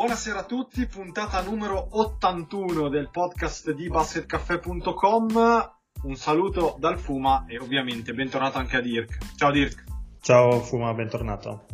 Buonasera 0.00 0.38
a 0.38 0.44
tutti, 0.44 0.86
puntata 0.86 1.42
numero 1.42 1.88
81 1.90 2.88
del 2.88 3.10
podcast 3.10 3.72
di 3.72 3.86
basketcaffè.com. 3.90 5.72
Un 6.04 6.14
saluto 6.14 6.76
dal 6.78 6.98
Fuma 6.98 7.44
e 7.46 7.58
ovviamente 7.58 8.14
bentornato 8.14 8.56
anche 8.56 8.78
a 8.78 8.80
Dirk. 8.80 9.18
Ciao 9.36 9.50
Dirk. 9.50 9.84
Ciao 10.22 10.58
Fuma, 10.60 10.94
bentornato. 10.94 11.66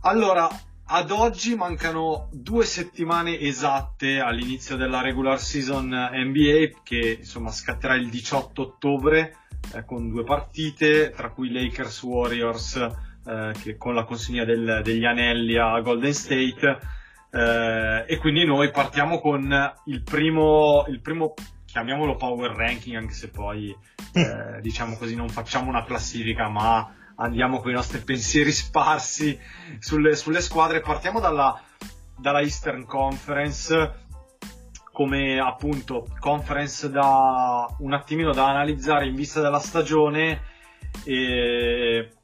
Allora, 0.00 0.48
ad 0.86 1.12
oggi 1.12 1.54
mancano 1.54 2.28
due 2.32 2.64
settimane 2.64 3.38
esatte 3.38 4.18
all'inizio 4.18 4.74
della 4.74 5.00
regular 5.00 5.38
season 5.38 5.90
NBA 5.90 6.80
che 6.82 7.18
insomma 7.20 7.52
scatterà 7.52 7.94
il 7.94 8.10
18 8.10 8.62
ottobre 8.62 9.36
eh, 9.76 9.84
con 9.84 10.08
due 10.08 10.24
partite, 10.24 11.12
tra 11.12 11.30
cui 11.30 11.52
Lakers 11.52 12.02
Warriors 12.02 12.74
eh, 13.24 13.52
che 13.62 13.76
con 13.76 13.94
la 13.94 14.02
consegna 14.02 14.44
del- 14.44 14.80
degli 14.82 15.04
anelli 15.04 15.56
a 15.56 15.78
Golden 15.78 16.12
State. 16.12 16.96
Eh, 17.30 18.04
e 18.06 18.16
quindi 18.18 18.44
noi 18.44 18.70
partiamo 18.70 19.20
con 19.20 19.74
il 19.86 20.02
primo, 20.02 20.84
il 20.88 21.00
primo, 21.00 21.34
chiamiamolo 21.66 22.16
power 22.16 22.52
ranking, 22.52 22.96
anche 22.96 23.12
se 23.12 23.28
poi 23.28 23.74
eh, 24.12 24.60
diciamo 24.60 24.96
così 24.96 25.14
non 25.14 25.28
facciamo 25.28 25.68
una 25.68 25.84
classifica, 25.84 26.48
ma 26.48 26.94
andiamo 27.16 27.60
con 27.60 27.70
i 27.70 27.74
nostri 27.74 28.00
pensieri 28.00 28.52
sparsi 28.52 29.38
sulle, 29.78 30.16
sulle 30.16 30.40
squadre. 30.40 30.80
Partiamo 30.80 31.20
dalla, 31.20 31.60
dalla 32.16 32.40
Eastern 32.40 32.84
Conference 32.84 34.06
come 34.98 35.38
appunto 35.38 36.08
conference 36.18 36.90
da 36.90 37.72
un 37.78 37.92
attimino 37.92 38.32
da 38.32 38.48
analizzare 38.48 39.06
in 39.06 39.14
vista 39.14 39.40
della 39.40 39.60
stagione. 39.60 40.42
E 41.04 42.14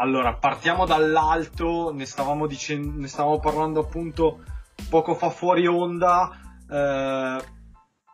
allora 0.00 0.32
partiamo 0.34 0.86
dall'alto, 0.86 1.92
ne 1.92 2.06
stavamo, 2.06 2.46
dicendo, 2.46 3.00
ne 3.00 3.06
stavamo 3.06 3.38
parlando 3.38 3.80
appunto 3.80 4.42
poco 4.88 5.14
fa 5.14 5.28
fuori 5.28 5.66
onda. 5.66 6.30
eh, 6.70 7.38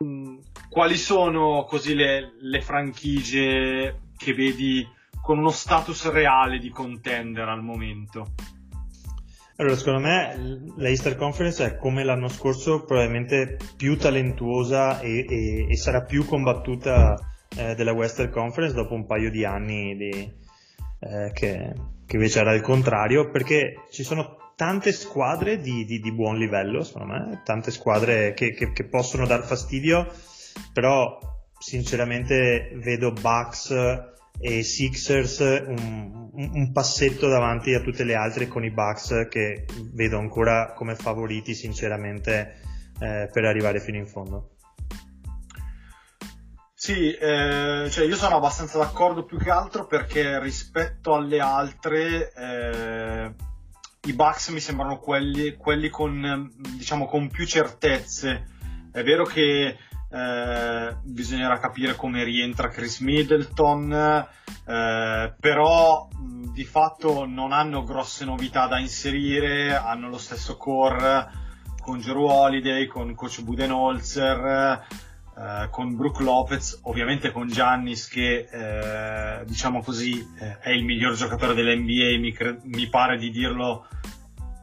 mh, 0.05 0.39
quali 0.69 0.97
sono 0.97 1.65
così 1.65 1.95
le, 1.95 2.33
le 2.41 2.61
franchigie 2.61 4.01
che 4.17 4.35
vedi 4.35 4.87
con 5.23 5.39
uno 5.39 5.51
status 5.51 6.11
reale 6.11 6.59
di 6.59 6.71
contender 6.71 7.49
al 7.49 7.63
momento? 7.63 8.33
Allora, 9.59 9.77
secondo 9.77 10.01
me 10.01 10.61
la 10.77 10.89
Easter 10.89 11.17
Conference 11.17 11.65
è 11.65 11.79
come 11.79 12.05
l'anno 12.05 12.29
scorso 12.29 12.85
probabilmente 12.85 13.57
più 13.77 13.97
talentuosa 13.97 15.01
e, 15.01 15.25
e- 15.27 15.67
e 15.71 15.77
sarà 15.77 16.03
più 16.03 16.27
combattuta 16.27 17.15
eh, 17.57 17.75
della 17.75 17.93
Western 17.93 18.31
Conference 18.31 18.75
dopo 18.75 18.95
un 18.95 19.07
paio 19.07 19.31
di 19.31 19.45
anni 19.45 19.97
di- 19.97 20.45
eh, 21.01 21.31
che, 21.33 21.73
che 22.07 22.17
invece 22.17 22.41
era 22.41 22.55
il 22.55 22.63
contrario, 22.63 23.31
perché 23.31 23.85
ci 23.91 24.03
sono 24.03 24.53
tante 24.57 24.93
squadre 24.93 25.59
di, 25.59 25.85
di- 25.85 26.01
di 26.01 26.13
buon 26.13 26.39
livello, 26.39 26.83
secondo 26.83 27.13
me, 27.13 27.43
tante 27.45 27.71
squadre 27.71 28.33
che, 28.35 28.53
che- 28.53 28.73
che 28.73 28.85
possono 28.85 29.27
dar 29.27 29.45
fastidio, 29.45 30.11
però 30.73 31.19
sinceramente 31.59 32.71
vedo 32.75 33.13
Bucks 33.13 33.75
e 34.39 34.63
Sixers 34.63 35.39
un, 35.67 36.31
un- 36.33 36.73
passetto 36.73 37.29
davanti 37.29 37.73
a 37.75 37.81
tutte 37.81 38.05
le 38.05 38.15
altre 38.15 38.49
con 38.49 38.65
i 38.65 38.71
Bucks 38.71 39.27
che 39.31 39.65
vedo 39.93 40.19
ancora 40.19 40.73
come 40.75 40.95
favoriti 40.95 41.55
sinceramente 41.55 42.57
eh, 43.01 43.29
per 43.33 43.45
arrivare 43.45 43.81
fino 43.81 43.97
in 43.97 44.07
fondo. 44.07 44.56
Sì, 46.87 47.13
eh, 47.15 47.89
cioè 47.91 48.07
io 48.07 48.15
sono 48.15 48.37
abbastanza 48.37 48.79
d'accordo 48.79 49.25
più 49.25 49.39
che 49.39 49.51
altro 49.51 49.89
perché 49.89 50.39
rispetto 50.39 51.17
alle 51.17 51.41
altre 51.41 52.33
eh, 52.33 53.35
i 54.03 54.13
Bucks 54.13 54.51
mi 54.51 54.61
sembrano 54.61 55.01
quelli, 55.01 55.57
quelli 55.57 55.89
con, 55.89 56.49
diciamo, 56.77 57.07
con 57.07 57.29
più 57.29 57.45
certezze. 57.45 58.47
È 58.93 59.03
vero 59.03 59.25
che 59.25 59.77
eh, 60.09 60.97
bisognerà 61.03 61.59
capire 61.59 61.97
come 61.97 62.23
rientra 62.23 62.69
Chris 62.69 63.01
Middleton, 63.01 63.93
eh, 63.93 65.35
però 65.41 66.09
di 66.15 66.65
fatto 66.65 67.27
non 67.27 67.51
hanno 67.51 67.83
grosse 67.83 68.25
novità 68.25 68.69
da 68.69 68.79
inserire, 68.79 69.75
hanno 69.75 70.09
lo 70.09 70.19
stesso 70.19 70.57
core 70.57 71.31
con 71.81 71.99
Jero 71.99 72.31
Holiday, 72.31 72.87
con 72.87 73.13
coach 73.17 73.43
Budenholzer, 73.43 74.87
eh, 75.39 75.69
con 75.71 75.97
Brook 75.97 76.21
Lopez, 76.21 76.79
ovviamente 76.85 77.31
con 77.31 77.49
Giannis 77.49 78.09
che 78.09 78.49
eh, 78.51 79.45
diciamo 79.45 79.83
così 79.83 80.27
eh, 80.39 80.59
è 80.61 80.71
il 80.71 80.83
miglior 80.83 81.15
giocatore 81.15 81.53
dell'NBA, 81.53 82.19
mi, 82.19 82.33
cre- 82.33 82.59
mi 82.65 82.87
pare 82.89 83.19
di 83.19 83.31
dirlo 83.31 83.87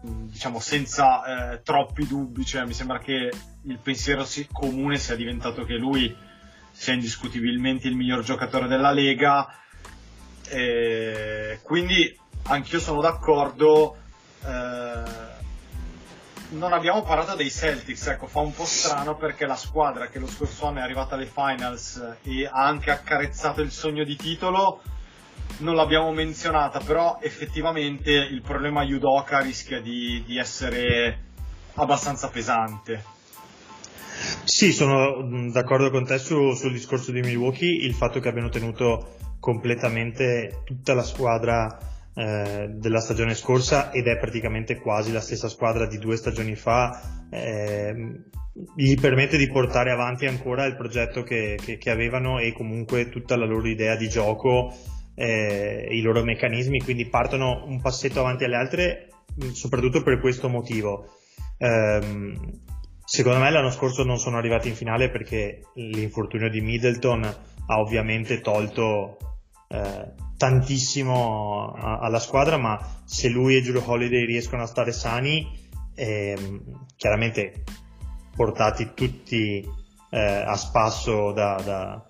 diciamo 0.01 0.59
senza 0.59 1.53
eh, 1.53 1.61
troppi 1.61 2.07
dubbi, 2.07 2.43
cioè 2.43 2.65
mi 2.65 2.73
sembra 2.73 2.97
che 2.97 3.31
il 3.61 3.77
pensiero 3.77 4.25
si- 4.25 4.47
comune 4.51 4.97
sia 4.97 5.15
diventato 5.15 5.63
che 5.63 5.75
lui 5.75 6.13
sia 6.71 6.93
indiscutibilmente 6.93 7.87
il 7.87 7.95
miglior 7.95 8.23
giocatore 8.23 8.67
della 8.67 8.91
Lega, 8.91 9.47
quindi 11.61 12.19
anch'io 12.43 12.79
sono 12.79 12.99
d'accordo. 12.99 13.95
eh, 14.43 15.32
non 16.53 16.73
abbiamo 16.73 17.03
parlato 17.03 17.35
dei 17.35 17.49
Celtics, 17.49 18.07
ecco, 18.07 18.27
fa 18.27 18.39
un 18.39 18.53
po' 18.53 18.65
strano 18.65 19.15
perché 19.15 19.45
la 19.45 19.55
squadra 19.55 20.07
che 20.07 20.19
lo 20.19 20.27
scorso 20.27 20.67
anno 20.67 20.79
è 20.79 20.81
arrivata 20.81 21.15
alle 21.15 21.25
finals 21.25 22.17
e 22.23 22.45
ha 22.45 22.65
anche 22.65 22.91
accarezzato 22.91 23.61
il 23.61 23.71
sogno 23.71 24.03
di 24.03 24.15
titolo, 24.15 24.81
non 25.57 25.75
l'abbiamo 25.75 26.11
menzionata, 26.11 26.79
però 26.79 27.19
effettivamente 27.21 28.11
il 28.11 28.41
problema 28.41 28.83
Yudoka 28.83 29.39
rischia 29.39 29.81
di, 29.81 30.23
di 30.25 30.37
essere 30.37 31.19
abbastanza 31.75 32.29
pesante. 32.29 33.03
Sì, 34.43 34.71
sono 34.71 35.49
d'accordo 35.51 35.89
con 35.89 36.05
te 36.05 36.19
su- 36.19 36.53
sul 36.53 36.71
discorso 36.71 37.11
di 37.11 37.21
Milwaukee, 37.21 37.83
il 37.83 37.93
fatto 37.93 38.19
che 38.19 38.29
abbiano 38.29 38.49
tenuto 38.49 39.15
completamente 39.39 40.61
tutta 40.65 40.93
la 40.93 41.03
squadra 41.03 41.92
eh, 42.15 42.67
della 42.69 42.99
stagione 42.99 43.33
scorsa 43.35 43.91
ed 43.91 44.07
è 44.07 44.17
praticamente 44.17 44.79
quasi 44.79 45.11
la 45.11 45.21
stessa 45.21 45.49
squadra 45.49 45.87
di 45.87 45.97
due 45.97 46.15
stagioni 46.15 46.55
fa, 46.55 47.25
ehm, 47.29 48.23
gli 48.75 48.99
permette 48.99 49.37
di 49.37 49.49
portare 49.49 49.91
avanti 49.91 50.25
ancora 50.27 50.65
il 50.65 50.75
progetto 50.75 51.23
che, 51.23 51.57
che- 51.63 51.77
che 51.77 51.89
avevano 51.89 52.39
e 52.39 52.53
comunque 52.53 53.09
tutta 53.09 53.35
la 53.35 53.45
loro 53.45 53.67
idea 53.67 53.95
di 53.95 54.07
gioco, 54.09 54.73
eh, 55.15 55.87
i 55.91 56.01
loro 56.01 56.23
meccanismi, 56.23 56.81
quindi 56.81 57.07
partono 57.07 57.65
un 57.65 57.81
passetto 57.81 58.19
avanti 58.19 58.43
alle 58.43 58.55
altre, 58.57 59.07
mh, 59.35 59.49
soprattutto 59.49 60.03
per 60.03 60.19
questo 60.19 60.49
motivo. 60.49 61.07
Ehm, 61.57 62.61
Secondo 63.05 63.39
me 63.39 63.51
l'anno 63.51 63.69
scorso 63.69 64.03
non 64.03 64.17
sono 64.17 64.37
arrivati 64.37 64.69
in 64.69 64.75
finale 64.75 65.09
perché 65.09 65.61
l'infortunio 65.75 66.49
di 66.49 66.61
Middleton 66.61 67.23
ha 67.23 67.79
ovviamente 67.79 68.39
tolto 68.39 69.17
eh, 69.67 70.13
tantissimo 70.37 71.73
a- 71.73 71.99
alla 71.99 72.19
squadra, 72.19 72.57
ma 72.57 72.79
se 73.05 73.29
lui 73.29 73.55
e 73.55 73.61
Drew 73.61 73.81
Holiday 73.83 74.25
riescono 74.25 74.63
a 74.63 74.67
stare 74.67 74.91
sani, 74.91 75.59
ehm, 75.95 76.85
chiaramente 76.95 77.63
portati 78.35 78.91
tutti 78.93 79.81
eh, 80.09 80.19
a 80.19 80.55
spasso 80.55 81.31
da, 81.31 81.59
da, 81.63 82.05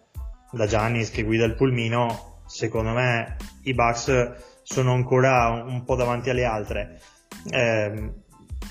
da 0.51 0.67
Giannis 0.67 1.09
che 1.09 1.23
guida 1.23 1.45
il 1.45 1.55
pulmino, 1.55 2.41
secondo 2.45 2.91
me 2.91 3.37
i 3.63 3.73
Bucks 3.73 4.33
sono 4.63 4.93
ancora 4.93 5.49
un 5.65 5.83
po' 5.85 5.95
davanti 5.95 6.29
alle 6.29 6.43
altre. 6.43 6.99
Ehm, 7.49 8.13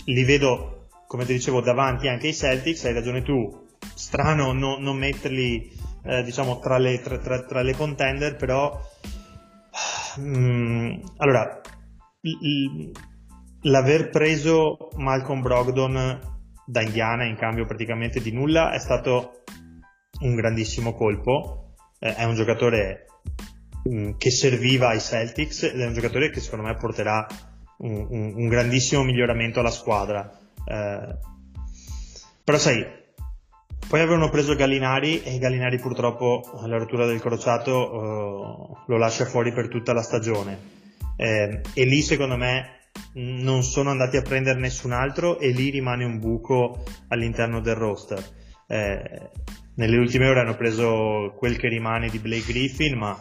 li 0.06 0.25
vedo 0.25 0.72
come 1.12 1.26
ti 1.26 1.34
dicevo, 1.34 1.60
davanti 1.60 2.08
anche 2.08 2.28
ai 2.28 2.34
Celtics, 2.34 2.87
hai 2.87 2.94
ragione 2.94 3.20
tu, 3.20 3.66
strano 3.94 4.52
no- 4.52 4.78
non 4.78 4.96
metterli, 4.96 5.70
eh, 6.05 6.22
diciamo, 6.22 6.58
tra 6.58 6.78
le, 6.78 7.02
tra, 7.02 7.19
tra- 7.19 7.43
tra 7.43 7.60
le 7.60 7.76
contender, 7.76 8.37
però, 8.37 8.81
mm, 10.20 10.94
allora, 11.18 11.60
l'aver 13.62 14.10
preso 14.10 14.88
Malcolm 14.96 15.40
Brogdon 15.40 16.20
da 16.64 16.82
Indiana 16.82 17.24
in 17.24 17.36
cambio 17.36 17.66
praticamente 17.66 18.20
di 18.20 18.32
nulla 18.32 18.72
è 18.72 18.78
stato 18.78 19.42
un 20.20 20.34
grandissimo 20.34 20.94
colpo, 20.94 21.74
eh, 21.98 22.14
è 22.14 22.24
un 22.24 22.34
giocatore 22.34 23.06
mm, 23.88 24.12
che 24.16 24.30
serviva 24.30 24.88
ai 24.88 25.00
Celtics 25.00 25.64
ed 25.64 25.80
è 25.80 25.86
un 25.86 25.94
giocatore 25.94 26.30
che 26.30 26.40
secondo 26.40 26.66
me 26.66 26.76
porterà 26.76 27.26
un, 27.78 28.06
un, 28.08 28.32
un 28.36 28.48
grandissimo 28.48 29.02
miglioramento 29.02 29.60
alla 29.60 29.70
squadra. 29.70 30.30
Eh, 30.64 31.18
però 32.44 32.58
sai, 32.58 32.84
poi 33.88 34.00
avevano 34.00 34.31
preso 34.31 34.55
Gallinari 34.55 35.23
e 35.23 35.38
Gallinari 35.38 35.79
purtroppo 35.79 36.43
alla 36.62 36.79
rottura 36.79 37.06
del 37.06 37.20
crociato 37.20 37.73
uh, 37.73 38.76
lo 38.87 38.96
lascia 38.96 39.25
fuori 39.25 39.52
per 39.52 39.69
tutta 39.69 39.93
la 39.93 40.02
stagione. 40.02 40.81
Eh, 41.17 41.61
e 41.75 41.84
lì 41.84 42.00
secondo 42.00 42.37
me 42.37 42.81
non 43.14 43.62
sono 43.62 43.90
andati 43.90 44.17
a 44.17 44.23
prendere 44.23 44.58
nessun 44.58 44.93
altro 44.93 45.38
e 45.38 45.50
lì 45.50 45.70
rimane 45.70 46.05
un 46.05 46.19
buco 46.19 46.84
all'interno 47.08 47.61
del 47.61 47.75
roster. 47.75 48.23
Eh, 48.67 49.31
nelle 49.75 49.96
ultime 49.96 50.29
ore 50.29 50.40
hanno 50.40 50.56
preso 50.56 51.34
quel 51.37 51.56
che 51.56 51.69
rimane 51.69 52.08
di 52.08 52.19
Blake 52.19 52.46
Griffin, 52.46 52.96
ma 52.96 53.17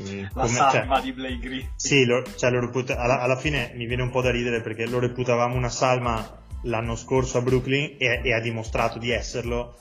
mm, 0.00 0.20
la 0.20 0.28
come, 0.42 0.48
salma 0.48 0.94
cioè, 0.96 1.04
di 1.04 1.12
Blake 1.12 1.38
Griffin. 1.38 1.72
Sì, 1.76 2.04
lo, 2.04 2.22
cioè, 2.36 2.50
lo 2.50 2.60
reputa, 2.60 2.98
alla, 2.98 3.20
alla, 3.20 3.36
fine 3.36 3.72
mi 3.74 3.86
viene 3.86 4.02
un 4.02 4.10
po' 4.10 4.22
da 4.22 4.30
ridere 4.30 4.60
perché 4.60 4.86
lo 4.86 4.98
reputavamo 4.98 5.54
una 5.54 5.68
salma 5.68 6.44
l'anno 6.62 6.96
scorso 6.96 7.38
a 7.38 7.42
Brooklyn 7.42 7.96
e, 7.98 8.20
e 8.24 8.32
ha 8.32 8.40
dimostrato 8.40 8.98
di 8.98 9.10
esserlo. 9.10 9.76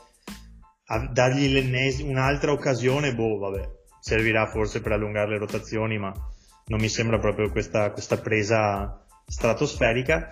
A 0.89 1.07
dargli 1.07 2.01
un'altra 2.03 2.51
occasione, 2.51 3.13
boh, 3.13 3.37
vabbè, 3.37 3.69
servirà 3.99 4.47
forse 4.47 4.81
per 4.81 4.93
allungare 4.93 5.31
le 5.31 5.37
rotazioni, 5.39 5.97
ma 5.97 6.13
non 6.67 6.79
mi 6.79 6.89
sembra 6.89 7.19
proprio 7.19 7.49
questa, 7.51 7.91
questa 7.91 8.17
presa 8.19 9.05
stratosferica. 9.25 10.29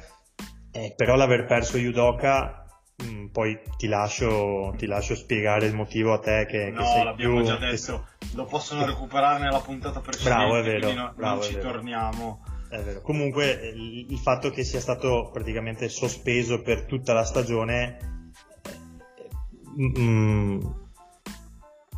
Eh, 0.71 0.93
però 0.95 1.15
l'aver 1.15 1.45
perso 1.45 1.77
Yudoka 1.77 2.65
Mm, 3.03 3.27
poi 3.27 3.59
ti 3.75 3.87
lascio, 3.87 4.73
ti 4.77 4.85
lascio, 4.85 5.15
spiegare 5.15 5.65
il 5.65 5.73
motivo 5.73 6.13
a 6.13 6.19
te 6.19 6.45
che, 6.49 6.69
no, 6.69 6.79
che 6.79 6.87
sei 6.87 7.03
l'abbiamo 7.03 7.35
più... 7.35 7.45
già 7.45 7.57
detto, 7.57 8.07
lo 8.35 8.45
possono 8.45 8.85
recuperare 8.85 9.39
nella 9.39 9.59
puntata 9.59 9.99
precedente, 9.99 10.33
bravo, 10.33 10.57
è 10.57 10.63
vero, 10.63 10.93
no, 10.93 11.13
bravo, 11.13 11.39
non 11.41 11.43
ci 11.43 11.57
torniamo. 11.57 12.43
Vero. 12.69 13.01
Comunque 13.01 13.51
il, 13.73 14.07
il, 14.09 14.17
fatto 14.17 14.49
che 14.49 14.63
sia 14.63 14.81
stato 14.81 15.29
praticamente 15.31 15.87
sospeso 15.87 16.61
per 16.61 16.85
tutta 16.85 17.13
la 17.13 17.23
stagione 17.23 18.14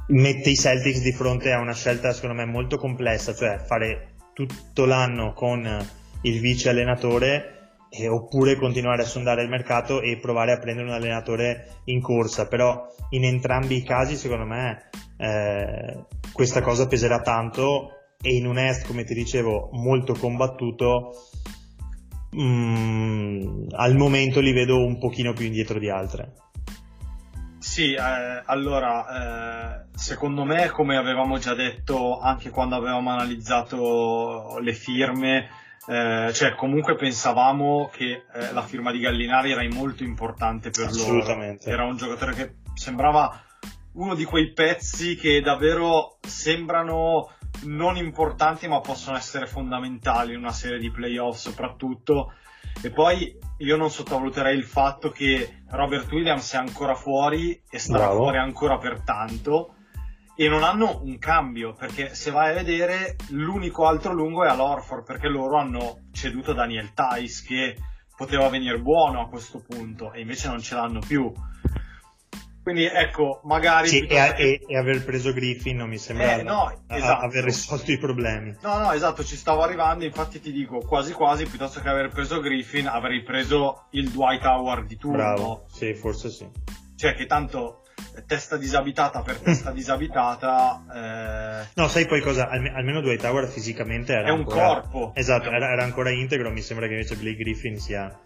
mette 0.07 0.49
i 0.49 0.55
Celtics 0.55 1.01
di 1.01 1.11
fronte 1.11 1.51
a 1.51 1.59
una 1.59 1.73
scelta 1.73 2.13
secondo 2.13 2.35
me 2.35 2.45
molto 2.45 2.77
complessa, 2.77 3.33
cioè 3.33 3.59
fare 3.59 4.15
tutto 4.33 4.85
l'anno 4.85 5.33
con 5.33 5.85
il 6.21 6.39
vice 6.39 6.69
allenatore 6.69 7.57
eh, 7.89 8.07
oppure 8.07 8.55
continuare 8.55 9.03
a 9.03 9.05
sondare 9.05 9.43
il 9.43 9.49
mercato 9.49 10.01
e 10.01 10.17
provare 10.17 10.51
a 10.51 10.59
prendere 10.59 10.87
un 10.87 10.93
allenatore 10.93 11.81
in 11.85 12.01
corsa, 12.01 12.47
però 12.47 12.85
in 13.11 13.23
entrambi 13.23 13.77
i 13.77 13.83
casi 13.83 14.15
secondo 14.15 14.45
me 14.45 14.89
eh, 15.17 16.05
questa 16.31 16.61
cosa 16.61 16.87
peserà 16.87 17.21
tanto 17.21 17.91
e 18.21 18.35
in 18.35 18.47
un 18.47 18.57
est 18.57 18.85
come 18.85 19.03
ti 19.03 19.13
dicevo 19.13 19.69
molto 19.71 20.13
combattuto 20.13 21.13
mh, 22.31 22.41
mm, 22.41 23.67
al 23.71 23.95
momento 23.95 24.39
li 24.39 24.53
vedo 24.53 24.83
un 24.83 24.97
pochino 24.99 25.33
più 25.33 25.45
indietro 25.45 25.79
di 25.79 25.89
altre. 25.89 26.33
Sì, 27.77 27.93
eh, 27.93 28.41
allora, 28.45 29.83
eh, 29.83 29.85
secondo 29.93 30.43
me, 30.45 30.71
come 30.71 30.97
avevamo 30.97 31.37
già 31.37 31.53
detto 31.53 32.19
anche 32.19 32.49
quando 32.49 32.75
avevamo 32.75 33.11
analizzato 33.11 34.57
le 34.59 34.73
firme, 34.73 35.47
eh, 35.85 36.31
cioè 36.33 36.55
comunque 36.55 36.95
pensavamo 36.95 37.91
che 37.93 38.23
eh, 38.33 38.51
la 38.51 38.63
firma 38.63 38.91
di 38.91 38.97
Gallinari 38.97 39.51
era 39.51 39.63
molto 39.71 40.01
importante 40.01 40.71
per 40.71 40.91
loro. 40.91 41.21
Era 41.69 41.83
un 41.83 41.97
giocatore 41.97 42.33
che 42.33 42.55
sembrava 42.73 43.43
uno 43.91 44.15
di 44.15 44.23
quei 44.23 44.53
pezzi 44.53 45.15
che 45.15 45.39
davvero 45.41 46.17
sembrano 46.25 47.29
non 47.65 47.95
importanti 47.95 48.67
ma 48.67 48.81
possono 48.81 49.17
essere 49.17 49.45
fondamentali 49.45 50.33
in 50.33 50.39
una 50.39 50.51
serie 50.51 50.79
di 50.79 50.89
playoff 50.89 51.37
soprattutto. 51.37 52.33
E 52.81 52.89
poi 52.91 53.37
io 53.57 53.75
non 53.75 53.89
sottovaluterei 53.89 54.55
il 54.55 54.63
fatto 54.63 55.09
che 55.09 55.63
Robert 55.69 56.11
Williams 56.11 56.53
è 56.53 56.57
ancora 56.57 56.95
fuori 56.95 57.61
e 57.69 57.79
starà 57.79 58.05
Bravo. 58.05 58.23
fuori 58.23 58.37
ancora 58.37 58.77
per 58.77 59.01
tanto 59.01 59.73
e 60.35 60.47
non 60.47 60.63
hanno 60.63 61.01
un 61.03 61.17
cambio 61.17 61.73
perché 61.73 62.13
se 62.13 62.29
vai 62.29 62.51
a 62.51 62.53
vedere 62.53 63.15
l'unico 63.29 63.87
altro 63.87 64.13
lungo 64.13 64.43
è 64.43 64.47
all'Orford 64.47 65.03
perché 65.03 65.27
loro 65.27 65.57
hanno 65.57 66.01
ceduto 66.11 66.53
Daniel 66.53 66.93
Tice 66.93 67.43
che 67.43 67.77
poteva 68.15 68.47
venire 68.47 68.79
buono 68.79 69.21
a 69.21 69.29
questo 69.29 69.63
punto 69.67 70.13
e 70.13 70.21
invece 70.21 70.47
non 70.47 70.61
ce 70.61 70.75
l'hanno 70.75 70.99
più 70.99 71.33
quindi 72.67 72.83
ecco 72.83 73.39
magari 73.45 73.87
sì, 73.87 73.99
e, 73.99 74.33
che... 74.33 74.65
e, 74.67 74.77
aver 74.77 75.05
preso 75.05 75.31
Griffin 75.31 75.77
non 75.77 75.87
mi 75.87 75.97
sembra 75.97 76.37
eh, 76.37 76.43
no, 76.43 76.83
esatto. 76.89 77.23
aver 77.23 77.45
risolto 77.45 77.89
i 77.93 77.97
problemi 77.97 78.57
no 78.61 78.79
no 78.79 78.91
esatto 78.91 79.23
ci 79.23 79.37
stavo 79.37 79.61
arrivando 79.61 80.03
infatti 80.03 80.41
ti 80.41 80.51
dico 80.51 80.79
quasi 80.79 81.13
quasi 81.13 81.45
piuttosto 81.45 81.79
che 81.79 81.87
aver 81.87 82.09
preso 82.09 82.41
Griffin 82.41 82.87
avrei 82.87 83.23
preso 83.23 83.85
il 83.91 84.09
Dwight 84.09 84.43
Howard 84.43 84.85
di 84.85 84.97
turno 84.97 85.15
bravo 85.15 85.65
sì 85.71 85.93
forse 85.93 86.29
sì 86.29 86.45
cioè 86.97 87.15
che 87.15 87.25
tanto 87.25 87.83
testa 88.25 88.57
disabitata 88.57 89.21
per 89.21 89.37
testa 89.37 89.71
disabitata. 89.73 90.83
Eh... 90.93 91.67
No, 91.75 91.87
sai 91.87 92.05
poi 92.05 92.21
cosa? 92.21 92.49
Alme- 92.49 92.73
almeno 92.73 93.01
Dwight 93.01 93.23
Howard 93.23 93.47
fisicamente 93.47 94.13
era. 94.13 94.27
È 94.27 94.31
un 94.31 94.39
ancora... 94.39 94.81
corpo. 94.81 95.11
Esatto, 95.13 95.49
era, 95.49 95.71
era, 95.71 95.83
ancora 95.83 96.09
integro. 96.09 96.49
Mi 96.49 96.61
sembra 96.61 96.87
che 96.87 96.93
invece 96.93 97.15
Blake 97.15 97.37
Griffin 97.37 97.79
sia 97.79 98.19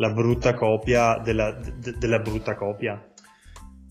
la 0.00 0.10
brutta 0.10 0.54
copia 0.54 1.18
della, 1.18 1.52
de- 1.52 1.94
della 1.98 2.18
brutta 2.18 2.54
copia. 2.54 3.09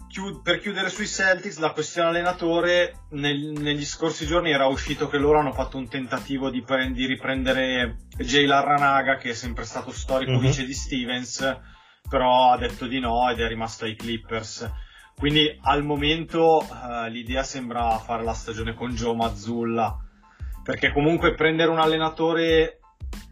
Chiud- 0.10 0.42
per 0.42 0.60
chiudere 0.60 0.90
sui 0.90 1.08
Celtics, 1.08 1.60
la 1.60 1.72
questione 1.72 2.10
allenatore, 2.10 3.06
nel- 3.12 3.54
negli 3.58 3.86
scorsi 3.86 4.26
giorni 4.26 4.52
era 4.52 4.66
uscito 4.66 5.08
che 5.08 5.18
loro 5.18 5.40
hanno 5.40 5.54
fatto 5.54 5.78
un 5.78 5.88
tentativo 5.88 6.50
di, 6.50 6.62
pre- 6.64 6.92
di 6.92 7.06
riprendere 7.06 8.00
Jay 8.18 8.46
Larranaga, 8.46 9.18
che 9.18 9.30
è 9.30 9.34
sempre 9.34 9.66
stato 9.66 9.92
storico 9.92 10.32
mm-hmm. 10.32 10.42
vice 10.42 10.66
di 10.66 10.74
Stevens, 10.74 11.60
però 12.10 12.52
ha 12.52 12.58
detto 12.58 12.88
di 12.88 13.00
no 13.00 13.30
ed 13.30 13.40
è 13.40 13.48
rimasto 13.48 13.86
ai 13.86 13.96
Clippers 13.96 14.70
quindi 15.20 15.54
al 15.64 15.84
momento 15.84 16.66
uh, 16.66 17.10
l'idea 17.10 17.44
sembra 17.44 17.98
fare 17.98 18.24
la 18.24 18.32
stagione 18.32 18.74
con 18.74 18.92
Joe 18.92 19.14
Mazzulla, 19.14 20.00
perché 20.64 20.94
comunque 20.94 21.34
prendere 21.34 21.70
un 21.70 21.80
allenatore, 21.80 22.80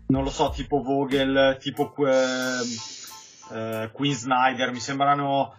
non 0.08 0.24
lo 0.24 0.30
so, 0.30 0.50
tipo 0.50 0.82
Vogel, 0.82 1.56
tipo 1.62 1.94
uh, 1.96 2.06
uh, 2.06 3.90
Queen 3.94 4.14
Snyder, 4.14 4.74
mi 4.74 4.82
sembrano 4.82 5.54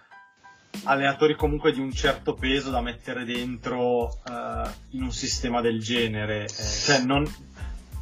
allenatori 0.84 1.34
comunque 1.34 1.72
di 1.72 1.80
un 1.80 1.92
certo 1.92 2.34
peso 2.34 2.70
da 2.70 2.80
mettere 2.80 3.24
dentro 3.24 4.20
in 4.90 5.02
un 5.02 5.12
sistema 5.12 5.60
del 5.60 5.80
genere. 5.80 6.44
Eh, 6.44 6.48
cioè 6.48 7.02
non, 7.02 7.26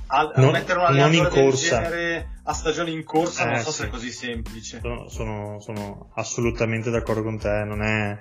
a, 0.09 0.33
non, 0.37 0.53
mettere 0.53 0.79
un 0.79 0.85
allenatore 0.85 1.43
del 1.43 1.55
genere 1.55 2.29
a 2.45 2.53
stagione 2.53 2.91
in 2.91 3.03
corsa 3.03 3.49
eh, 3.49 3.55
non 3.55 3.61
so 3.63 3.71
sì. 3.71 3.79
se 3.79 3.87
è 3.87 3.89
così 3.89 4.11
semplice. 4.11 4.81
Sono, 4.81 5.09
sono, 5.09 5.61
sono, 5.61 6.11
assolutamente 6.15 6.91
d'accordo 6.91 7.23
con 7.23 7.39
te, 7.39 7.65
non 7.65 7.83
è... 7.83 8.19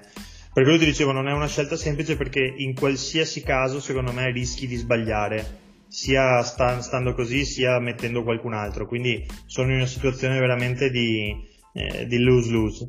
Per 0.52 0.64
quello 0.64 0.80
ti 0.80 0.86
dicevo, 0.86 1.12
non 1.12 1.28
è 1.28 1.34
una 1.34 1.48
scelta 1.48 1.76
semplice 1.76 2.16
perché 2.16 2.40
in 2.40 2.74
qualsiasi 2.74 3.44
caso 3.44 3.82
secondo 3.82 4.14
me 4.14 4.32
rischi 4.32 4.68
di 4.68 4.78
sbagliare, 4.78 5.64
sia 5.88 6.42
sta, 6.44 6.82
stando 6.82 7.14
così 7.14 7.44
sia 7.44 7.78
mettendo 7.80 8.24
qualcun 8.24 8.54
altro, 8.54 8.88
quindi 8.88 9.26
sono 9.46 9.72
in 9.72 9.78
una 9.78 9.86
situazione 9.86 10.40
veramente 10.40 10.90
di, 10.90 11.36
eh, 11.74 12.08
di 12.08 12.20
lose-lose. 12.20 12.88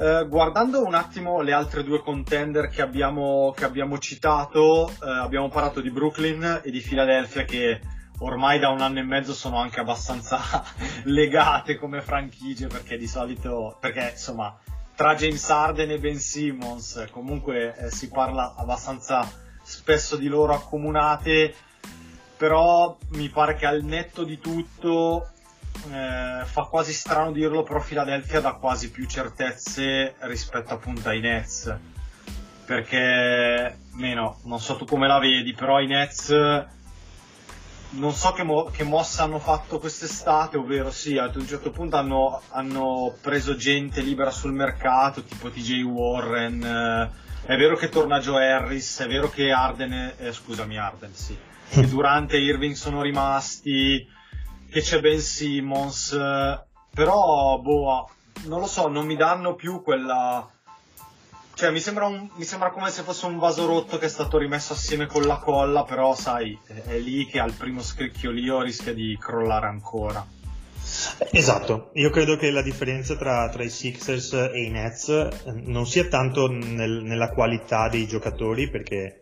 Uh, 0.00 0.26
guardando 0.28 0.82
un 0.82 0.94
attimo 0.94 1.42
le 1.42 1.52
altre 1.52 1.84
due 1.84 2.00
contender 2.00 2.70
che 2.70 2.80
abbiamo, 2.80 3.52
che 3.54 3.66
abbiamo 3.66 3.98
citato, 3.98 4.90
uh, 4.98 5.06
abbiamo 5.06 5.50
parlato 5.50 5.82
di 5.82 5.90
Brooklyn 5.90 6.62
e 6.64 6.70
di 6.70 6.80
Philadelphia 6.80 7.44
che 7.44 7.80
ormai 8.20 8.58
da 8.58 8.70
un 8.70 8.80
anno 8.80 9.00
e 9.00 9.02
mezzo 9.02 9.34
sono 9.34 9.58
anche 9.58 9.78
abbastanza 9.78 10.40
legate 11.04 11.76
come 11.76 12.00
franchigie 12.00 12.66
perché 12.66 12.96
di 12.96 13.06
solito, 13.06 13.76
perché 13.78 14.12
insomma 14.12 14.58
tra 14.94 15.14
James 15.14 15.50
Harden 15.50 15.90
e 15.90 15.98
Ben 15.98 16.18
Simmons 16.18 17.06
comunque 17.10 17.76
eh, 17.76 17.90
si 17.90 18.08
parla 18.08 18.54
abbastanza 18.56 19.30
spesso 19.62 20.16
di 20.16 20.28
loro 20.28 20.54
accomunate, 20.54 21.54
però 22.38 22.96
mi 23.10 23.28
pare 23.28 23.54
che 23.54 23.66
al 23.66 23.82
netto 23.82 24.24
di 24.24 24.38
tutto 24.38 25.28
eh, 25.90 26.44
fa 26.44 26.62
quasi 26.64 26.92
strano 26.92 27.32
dirlo, 27.32 27.62
però 27.62 27.80
Philadelphia 27.80 28.40
dà 28.40 28.52
quasi 28.52 28.90
più 28.90 29.06
certezze 29.06 30.14
rispetto 30.20 30.74
appunto 30.74 31.08
ai 31.08 31.20
Nets. 31.20 31.74
Perché, 32.64 33.78
meno, 33.92 34.38
non 34.44 34.60
so 34.60 34.76
tu 34.76 34.84
come 34.84 35.08
la 35.08 35.18
vedi, 35.18 35.52
però 35.54 35.80
i 35.80 35.86
Nets 35.86 36.68
non 37.92 38.12
so 38.12 38.32
che, 38.32 38.42
mo- 38.44 38.70
che 38.70 38.84
mossa 38.84 39.24
hanno 39.24 39.38
fatto 39.38 39.78
quest'estate, 39.78 40.56
ovvero 40.56 40.90
sì, 40.90 41.18
ad 41.18 41.34
un 41.34 41.46
certo 41.46 41.70
punto 41.70 41.96
hanno, 41.96 42.40
hanno 42.50 43.14
preso 43.20 43.56
gente 43.56 44.00
libera 44.00 44.30
sul 44.30 44.52
mercato, 44.52 45.24
tipo 45.24 45.50
TJ 45.50 45.82
Warren. 45.82 46.62
Eh, 46.62 47.10
è 47.46 47.56
vero 47.56 47.74
che 47.76 47.88
torna 47.88 48.20
Joe 48.20 48.46
Harris, 48.46 49.00
è 49.00 49.08
vero 49.08 49.28
che 49.28 49.50
Arden, 49.50 50.14
eh, 50.18 50.32
scusami 50.32 50.78
Arden, 50.78 51.14
sì, 51.14 51.36
che 51.68 51.86
Durante 51.88 52.36
Irving 52.36 52.74
sono 52.74 53.02
rimasti 53.02 54.06
che 54.70 54.80
c'è 54.80 55.00
Ben 55.00 55.20
Simmons, 55.20 56.16
però 56.94 57.58
boh, 57.58 58.08
non 58.44 58.60
lo 58.60 58.66
so, 58.66 58.88
non 58.88 59.06
mi 59.06 59.16
danno 59.16 59.54
più 59.54 59.82
quella 59.82 60.48
cioè, 61.60 61.72
mi 61.72 61.80
sembra, 61.80 62.06
un, 62.06 62.26
mi 62.36 62.44
sembra 62.44 62.70
come 62.70 62.88
se 62.88 63.02
fosse 63.02 63.26
un 63.26 63.38
vaso 63.38 63.66
rotto 63.66 63.98
che 63.98 64.06
è 64.06 64.08
stato 64.08 64.38
rimesso 64.38 64.72
assieme 64.72 65.04
con 65.04 65.24
la 65.24 65.36
colla, 65.36 65.84
però 65.84 66.14
sai, 66.14 66.58
è 66.66 66.96
lì 66.96 67.26
che 67.26 67.38
al 67.38 67.52
primo 67.52 67.82
scricchiolio 67.82 68.62
rischia 68.62 68.94
di 68.94 69.14
crollare 69.20 69.66
ancora. 69.66 70.26
Esatto, 71.30 71.90
io 71.92 72.08
credo 72.08 72.36
che 72.36 72.50
la 72.50 72.62
differenza 72.62 73.14
tra, 73.14 73.46
tra 73.50 73.62
i 73.62 73.68
Sixers 73.68 74.32
e 74.32 74.62
i 74.62 74.70
Nets 74.70 75.08
eh, 75.08 75.30
non 75.66 75.86
sia 75.86 76.08
tanto 76.08 76.48
nel, 76.48 77.02
nella 77.02 77.28
qualità 77.28 77.90
dei 77.90 78.06
giocatori, 78.06 78.70
perché 78.70 79.18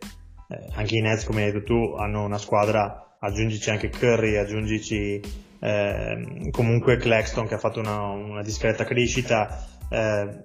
eh, 0.47 0.69
anche 0.75 0.95
i 0.95 1.01
Nets, 1.01 1.25
come 1.25 1.43
hai 1.43 1.51
detto 1.51 1.65
tu, 1.65 1.95
hanno 1.97 2.23
una 2.23 2.37
squadra, 2.37 3.08
aggiungici 3.19 3.69
anche 3.69 3.89
Curry, 3.89 4.35
aggiungici 4.35 5.21
eh, 5.59 6.49
comunque 6.51 6.97
Claxton 6.97 7.47
che 7.47 7.55
ha 7.55 7.59
fatto 7.59 7.79
una, 7.79 7.99
una 8.09 8.41
discreta 8.41 8.85
crescita, 8.85 9.65
eh, 9.89 10.41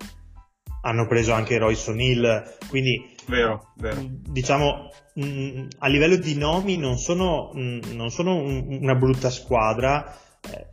hanno 0.83 1.07
preso 1.07 1.33
anche 1.33 1.59
Royce 1.59 1.91
O'Neill, 1.91 2.57
quindi 2.69 3.15
vero, 3.27 3.73
vero. 3.77 4.01
diciamo 4.03 4.91
mh, 5.15 5.67
a 5.79 5.89
livello 5.89 6.17
di 6.17 6.37
nomi 6.37 6.77
non 6.77 6.99
sono, 6.99 7.51
mh, 7.53 7.95
non 7.95 8.11
sono 8.11 8.37
un, 8.37 8.79
una 8.81 8.95
brutta 8.95 9.31
squadra, 9.31 10.15
eh, 10.51 10.67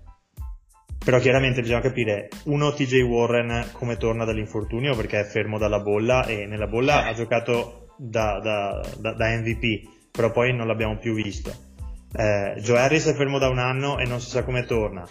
però 1.03 1.19
chiaramente 1.19 1.61
bisogna 1.61 1.81
capire 1.81 2.29
uno 2.45 2.73
TJ 2.73 3.01
Warren 3.01 3.69
come 3.71 3.97
torna 3.97 4.25
dall'infortunio 4.25 4.95
perché 4.95 5.19
è 5.19 5.23
fermo 5.23 5.57
dalla 5.57 5.79
bolla 5.79 6.25
e 6.25 6.45
nella 6.45 6.67
bolla 6.67 7.07
ha 7.07 7.13
giocato 7.13 7.93
da, 7.97 8.39
da, 8.39 8.81
da, 8.97 9.13
da, 9.13 9.37
MVP, 9.37 10.09
però 10.11 10.31
poi 10.31 10.53
non 10.53 10.67
l'abbiamo 10.67 10.97
più 10.97 11.13
visto. 11.13 11.69
Eh, 12.13 12.55
Joe 12.59 12.79
Harris 12.79 13.05
è 13.05 13.13
fermo 13.13 13.39
da 13.39 13.49
un 13.49 13.59
anno 13.59 13.97
e 13.99 14.05
non 14.05 14.19
si 14.19 14.29
sa 14.29 14.43
come 14.43 14.65
torna. 14.65 15.07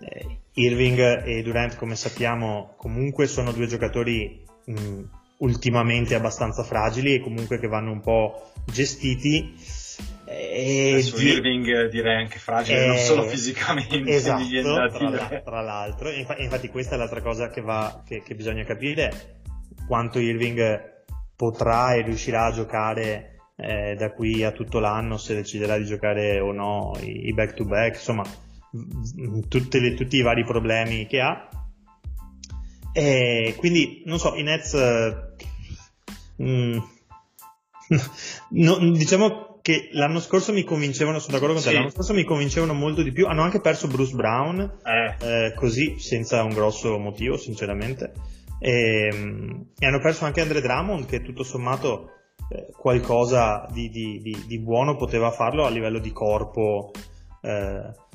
Eh, 0.00 0.38
Irving 0.54 1.24
e 1.26 1.42
Durant, 1.42 1.76
come 1.76 1.96
sappiamo, 1.96 2.74
comunque 2.76 3.26
sono 3.26 3.52
due 3.52 3.66
giocatori 3.66 4.44
mh, 4.64 5.02
ultimamente 5.38 6.14
abbastanza 6.14 6.62
fragili 6.62 7.14
e 7.14 7.20
comunque 7.20 7.58
che 7.58 7.68
vanno 7.68 7.92
un 7.92 8.00
po' 8.00 8.52
gestiti. 8.64 9.54
E 10.24 11.00
su 11.02 11.16
di... 11.16 11.26
Irving 11.26 11.88
direi 11.88 12.16
anche 12.16 12.38
fragile, 12.38 12.84
eh, 12.84 12.86
non 12.86 12.96
solo 12.98 13.24
fisicamente, 13.24 14.12
esatto, 14.12 14.88
tra, 14.96 15.40
tra, 15.40 15.60
l'altro. 15.60 16.10
Infatti, 16.10 16.42
infatti, 16.42 16.68
questa 16.68 16.94
è 16.94 16.98
l'altra 16.98 17.20
cosa 17.20 17.48
che, 17.48 17.60
va, 17.60 18.02
che, 18.06 18.22
che 18.22 18.34
bisogna 18.36 18.64
capire, 18.64 19.40
quanto 19.88 20.20
Irving 20.20 21.04
potrà 21.34 21.94
e 21.94 22.02
riuscirà 22.02 22.44
a 22.44 22.52
giocare 22.52 23.29
eh, 23.60 23.94
da 23.96 24.12
qui 24.12 24.42
a 24.42 24.52
tutto 24.52 24.78
l'anno, 24.78 25.16
se 25.16 25.34
deciderà 25.34 25.76
di 25.76 25.84
giocare 25.84 26.40
o 26.40 26.52
no 26.52 26.96
i 27.02 27.32
back 27.32 27.54
to 27.54 27.64
back, 27.64 27.96
insomma 27.96 28.24
le, 28.72 29.94
tutti 29.94 30.16
i 30.16 30.22
vari 30.22 30.44
problemi 30.44 31.06
che 31.06 31.20
ha. 31.20 31.48
E 32.92 33.54
quindi, 33.56 34.02
non 34.06 34.18
so, 34.18 34.34
i 34.36 34.42
Nets... 34.42 34.76
Mm, 36.42 36.78
no, 38.50 38.90
diciamo 38.92 39.50
che 39.62 39.90
l'anno 39.92 40.20
scorso 40.20 40.52
mi 40.52 40.64
convincevano, 40.64 41.18
sono 41.18 41.34
d'accordo 41.34 41.54
con 41.54 41.62
te, 41.62 41.72
l'anno 41.72 41.90
scorso 41.90 42.14
mi 42.14 42.24
convincevano 42.24 42.72
molto 42.72 43.02
di 43.02 43.12
più, 43.12 43.26
hanno 43.26 43.42
anche 43.42 43.60
perso 43.60 43.88
Bruce 43.88 44.14
Brown, 44.14 44.78
eh. 44.84 45.46
Eh, 45.46 45.54
così, 45.54 45.98
senza 45.98 46.42
un 46.42 46.54
grosso 46.54 46.98
motivo, 46.98 47.36
sinceramente, 47.36 48.12
e, 48.58 49.08
e, 49.78 49.86
hanno 49.86 50.00
perso 50.00 50.24
anche 50.24 50.40
Andre 50.40 50.60
Drummond, 50.60 51.06
che 51.06 51.22
tutto 51.22 51.42
sommato 51.42 52.19
eh, 52.48 52.68
qualcosa 52.76 53.66
di, 53.70 53.90
di, 53.90 54.20
di, 54.22 54.44
di, 54.46 54.58
buono 54.58 54.96
poteva 54.96 55.30
farlo 55.30 55.64
a 55.64 55.70
livello 55.70 55.98
di 55.98 56.12
corpo. 56.12 56.90
Eh, 57.42 58.08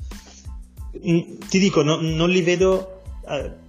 ti 1.48 1.58
dico, 1.58 1.82
no, 1.82 2.00
non 2.00 2.28
li 2.28 2.42
vedo. 2.42 3.02
Eh, 3.28 3.64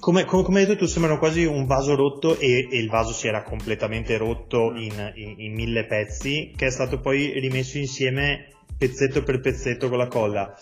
come, 0.00 0.24
come, 0.24 0.42
come, 0.42 0.60
hai 0.60 0.66
detto 0.66 0.80
tu, 0.80 0.86
sembrano 0.86 1.18
quasi 1.18 1.44
un 1.44 1.66
vaso 1.66 1.94
rotto 1.94 2.36
e, 2.36 2.68
e 2.70 2.78
il 2.78 2.88
vaso 2.88 3.12
si 3.12 3.28
era 3.28 3.44
completamente 3.44 4.16
rotto 4.16 4.74
in, 4.74 5.12
in, 5.14 5.34
in, 5.38 5.54
mille 5.54 5.86
pezzi, 5.86 6.52
che 6.56 6.66
è 6.66 6.70
stato 6.70 6.98
poi 6.98 7.38
rimesso 7.38 7.78
insieme 7.78 8.48
pezzetto 8.76 9.22
per 9.22 9.40
pezzetto 9.40 9.88
con 9.88 9.98
la 9.98 10.08
colla. 10.08 10.52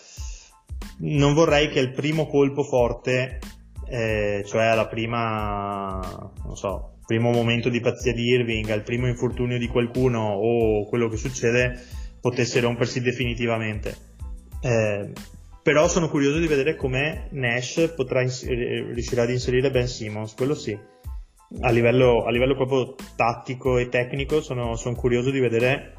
Non 0.99 1.33
vorrei 1.33 1.69
che 1.69 1.79
il 1.79 1.91
primo 1.91 2.27
colpo 2.27 2.61
forte, 2.61 3.39
eh, 3.87 4.43
cioè 4.45 4.65
alla 4.65 4.87
prima, 4.87 6.31
non 6.45 6.55
so, 6.55 6.90
primo 7.11 7.31
momento 7.31 7.67
di 7.67 7.81
pazzia 7.81 8.13
di 8.13 8.23
Irving, 8.23 8.69
al 8.69 8.83
primo 8.83 9.05
infortunio 9.05 9.57
di 9.57 9.67
qualcuno 9.67 10.29
o 10.29 10.85
quello 10.85 11.09
che 11.09 11.17
succede, 11.17 11.77
potesse 12.21 12.61
rompersi 12.61 13.01
definitivamente. 13.01 13.93
Eh, 14.61 15.11
però 15.61 15.89
sono 15.89 16.07
curioso 16.07 16.39
di 16.39 16.47
vedere 16.47 16.77
come 16.77 17.27
Nash 17.31 17.91
potrà 17.97 18.21
ins- 18.21 18.43
eh, 18.43 18.93
riuscirà 18.93 19.23
ad 19.23 19.29
inserire 19.29 19.71
Ben 19.71 19.89
Simmons, 19.89 20.33
quello 20.35 20.55
sì. 20.55 20.77
A 21.59 21.69
livello, 21.69 22.23
a 22.23 22.31
livello 22.31 22.55
proprio 22.55 22.95
tattico 23.17 23.77
e 23.77 23.89
tecnico 23.89 24.39
sono, 24.41 24.77
sono, 24.77 24.95
curioso 24.95 25.31
di 25.31 25.41
vedere 25.41 25.95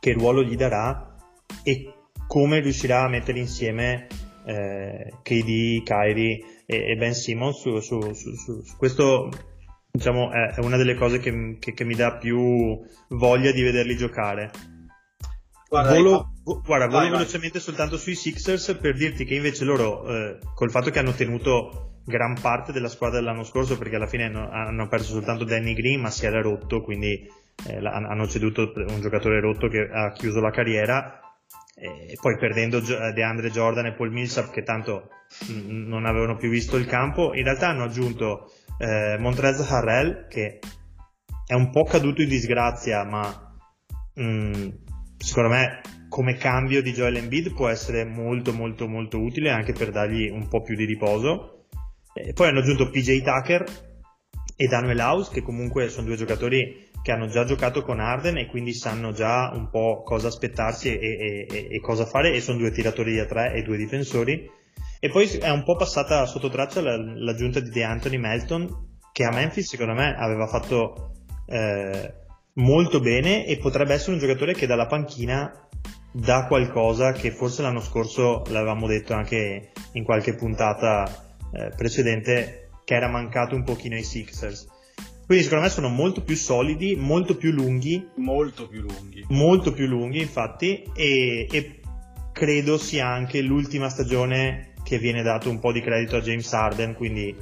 che 0.00 0.14
ruolo 0.14 0.42
gli 0.42 0.56
darà 0.56 1.16
e 1.62 1.92
come 2.26 2.60
riuscirà 2.60 3.02
a 3.02 3.08
mettere 3.08 3.38
insieme 3.38 4.06
eh, 4.46 5.12
KD, 5.22 5.82
Kyrie 5.82 6.62
e, 6.64 6.92
e 6.92 6.96
Ben 6.96 7.12
Simmons 7.12 7.60
su, 7.60 7.78
su, 7.80 8.14
su, 8.14 8.34
su, 8.34 8.62
questo 8.78 9.28
diciamo 9.90 10.30
è 10.30 10.58
una 10.58 10.76
delle 10.76 10.94
cose 10.94 11.18
che, 11.18 11.56
che, 11.58 11.72
che 11.72 11.84
mi 11.84 11.94
dà 11.94 12.16
più 12.16 12.80
voglia 13.08 13.50
di 13.50 13.62
vederli 13.62 13.96
giocare 13.96 14.50
Guarda, 15.70 15.94
volo, 15.94 16.32
vo, 16.42 16.60
guarda, 16.64 16.86
vai, 16.86 16.94
volo 16.94 17.10
vai. 17.10 17.18
velocemente 17.18 17.60
soltanto 17.60 17.96
sui 17.96 18.16
Sixers 18.16 18.76
per 18.80 18.96
dirti 18.96 19.24
che 19.24 19.36
invece 19.36 19.64
loro, 19.64 20.04
eh, 20.08 20.38
col 20.52 20.68
fatto 20.68 20.90
che 20.90 20.98
hanno 20.98 21.12
tenuto 21.12 22.00
gran 22.04 22.34
parte 22.40 22.72
della 22.72 22.88
squadra 22.88 23.20
dell'anno 23.20 23.44
scorso, 23.44 23.78
perché 23.78 23.94
alla 23.94 24.08
fine 24.08 24.24
hanno, 24.24 24.50
hanno 24.50 24.88
perso 24.88 25.12
soltanto 25.12 25.44
Danny 25.44 25.74
Green, 25.74 26.00
ma 26.00 26.10
si 26.10 26.26
era 26.26 26.40
rotto, 26.40 26.80
quindi 26.80 27.24
eh, 27.68 27.76
hanno 27.76 28.26
ceduto 28.26 28.72
un 28.74 29.00
giocatore 29.00 29.38
rotto 29.38 29.68
che 29.68 29.88
ha 29.88 30.10
chiuso 30.10 30.40
la 30.40 30.50
carriera, 30.50 31.19
e 31.80 32.18
poi 32.20 32.36
perdendo 32.36 32.78
eh, 32.78 33.12
DeAndre 33.12 33.50
Jordan 33.50 33.86
e 33.86 33.94
Paul 33.94 34.12
Millsap 34.12 34.50
che 34.50 34.62
tanto 34.62 35.08
non 35.48 36.06
avevano 36.06 36.36
più 36.36 36.50
visto 36.50 36.76
il 36.76 36.86
campo, 36.86 37.34
in 37.34 37.44
realtà 37.44 37.68
hanno 37.68 37.84
aggiunto 37.84 38.52
eh, 38.78 39.16
Montrez 39.18 39.60
Harrell 39.70 40.26
che 40.28 40.58
è 41.46 41.54
un 41.54 41.70
po' 41.70 41.84
caduto 41.84 42.22
in 42.22 42.28
disgrazia, 42.28 43.04
ma 43.04 43.54
mh, 44.14 44.22
mm, 44.22 44.68
secondo 45.16 45.48
me 45.48 45.80
come 46.08 46.34
cambio 46.34 46.82
di 46.82 46.92
Joel 46.92 47.16
Embiid 47.16 47.54
può 47.54 47.68
essere 47.68 48.04
molto 48.04 48.52
molto 48.52 48.88
molto 48.88 49.20
utile 49.20 49.50
anche 49.50 49.72
per 49.72 49.90
dargli 49.90 50.28
un 50.28 50.48
po' 50.48 50.60
più 50.60 50.74
di 50.74 50.84
riposo. 50.84 51.66
E 52.12 52.32
poi 52.32 52.48
hanno 52.48 52.58
aggiunto 52.58 52.90
PJ 52.90 53.22
Tucker 53.22 53.64
e 54.56 54.66
Daniel 54.66 54.98
House 54.98 55.30
che 55.32 55.42
comunque 55.42 55.88
sono 55.88 56.06
due 56.06 56.16
giocatori 56.16 56.89
che 57.02 57.12
hanno 57.12 57.28
già 57.28 57.44
giocato 57.44 57.82
con 57.82 58.00
Arden 58.00 58.36
e 58.36 58.46
quindi 58.46 58.74
sanno 58.74 59.12
già 59.12 59.50
un 59.54 59.70
po' 59.70 60.02
cosa 60.04 60.28
aspettarsi 60.28 60.96
e, 60.98 61.46
e, 61.50 61.68
e 61.70 61.80
cosa 61.80 62.04
fare 62.04 62.32
e 62.32 62.40
sono 62.40 62.58
due 62.58 62.70
tiratori 62.70 63.18
a 63.18 63.26
tre 63.26 63.54
e 63.54 63.62
due 63.62 63.76
difensori. 63.76 64.50
E 64.98 65.08
poi 65.08 65.26
è 65.26 65.50
un 65.50 65.64
po' 65.64 65.76
passata 65.76 66.26
sotto 66.26 66.50
traccia 66.50 66.82
l'aggiunta 66.82 67.60
di 67.60 67.70
DeAnthony 67.70 68.18
Melton 68.18 68.88
che 69.12 69.24
a 69.24 69.30
Memphis 69.30 69.68
secondo 69.68 69.94
me 69.94 70.14
aveva 70.14 70.46
fatto 70.46 71.12
eh, 71.46 72.14
molto 72.54 73.00
bene 73.00 73.46
e 73.46 73.56
potrebbe 73.56 73.94
essere 73.94 74.12
un 74.12 74.18
giocatore 74.18 74.54
che 74.54 74.66
dalla 74.66 74.86
panchina 74.86 75.68
dà 76.12 76.46
qualcosa 76.46 77.12
che 77.12 77.30
forse 77.30 77.62
l'anno 77.62 77.80
scorso 77.80 78.42
l'avevamo 78.48 78.86
detto 78.86 79.14
anche 79.14 79.72
in 79.92 80.04
qualche 80.04 80.34
puntata 80.34 81.04
eh, 81.52 81.70
precedente 81.76 82.70
che 82.84 82.94
era 82.94 83.08
mancato 83.08 83.54
un 83.54 83.64
pochino 83.64 83.94
ai 83.94 84.02
Sixers. 84.02 84.66
Quindi 85.30 85.46
secondo 85.46 85.66
me 85.68 85.70
sono 85.70 85.88
molto 85.90 86.24
più 86.24 86.34
solidi, 86.34 86.96
molto 86.96 87.36
più 87.36 87.52
lunghi. 87.52 88.04
Molto 88.16 88.66
più 88.66 88.80
lunghi. 88.80 89.24
Molto 89.28 89.72
più 89.72 89.86
lunghi 89.86 90.20
infatti 90.20 90.82
e, 90.92 91.46
e 91.48 91.80
credo 92.32 92.76
sia 92.76 93.06
anche 93.06 93.40
l'ultima 93.40 93.88
stagione 93.88 94.72
che 94.82 94.98
viene 94.98 95.22
dato 95.22 95.48
un 95.48 95.60
po' 95.60 95.70
di 95.70 95.82
credito 95.82 96.16
a 96.16 96.20
James 96.20 96.52
Harden, 96.52 96.94
quindi 96.96 97.32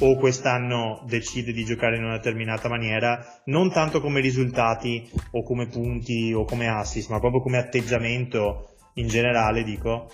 o 0.00 0.16
quest'anno 0.16 1.02
decide 1.06 1.52
di 1.52 1.64
giocare 1.64 1.96
in 1.96 2.04
una 2.04 2.16
determinata 2.16 2.68
maniera, 2.68 3.24
non 3.46 3.70
tanto 3.70 4.02
come 4.02 4.20
risultati 4.20 5.08
o 5.30 5.42
come 5.42 5.66
punti 5.66 6.30
o 6.34 6.44
come 6.44 6.68
assist, 6.68 7.08
ma 7.08 7.20
proprio 7.20 7.40
come 7.40 7.56
atteggiamento 7.56 8.74
in 8.96 9.08
generale, 9.08 9.64
dico. 9.64 10.10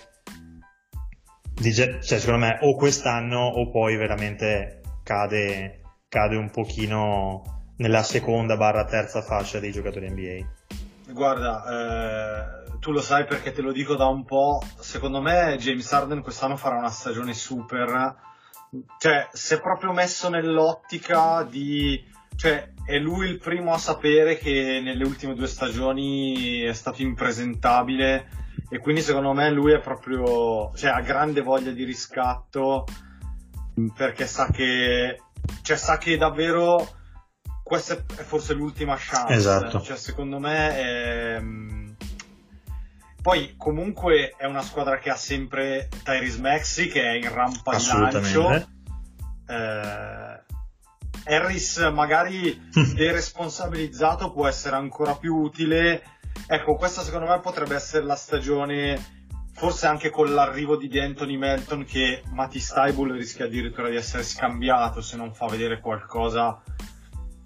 Dice, 1.55 1.99
cioè, 2.01 2.19
secondo 2.19 2.45
me 2.45 2.57
o 2.61 2.73
quest'anno 2.77 3.47
o 3.47 3.69
poi 3.69 3.97
veramente 3.97 4.79
cade, 5.03 5.80
cade 6.11 6.35
un 6.35 6.51
pochino 6.51 7.71
nella 7.77 8.03
seconda 8.03 8.57
barra 8.57 8.83
terza 8.83 9.21
fascia 9.21 9.59
dei 9.59 9.71
giocatori 9.71 10.09
NBA. 10.09 11.13
Guarda, 11.13 12.65
eh, 12.67 12.77
tu 12.79 12.91
lo 12.91 12.99
sai 12.99 13.23
perché 13.25 13.53
te 13.53 13.61
lo 13.61 13.71
dico 13.71 13.95
da 13.95 14.07
un 14.07 14.25
po', 14.25 14.61
secondo 14.79 15.21
me 15.21 15.55
James 15.57 15.89
Harden 15.91 16.21
quest'anno 16.21 16.57
farà 16.57 16.77
una 16.77 16.89
stagione 16.89 17.33
super 17.33 18.29
cioè, 18.97 19.27
si 19.33 19.53
è 19.55 19.59
proprio 19.59 19.91
messo 19.91 20.29
nell'ottica 20.29 21.43
di, 21.43 22.01
cioè, 22.35 22.71
è 22.85 22.97
lui 22.97 23.27
il 23.27 23.37
primo 23.37 23.73
a 23.73 23.77
sapere 23.77 24.37
che 24.37 24.79
nelle 24.81 25.03
ultime 25.03 25.35
due 25.35 25.47
stagioni 25.47 26.61
è 26.61 26.73
stato 26.73 27.01
impresentabile 27.01 28.29
e 28.69 28.79
quindi 28.79 29.01
secondo 29.01 29.33
me 29.33 29.51
lui 29.51 29.73
è 29.73 29.79
proprio, 29.79 30.71
cioè, 30.75 30.91
ha 30.91 31.01
grande 31.01 31.41
voglia 31.41 31.71
di 31.71 31.83
riscatto 31.83 32.85
perché 33.95 34.25
sa 34.25 34.49
che, 34.49 35.19
cioè, 35.61 35.77
sa 35.77 35.97
che 35.97 36.17
davvero 36.17 36.99
questa 37.63 37.93
è 37.93 38.23
forse 38.23 38.53
l'ultima 38.53 38.95
chance. 38.97 39.33
Esatto. 39.33 39.81
Cioè, 39.81 39.95
secondo 39.97 40.39
me 40.39 40.75
è... 40.75 41.39
mm, 41.39 41.89
Poi 43.21 43.55
comunque 43.55 44.33
è 44.37 44.45
una 44.45 44.61
squadra 44.61 44.97
che 44.97 45.09
ha 45.09 45.15
sempre 45.15 45.87
Tyrese 46.03 46.41
Maxi 46.41 46.87
che 46.87 47.01
è 47.01 47.11
in 47.13 47.33
rampa 47.33 47.77
di 47.77 47.85
lancio. 47.85 48.51
Eh, 49.47 50.43
Harris 51.23 51.77
magari 51.93 52.59
deresponsabilizzato 52.95 54.31
può 54.31 54.47
essere 54.47 54.75
ancora 54.75 55.15
più 55.15 55.35
utile. 55.35 56.03
Ecco, 56.47 56.75
questa 56.75 57.03
secondo 57.03 57.27
me 57.27 57.39
potrebbe 57.39 57.75
essere 57.75 58.03
la 58.03 58.15
stagione, 58.15 59.20
forse 59.53 59.85
anche 59.87 60.09
con 60.09 60.33
l'arrivo 60.33 60.75
di 60.75 60.99
Anthony 60.99 61.37
Melton, 61.37 61.83
che 61.85 62.23
Mati 62.31 62.59
Staibul 62.59 63.11
rischia 63.13 63.45
addirittura 63.45 63.89
di 63.89 63.95
essere 63.95 64.23
scambiato 64.23 65.01
se 65.01 65.17
non 65.17 65.33
fa 65.33 65.47
vedere 65.47 65.79
qualcosa 65.79 66.61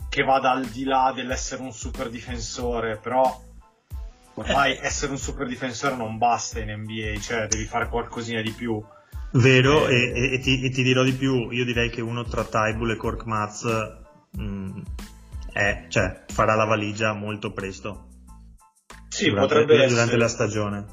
che 0.10 0.24
vada 0.24 0.52
al 0.52 0.66
di 0.66 0.84
là 0.86 1.12
dell'essere 1.14 1.62
un 1.62 1.74
super 1.74 2.10
difensore, 2.10 2.98
però 2.98 3.42
ormai 4.36 4.78
essere 4.82 5.12
un 5.12 5.18
super 5.18 5.46
difensore 5.48 5.96
non 5.96 6.18
basta 6.18 6.60
in 6.60 6.72
NBA, 6.72 7.20
cioè 7.20 7.48
devi 7.48 7.66
fare 7.66 7.90
qualcosina 7.90 8.42
di 8.42 8.52
più. 8.52 8.82
Vero, 9.34 9.88
Eh. 9.88 9.94
e, 9.94 10.34
e- 10.36 10.40
ti, 10.40 10.64
e 10.64 10.70
ti 10.70 10.84
dirò 10.84 11.04
di 11.04 11.12
più, 11.14 11.50
io 11.52 11.66
direi 11.66 11.90
che 11.90 12.00
uno 12.00 12.24
tra 12.24 12.46
Tybull 12.46 12.92
e 12.92 12.96
Cork 12.96 13.26
Maz 13.26 13.66
mm, 14.40 14.80
cioè, 15.90 16.24
farà 16.28 16.56
la 16.56 16.66
valigia 16.66 17.14
molto 17.14 17.52
presto 17.52 18.08
Sì, 19.10 19.30
durante, 19.30 19.48
potrebbe 19.54 19.74
durante 19.88 20.02
essere. 20.02 20.18
la 20.18 20.28
stagione. 20.30 20.86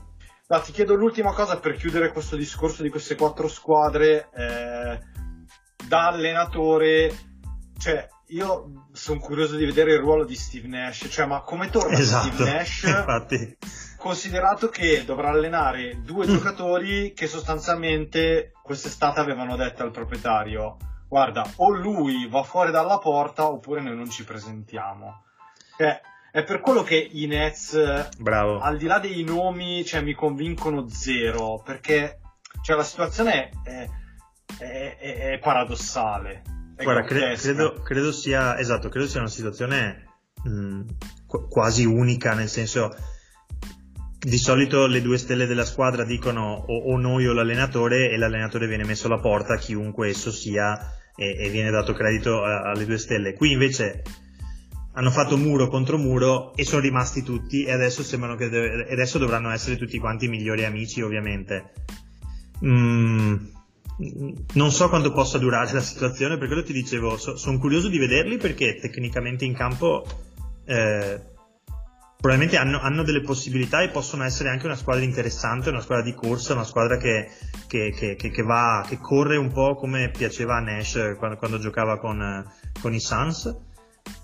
No, 0.52 0.60
ti 0.60 0.72
chiedo 0.72 0.94
l'ultima 0.94 1.32
cosa 1.32 1.58
per 1.58 1.76
chiudere 1.76 2.12
questo 2.12 2.36
discorso 2.36 2.82
di 2.82 2.90
queste 2.90 3.14
quattro 3.14 3.48
squadre. 3.48 4.28
eh, 4.34 5.00
da 5.88 6.08
allenatore, 6.08 7.10
cioè, 7.78 8.06
io 8.26 8.88
sono 8.92 9.18
curioso 9.18 9.56
di 9.56 9.64
vedere 9.64 9.94
il 9.94 10.00
ruolo 10.00 10.26
di 10.26 10.34
Steve 10.34 10.68
Nash. 10.68 11.06
Cioè, 11.10 11.24
ma 11.24 11.40
come 11.40 11.70
torna 11.70 11.96
Esatto, 11.96 12.34
Steve 12.34 12.52
Nash? 12.52 12.82
infatti. 12.82 13.56
Considerato 13.96 14.68
che 14.68 15.06
dovrà 15.06 15.30
allenare 15.30 16.02
due 16.02 16.26
giocatori 16.26 17.14
che 17.14 17.26
sostanzialmente 17.28 18.52
quest'estate 18.62 19.20
avevano 19.20 19.56
detto 19.56 19.82
al 19.84 19.90
proprietario: 19.90 20.76
Guarda, 21.08 21.50
o 21.56 21.70
lui 21.70 22.28
va 22.28 22.42
fuori 22.42 22.70
dalla 22.70 22.98
porta 22.98 23.48
oppure 23.48 23.80
noi 23.80 23.96
non 23.96 24.10
ci 24.10 24.22
presentiamo. 24.24 25.24
Cioè, 25.78 25.98
è 26.32 26.42
per 26.44 26.60
quello 26.60 26.82
che 26.82 26.96
i 26.96 27.26
Nets 27.26 28.08
Bravo. 28.18 28.58
al 28.58 28.78
di 28.78 28.86
là 28.86 28.98
dei 28.98 29.22
nomi, 29.22 29.84
cioè, 29.84 30.00
mi 30.00 30.14
convincono 30.14 30.88
zero, 30.88 31.60
perché 31.62 32.20
cioè, 32.62 32.74
la 32.74 32.82
situazione 32.84 33.50
è, 33.62 33.86
è- 34.58 34.96
è- 34.98 35.18
è 35.32 35.38
paradossale. 35.38 36.42
Guarda, 36.82 37.02
cre- 37.02 37.34
credo, 37.36 37.74
credo 37.82 38.10
sia 38.12 38.58
esatto, 38.58 38.88
credo 38.88 39.06
sia 39.06 39.20
una 39.20 39.28
situazione 39.28 40.06
mh, 40.42 40.80
qu- 41.26 41.48
quasi 41.48 41.84
unica, 41.84 42.32
nel 42.34 42.48
senso 42.48 42.92
di 44.18 44.38
solito 44.38 44.86
le 44.86 45.02
due 45.02 45.18
stelle 45.18 45.46
della 45.46 45.64
squadra 45.64 46.02
dicono 46.04 46.64
o, 46.66 46.92
o 46.92 46.96
noi 46.96 47.26
o 47.26 47.32
l'allenatore 47.34 48.10
e 48.10 48.16
l'allenatore 48.16 48.66
viene 48.68 48.84
messo 48.84 49.06
alla 49.06 49.20
porta, 49.20 49.56
chiunque 49.58 50.08
esso 50.08 50.30
sia, 50.32 50.78
e, 51.14 51.36
e 51.44 51.50
viene 51.50 51.70
dato 51.70 51.92
credito 51.92 52.42
a- 52.42 52.70
alle 52.70 52.86
due 52.86 52.98
stelle. 52.98 53.34
Qui 53.34 53.52
invece 53.52 54.02
hanno 54.94 55.10
fatto 55.10 55.36
muro 55.36 55.68
contro 55.68 55.96
muro 55.98 56.54
e 56.54 56.64
sono 56.64 56.80
rimasti 56.80 57.22
tutti 57.22 57.64
e 57.64 57.72
adesso 57.72 58.02
sembrano 58.02 58.36
che 58.36 58.48
deve- 58.48 58.86
e 58.86 58.92
adesso 58.92 59.18
dovranno 59.18 59.50
essere 59.50 59.76
tutti 59.76 59.98
quanti 59.98 60.28
migliori 60.28 60.64
amici 60.64 61.00
ovviamente. 61.00 61.72
Mm, 62.64 63.34
non 64.54 64.70
so 64.70 64.88
quanto 64.88 65.12
possa 65.12 65.38
durare 65.38 65.72
la 65.72 65.80
situazione, 65.80 66.38
per 66.38 66.46
quello 66.46 66.62
ti 66.62 66.72
dicevo, 66.72 67.16
sono 67.16 67.58
curioso 67.58 67.88
di 67.88 67.98
vederli 67.98 68.36
perché 68.36 68.76
tecnicamente 68.80 69.44
in 69.44 69.54
campo 69.54 70.04
eh, 70.64 71.20
probabilmente 72.20 72.56
hanno, 72.56 72.80
hanno 72.80 73.02
delle 73.02 73.22
possibilità 73.22 73.82
e 73.82 73.88
possono 73.88 74.24
essere 74.24 74.48
anche 74.48 74.66
una 74.66 74.76
squadra 74.76 75.02
interessante, 75.04 75.70
una 75.70 75.80
squadra 75.80 76.04
di 76.04 76.14
corsa, 76.14 76.52
una 76.52 76.64
squadra 76.64 76.96
che, 76.96 77.28
che- 77.66 77.92
che- 77.96 78.16
che- 78.16 78.42
va, 78.42 78.86
corre 79.00 79.36
un 79.36 79.50
po' 79.52 79.74
come 79.74 80.10
piaceva 80.10 80.56
a 80.56 80.60
Nash 80.60 81.14
quando, 81.18 81.36
quando 81.36 81.58
giocava 81.58 81.98
con, 81.98 82.44
con 82.80 82.94
i 82.94 83.00
Suns 83.00 83.70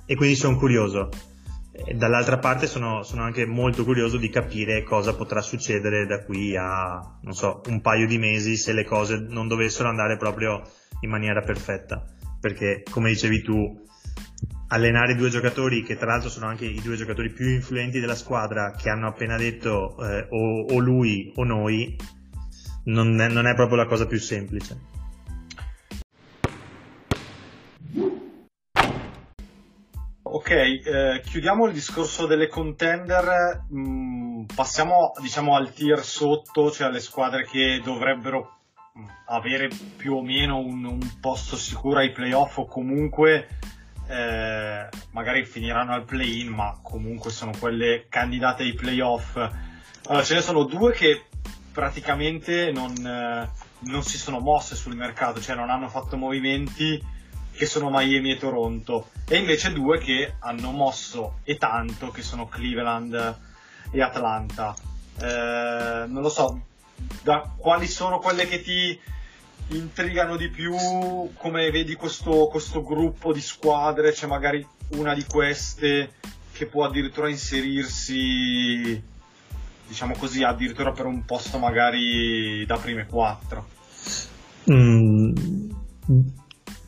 e 0.07 0.14
quindi 0.17 0.37
sono 0.37 0.57
curioso. 0.57 1.11
Dall'altra 1.95 2.38
parte 2.38 2.67
sono, 2.67 3.03
sono 3.05 3.23
anche 3.23 3.47
molto 3.47 3.85
curioso 3.85 4.17
di 4.17 4.31
capire 4.31 4.83
cosa 4.83 5.14
potrà 5.14 5.41
succedere 5.41 6.07
da 6.07 6.25
qui 6.25 6.57
a, 6.57 7.19
non 7.23 7.35
so, 7.35 7.61
un 7.67 7.81
paio 7.81 8.07
di 8.07 8.19
mesi 8.19 8.57
se 8.57 8.73
le 8.73 8.85
cose 8.85 9.25
non 9.29 9.47
dovessero 9.47 9.88
andare 9.88 10.17
proprio 10.17 10.62
in 11.01 11.11
maniera 11.11 11.41
perfetta. 11.43 12.05
Perché, 12.41 12.83
come 12.91 13.11
dicevi 13.11 13.43
tu, 13.43 13.87
allenare 14.69 15.14
due 15.14 15.31
giocatori 15.31 15.83
che 15.83 15.97
tra 15.97 16.07
l'altro 16.07 16.29
sono 16.29 16.47
anche 16.47 16.67
i 16.67 16.81
due 16.83 16.97
giocatori 16.97 17.31
più 17.31 17.49
influenti 17.49 18.01
della 18.01 18.14
squadra 18.14 18.73
che 18.73 18.91
hanno 18.91 19.07
appena 19.07 19.37
detto 19.37 19.97
eh, 20.05 20.27
o, 20.31 20.75
o 20.75 20.79
lui 20.79 21.33
o 21.37 21.45
noi 21.45 21.97
non 22.85 23.21
è, 23.21 23.29
non 23.29 23.47
è 23.47 23.55
proprio 23.55 23.77
la 23.77 23.87
cosa 23.87 24.07
più 24.07 24.19
semplice. 24.19 24.97
Ok, 30.38 30.51
eh, 30.51 31.20
chiudiamo 31.24 31.66
il 31.66 31.72
discorso 31.72 32.27
delle 32.27 32.46
contender, 32.46 33.64
mm, 33.74 34.44
passiamo 34.55 35.11
diciamo 35.20 35.57
al 35.57 35.72
tier 35.72 36.05
sotto, 36.05 36.70
cioè 36.70 36.87
alle 36.87 37.01
squadre 37.01 37.44
che 37.44 37.81
dovrebbero 37.83 38.59
mm, 38.96 39.05
avere 39.27 39.68
più 39.96 40.14
o 40.14 40.22
meno 40.22 40.59
un, 40.59 40.85
un 40.85 41.18
posto 41.20 41.57
sicuro 41.57 41.98
ai 41.98 42.12
playoff 42.12 42.57
o 42.59 42.66
comunque 42.66 43.48
eh, 44.07 44.88
magari 45.11 45.44
finiranno 45.44 45.92
al 45.92 46.05
play-in, 46.05 46.51
ma 46.51 46.79
comunque 46.85 47.33
sono 47.33 47.51
quelle 47.59 48.07
candidate 48.09 48.62
ai 48.62 48.74
playoff. 48.74 49.35
Allora, 49.35 50.22
ce 50.22 50.35
ne 50.35 50.40
sono 50.40 50.62
due 50.62 50.92
che 50.92 51.24
praticamente 51.72 52.70
non, 52.70 52.92
eh, 53.05 53.51
non 53.81 54.03
si 54.05 54.16
sono 54.16 54.38
mosse 54.38 54.77
sul 54.77 54.94
mercato, 54.94 55.40
cioè 55.40 55.57
non 55.57 55.68
hanno 55.68 55.88
fatto 55.88 56.16
movimenti 56.16 57.16
che 57.59 57.66
sono 57.66 57.90
Miami 57.90 58.31
e 58.31 58.38
Toronto, 58.38 59.09
e 59.27 59.37
invece 59.37 59.73
due 59.73 59.99
che 59.99 60.35
hanno 60.38 60.71
mosso 60.71 61.40
e 61.42 61.57
tanto, 61.57 62.11
che 62.11 62.23
sono 62.23 62.47
Cleveland 62.47 63.38
e 63.90 64.01
Atlanta. 64.01 64.77
Eh, 65.21 66.05
non 66.07 66.23
lo 66.23 66.29
so, 66.29 66.62
da 67.23 67.53
quali 67.57 67.88
sono 67.88 68.21
quelle 68.21 68.47
che 68.47 68.62
ti 68.62 68.99
intrigano 69.71 70.37
di 70.37 70.49
più, 70.51 70.73
come 71.35 71.71
vedi 71.73 71.94
questo, 71.94 72.47
questo 72.47 72.85
gruppo 72.85 73.33
di 73.33 73.40
squadre, 73.40 74.12
c'è 74.12 74.29
magari 74.29 74.64
una 74.90 75.12
di 75.12 75.25
queste 75.25 76.12
che 76.53 76.66
può 76.66 76.85
addirittura 76.85 77.29
inserirsi, 77.29 79.03
diciamo 79.88 80.14
così, 80.16 80.44
addirittura 80.44 80.92
per 80.92 81.07
un 81.07 81.25
posto 81.25 81.59
magari 81.59 82.64
da 82.66 82.77
prime 82.77 83.07
quattro. 83.07 83.66
Mm, 84.71 85.71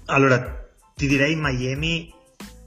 allora, 0.06 0.59
ti 1.00 1.06
direi 1.06 1.34
Miami 1.34 2.12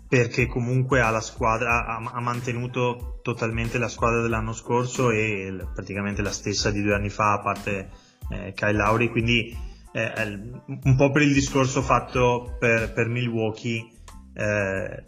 perché 0.08 0.48
comunque 0.48 1.02
ha 1.02 1.12
la 1.12 1.22
squadra, 1.22 1.86
ha, 1.86 1.98
ha 1.98 2.20
mantenuto 2.20 3.20
totalmente 3.22 3.78
la 3.78 3.88
squadra 3.88 4.22
dell'anno 4.22 4.54
scorso 4.54 5.12
e 5.12 5.56
praticamente 5.72 6.24
la 6.24 6.32
stessa 6.32 6.72
di 6.72 6.82
due 6.82 6.96
anni 6.96 7.10
fa, 7.10 7.34
a 7.34 7.42
parte 7.42 7.90
eh, 8.32 8.54
Kyle 8.54 8.74
Lowry, 8.74 9.10
quindi 9.10 9.56
eh, 9.92 10.52
un 10.66 10.96
po' 10.98 11.12
per 11.12 11.22
il 11.22 11.32
discorso 11.32 11.84
fatto 11.84 12.58
per, 12.60 12.92
per 12.94 13.08
Milwaukee, 13.08 13.88
eh, 14.34 15.04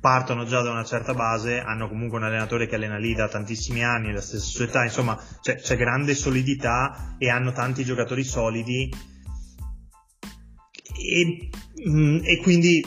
partono 0.00 0.44
già 0.44 0.60
da 0.60 0.72
una 0.72 0.84
certa 0.84 1.14
base, 1.14 1.60
hanno 1.60 1.88
comunque 1.88 2.18
un 2.18 2.24
allenatore 2.24 2.66
che 2.66 2.74
allena 2.74 2.98
lì 2.98 3.14
da 3.14 3.28
tantissimi 3.28 3.84
anni, 3.84 4.12
la 4.12 4.20
stessa 4.20 4.46
società, 4.46 4.82
insomma 4.82 5.16
c'è, 5.40 5.58
c'è 5.58 5.76
grande 5.76 6.16
solidità 6.16 7.14
e 7.18 7.30
hanno 7.30 7.52
tanti 7.52 7.84
giocatori 7.84 8.24
solidi. 8.24 8.92
E, 10.96 11.50
mm, 11.88 12.18
e 12.24 12.40
quindi 12.42 12.82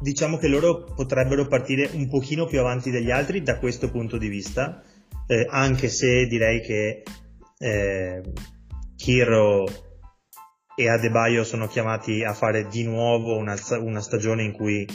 diciamo 0.00 0.36
che 0.36 0.48
loro 0.48 0.84
potrebbero 0.94 1.46
partire 1.46 1.88
un 1.92 2.08
pochino 2.08 2.46
più 2.46 2.60
avanti 2.60 2.90
degli 2.90 3.10
altri 3.10 3.42
da 3.42 3.58
questo 3.58 3.90
punto 3.90 4.18
di 4.18 4.28
vista, 4.28 4.82
eh, 5.26 5.46
anche 5.48 5.88
se 5.88 6.26
direi 6.26 6.60
che 6.60 7.02
eh, 7.58 8.22
Kiro 8.96 9.64
e 10.76 10.88
Adebayo 10.88 11.44
sono 11.44 11.68
chiamati 11.68 12.22
a 12.24 12.34
fare 12.34 12.66
di 12.66 12.84
nuovo 12.84 13.36
una, 13.36 13.56
una 13.80 14.00
stagione 14.00 14.42
in 14.42 14.52
cui 14.52 14.86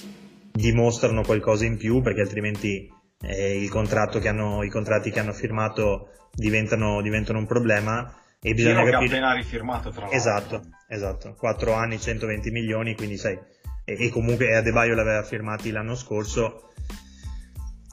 dimostrano 0.51 1.23
qualcosa 1.23 1.65
in 1.65 1.77
più 1.77 2.01
perché 2.01 2.21
altrimenti 2.21 2.87
eh, 3.21 3.69
hanno, 3.71 4.63
i 4.63 4.69
contratti 4.69 5.09
che 5.09 5.19
hanno 5.19 5.33
firmato 5.33 6.09
diventano, 6.33 7.01
diventano 7.01 7.39
un 7.39 7.47
problema 7.47 8.13
e 8.41 8.53
bisogna 8.53 8.83
Kiro 8.83 8.85
che 8.85 8.89
ha 8.89 8.99
capire 8.99 9.17
appena 9.17 9.33
rifirmato 9.33 9.89
tra 9.89 10.01
l'altro. 10.01 10.17
esatto, 10.17 10.61
esatto. 10.87 11.35
4 11.37 11.73
anni 11.73 11.99
120 11.99 12.51
milioni 12.51 12.95
quindi 12.95 13.17
sai 13.17 13.37
e, 13.83 14.05
e 14.05 14.09
comunque 14.09 14.55
Adebayo 14.55 14.95
l'aveva 14.95 15.23
firmati 15.23 15.71
l'anno 15.71 15.95
scorso. 15.95 16.71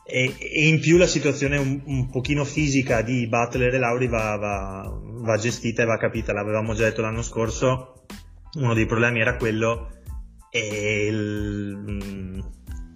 E, 0.09 0.37
e 0.39 0.69
in 0.69 0.79
più 0.79 0.99
la 0.99 1.07
situazione 1.09 1.57
un, 1.57 1.83
un 1.85 2.11
pochino 2.11 2.45
fisica 2.45 3.03
di 3.03 3.27
Butler 3.27 3.75
e 3.75 3.79
Lauri 3.79 4.07
va, 4.07 4.37
va, 4.37 4.89
va 5.03 5.37
gestita 5.37 5.83
e 5.83 5.87
va 5.87 5.97
capita. 5.97 6.33
L'avevamo 6.33 6.75
già 6.75 6.85
detto 6.85 7.03
l'anno 7.03 7.23
scorso 7.23 7.97
uno 8.57 8.75
dei 8.75 8.87
problemi 8.87 9.21
era 9.21 9.37
quello 9.37 9.91
e 10.51 11.07
il, 11.07 12.45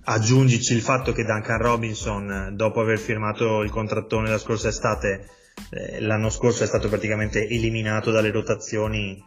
aggiungici 0.05 0.75
il 0.75 0.81
fatto 0.81 1.13
che 1.13 1.25
Duncan 1.25 1.59
Robinson, 1.59 2.53
dopo 2.55 2.81
aver 2.81 2.99
firmato 2.99 3.63
il 3.63 3.71
contrattone 3.71 4.31
la 4.31 4.39
scorsa 4.39 4.69
estate, 4.69 5.29
eh, 5.71 6.01
l'anno 6.01 6.31
scorso 6.31 6.65
è 6.65 6.67
stato 6.67 6.89
praticamente 6.89 7.47
eliminato 7.49 8.11
dalle 8.11 8.31
rotazioni 8.31 9.23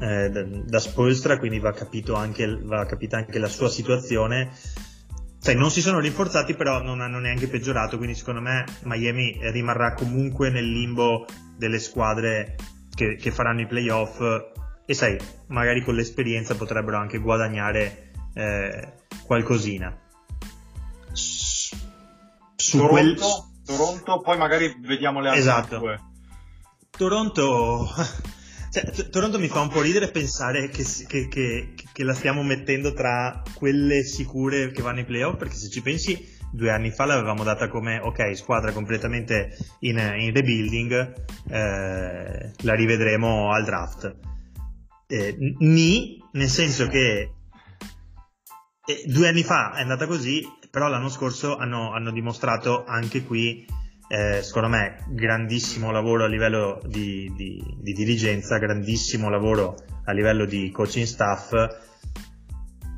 eh, 0.00 0.30
da, 0.30 0.42
da 0.42 0.78
Spolstra, 0.78 1.38
quindi 1.38 1.58
va, 1.58 1.74
anche, 2.14 2.58
va 2.62 2.86
capita 2.86 3.16
anche 3.16 3.38
la 3.38 3.48
sua 3.48 3.68
situazione. 3.68 4.50
Sai, 5.38 5.54
non 5.54 5.70
si 5.70 5.80
sono 5.80 6.00
rinforzati, 6.00 6.54
però 6.54 6.82
non 6.82 7.00
hanno 7.00 7.18
neanche 7.18 7.46
peggiorato, 7.46 7.96
quindi 7.96 8.16
secondo 8.16 8.40
me 8.40 8.64
Miami 8.84 9.38
rimarrà 9.50 9.94
comunque 9.94 10.50
nel 10.50 10.70
limbo 10.70 11.26
delle 11.56 11.78
squadre 11.78 12.56
che, 12.94 13.16
che 13.16 13.30
faranno 13.30 13.60
i 13.60 13.66
playoff 13.66 14.20
e 14.88 14.94
sai, 14.94 15.18
magari 15.48 15.82
con 15.82 15.96
l'esperienza 15.96 16.54
potrebbero 16.54 16.96
anche 16.96 17.18
guadagnare 17.18 18.12
eh, 18.34 18.92
qualcosina. 19.24 19.98
Su 21.12 21.76
Toronto, 22.78 22.92
quel... 22.92 23.16
Toronto, 23.66 24.20
poi 24.20 24.38
magari 24.38 24.74
vediamo 24.80 25.20
le 25.20 25.28
altre 25.28 25.40
esatto. 25.40 25.78
due. 25.78 26.00
Toronto 26.90 27.88
cioè, 28.70 29.08
Toronto 29.08 29.38
mi 29.38 29.48
fa 29.48 29.60
un 29.60 29.68
po' 29.68 29.80
ridere 29.80 30.10
pensare 30.10 30.68
che, 30.68 30.84
che, 31.06 31.28
che, 31.28 31.74
che, 31.92 32.04
la 32.04 32.12
stiamo 32.14 32.42
mettendo 32.42 32.92
tra 32.92 33.42
quelle 33.54 34.02
sicure 34.04 34.70
che 34.70 34.82
vanno 34.82 34.98
ai 34.98 35.04
playoff, 35.06 35.38
perché 35.38 35.54
se 35.54 35.70
ci 35.70 35.80
pensi, 35.80 36.36
due 36.52 36.70
anni 36.70 36.90
fa 36.90 37.06
l'avevamo 37.06 37.42
data 37.42 37.68
come, 37.68 37.98
ok, 37.98 38.36
squadra 38.36 38.72
completamente 38.72 39.56
in, 39.80 39.96
in 40.18 40.32
rebuilding, 40.32 41.14
eh, 41.50 42.52
la 42.54 42.74
rivedremo 42.74 43.50
al 43.50 43.64
draft. 43.64 44.16
Eh, 45.06 45.36
ni, 45.58 46.22
nel 46.32 46.48
senso 46.48 46.88
che 46.88 47.30
eh, 48.84 49.02
due 49.06 49.28
anni 49.28 49.42
fa 49.42 49.72
è 49.74 49.80
andata 49.80 50.06
così, 50.06 50.46
però 50.76 50.88
l'anno 50.88 51.08
scorso 51.08 51.56
hanno, 51.56 51.94
hanno 51.94 52.10
dimostrato 52.10 52.84
anche 52.84 53.24
qui 53.24 53.64
eh, 54.08 54.42
secondo 54.42 54.68
me 54.68 55.06
grandissimo 55.08 55.90
lavoro 55.90 56.24
a 56.24 56.26
livello 56.26 56.82
di, 56.84 57.32
di, 57.34 57.64
di, 57.78 57.94
dirigenza, 57.94 58.58
grandissimo 58.58 59.30
lavoro 59.30 59.74
a 60.04 60.12
livello 60.12 60.44
di 60.44 60.70
coaching 60.70 61.06
staff. 61.06 61.54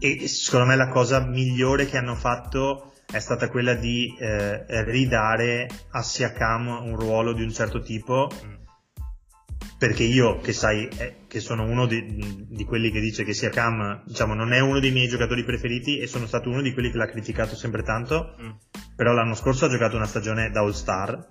E 0.00 0.26
secondo 0.26 0.66
me 0.66 0.74
la 0.74 0.88
cosa 0.88 1.24
migliore 1.24 1.86
che 1.86 1.96
hanno 1.96 2.16
fatto 2.16 2.94
è 3.06 3.20
stata 3.20 3.48
quella 3.48 3.74
di 3.74 4.12
eh, 4.18 4.64
ridare 4.82 5.68
a 5.92 6.02
Siakam 6.02 6.66
un 6.82 6.96
ruolo 6.98 7.32
di 7.32 7.44
un 7.44 7.52
certo 7.52 7.78
tipo. 7.80 8.28
Mm 8.44 8.57
perché 9.78 10.02
io 10.02 10.40
che 10.40 10.52
sai 10.52 10.88
eh, 10.88 11.26
che 11.28 11.38
sono 11.38 11.62
uno 11.62 11.86
di, 11.86 12.46
di, 12.48 12.64
quelli 12.64 12.90
che 12.90 12.98
dice 12.98 13.22
che 13.22 13.32
sia 13.32 13.48
Cam 13.48 14.02
diciamo 14.04 14.34
non 14.34 14.52
è 14.52 14.58
uno 14.58 14.80
dei 14.80 14.90
miei 14.90 15.06
giocatori 15.06 15.44
preferiti 15.44 15.98
e 15.98 16.08
sono 16.08 16.26
stato 16.26 16.50
uno 16.50 16.62
di 16.62 16.72
quelli 16.72 16.90
che 16.90 16.96
l'ha 16.96 17.06
criticato 17.06 17.54
sempre 17.54 17.84
tanto 17.84 18.34
mm. 18.42 18.50
però 18.96 19.12
l'anno 19.12 19.34
scorso 19.34 19.66
ha 19.66 19.68
giocato 19.68 19.94
una 19.94 20.06
stagione 20.06 20.50
da 20.50 20.60
All 20.60 20.72
Star 20.72 21.30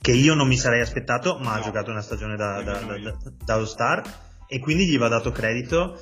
che 0.00 0.12
io 0.12 0.34
non 0.34 0.46
mi 0.46 0.56
sarei 0.56 0.80
aspettato 0.80 1.38
ma 1.38 1.54
no. 1.54 1.60
ha 1.60 1.60
giocato 1.62 1.90
una 1.90 2.02
stagione 2.02 2.36
da, 2.36 2.62
da, 2.62 2.78
da, 2.78 3.16
da, 3.44 3.54
All 3.54 3.64
Star 3.64 4.02
e 4.46 4.60
quindi 4.60 4.86
gli 4.86 4.96
va 4.96 5.08
dato 5.08 5.32
credito 5.32 5.98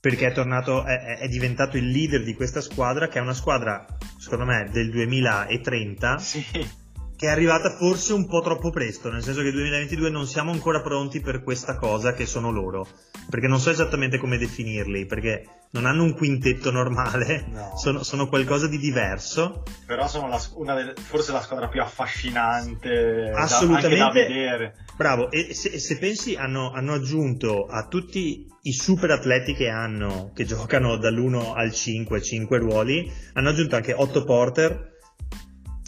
perché 0.00 0.28
è 0.28 0.32
tornato 0.32 0.84
è, 0.84 1.18
è, 1.18 1.28
diventato 1.28 1.76
il 1.78 1.88
leader 1.88 2.22
di 2.22 2.34
questa 2.34 2.60
squadra 2.60 3.08
che 3.08 3.18
è 3.18 3.22
una 3.22 3.34
squadra 3.34 3.84
secondo 4.18 4.44
me 4.44 4.68
del 4.70 4.88
2030 4.90 6.18
sì 6.18 6.78
che 7.20 7.26
è 7.26 7.28
arrivata 7.28 7.76
forse 7.76 8.14
un 8.14 8.26
po' 8.26 8.40
troppo 8.40 8.70
presto, 8.70 9.10
nel 9.10 9.22
senso 9.22 9.40
che 9.40 9.50
nel 9.50 9.56
2022 9.56 10.08
non 10.08 10.26
siamo 10.26 10.52
ancora 10.52 10.80
pronti 10.80 11.20
per 11.20 11.42
questa 11.42 11.76
cosa 11.76 12.14
che 12.14 12.24
sono 12.24 12.50
loro, 12.50 12.88
perché 13.28 13.46
non 13.46 13.58
so 13.58 13.68
esattamente 13.68 14.16
come 14.16 14.38
definirli, 14.38 15.04
perché 15.04 15.66
non 15.72 15.84
hanno 15.84 16.04
un 16.04 16.14
quintetto 16.14 16.70
normale, 16.70 17.44
no. 17.52 17.76
sono, 17.76 18.02
sono, 18.04 18.26
qualcosa 18.26 18.68
di 18.68 18.78
diverso. 18.78 19.64
Però 19.84 20.08
sono 20.08 20.28
la, 20.28 20.74
delle, 20.74 20.94
forse 20.96 21.32
la 21.32 21.42
squadra 21.42 21.68
più 21.68 21.82
affascinante 21.82 23.32
Assolutamente, 23.34 23.98
da, 23.98 24.04
da 24.06 24.12
vedere. 24.12 24.74
Bravo, 24.96 25.30
e 25.30 25.52
se, 25.52 25.78
se 25.78 25.98
pensi 25.98 26.36
hanno, 26.36 26.72
hanno, 26.72 26.94
aggiunto 26.94 27.66
a 27.66 27.86
tutti 27.86 28.46
i 28.62 28.72
super 28.72 29.10
atleti 29.10 29.52
che 29.52 29.68
hanno, 29.68 30.32
che 30.34 30.46
giocano 30.46 30.96
dall'1 30.96 31.52
al 31.54 31.70
5, 31.70 32.22
5 32.22 32.56
ruoli, 32.56 33.12
hanno 33.34 33.50
aggiunto 33.50 33.76
anche 33.76 33.92
Otto 33.92 34.24
Porter, 34.24 34.88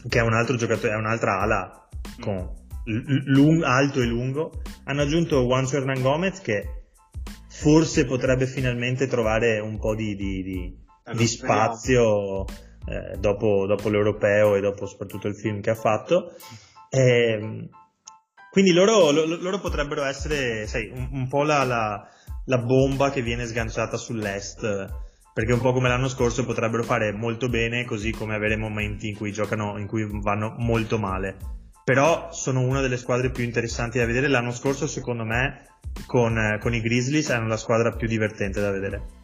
che 0.08 0.18
è 0.18 0.22
un 0.22 0.34
altro 0.34 0.56
giocatore, 0.56 0.92
è 0.92 0.96
un'altra 0.96 1.40
ala 1.40 1.88
con 2.20 2.60
lung, 2.84 3.62
alto 3.62 4.00
e 4.00 4.06
lungo. 4.06 4.62
Hanno 4.84 5.02
aggiunto 5.02 5.42
Juancho 5.42 5.76
Hernan 5.76 6.02
Gomez 6.02 6.40
che 6.40 6.82
forse 7.48 8.04
potrebbe 8.04 8.46
finalmente 8.46 9.06
trovare 9.06 9.60
un 9.60 9.78
po' 9.78 9.94
di, 9.94 10.16
di, 10.16 10.42
di, 10.42 10.76
eh, 11.04 11.14
di 11.14 11.26
spazio 11.26 12.44
eh, 12.86 13.16
dopo, 13.18 13.66
dopo, 13.66 13.88
l'europeo 13.88 14.56
e 14.56 14.60
dopo 14.60 14.86
soprattutto 14.86 15.28
il 15.28 15.36
film 15.36 15.60
che 15.60 15.70
ha 15.70 15.74
fatto. 15.74 16.34
E, 16.88 17.00
ehm, 17.00 17.68
quindi 18.50 18.72
loro, 18.72 19.10
loro, 19.10 19.60
potrebbero 19.60 20.02
essere 20.04 20.66
sai, 20.66 20.90
un, 20.92 21.08
un 21.12 21.28
po' 21.28 21.42
la, 21.42 21.64
la, 21.64 22.06
la 22.46 22.58
bomba 22.58 23.10
che 23.10 23.22
viene 23.22 23.46
sganciata 23.46 23.96
sull'est 23.96 25.10
perché 25.32 25.52
un 25.52 25.60
po' 25.60 25.72
come 25.72 25.88
l'anno 25.88 26.08
scorso 26.08 26.44
potrebbero 26.44 26.82
fare 26.82 27.12
molto 27.12 27.48
bene, 27.48 27.84
così 27.84 28.10
come 28.12 28.34
avere 28.34 28.56
momenti 28.56 29.08
in 29.08 29.16
cui 29.16 29.32
giocano, 29.32 29.78
in 29.78 29.86
cui 29.86 30.06
vanno 30.10 30.54
molto 30.58 30.98
male. 30.98 31.36
Però 31.84 32.30
sono 32.32 32.60
una 32.60 32.80
delle 32.80 32.98
squadre 32.98 33.30
più 33.30 33.42
interessanti 33.42 33.98
da 33.98 34.04
vedere. 34.04 34.28
L'anno 34.28 34.52
scorso, 34.52 34.86
secondo 34.86 35.24
me, 35.24 35.66
con, 36.06 36.58
con 36.60 36.74
i 36.74 36.80
Grizzlies 36.80 37.30
erano 37.30 37.48
la 37.48 37.56
squadra 37.56 37.92
più 37.92 38.06
divertente 38.06 38.60
da 38.60 38.70
vedere. 38.70 39.20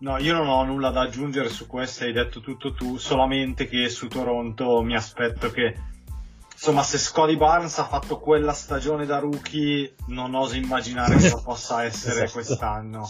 No, 0.00 0.18
io 0.18 0.34
non 0.34 0.48
ho 0.48 0.64
nulla 0.64 0.90
da 0.90 1.02
aggiungere 1.02 1.48
su 1.48 1.66
questo, 1.66 2.04
hai 2.04 2.12
detto 2.12 2.40
tutto 2.40 2.74
tu, 2.74 2.98
solamente 2.98 3.66
che 3.66 3.88
su 3.88 4.08
Toronto 4.08 4.82
mi 4.82 4.94
aspetto 4.94 5.50
che, 5.50 5.74
insomma, 6.52 6.82
se 6.82 6.98
Scotty 6.98 7.36
Barnes 7.36 7.78
ha 7.78 7.86
fatto 7.86 8.18
quella 8.18 8.52
stagione 8.52 9.06
da 9.06 9.20
rookie, 9.20 9.94
non 10.08 10.34
oso 10.34 10.56
immaginare 10.56 11.14
cosa 11.14 11.40
possa 11.40 11.84
essere 11.84 12.24
esatto. 12.24 12.32
quest'anno 12.32 13.08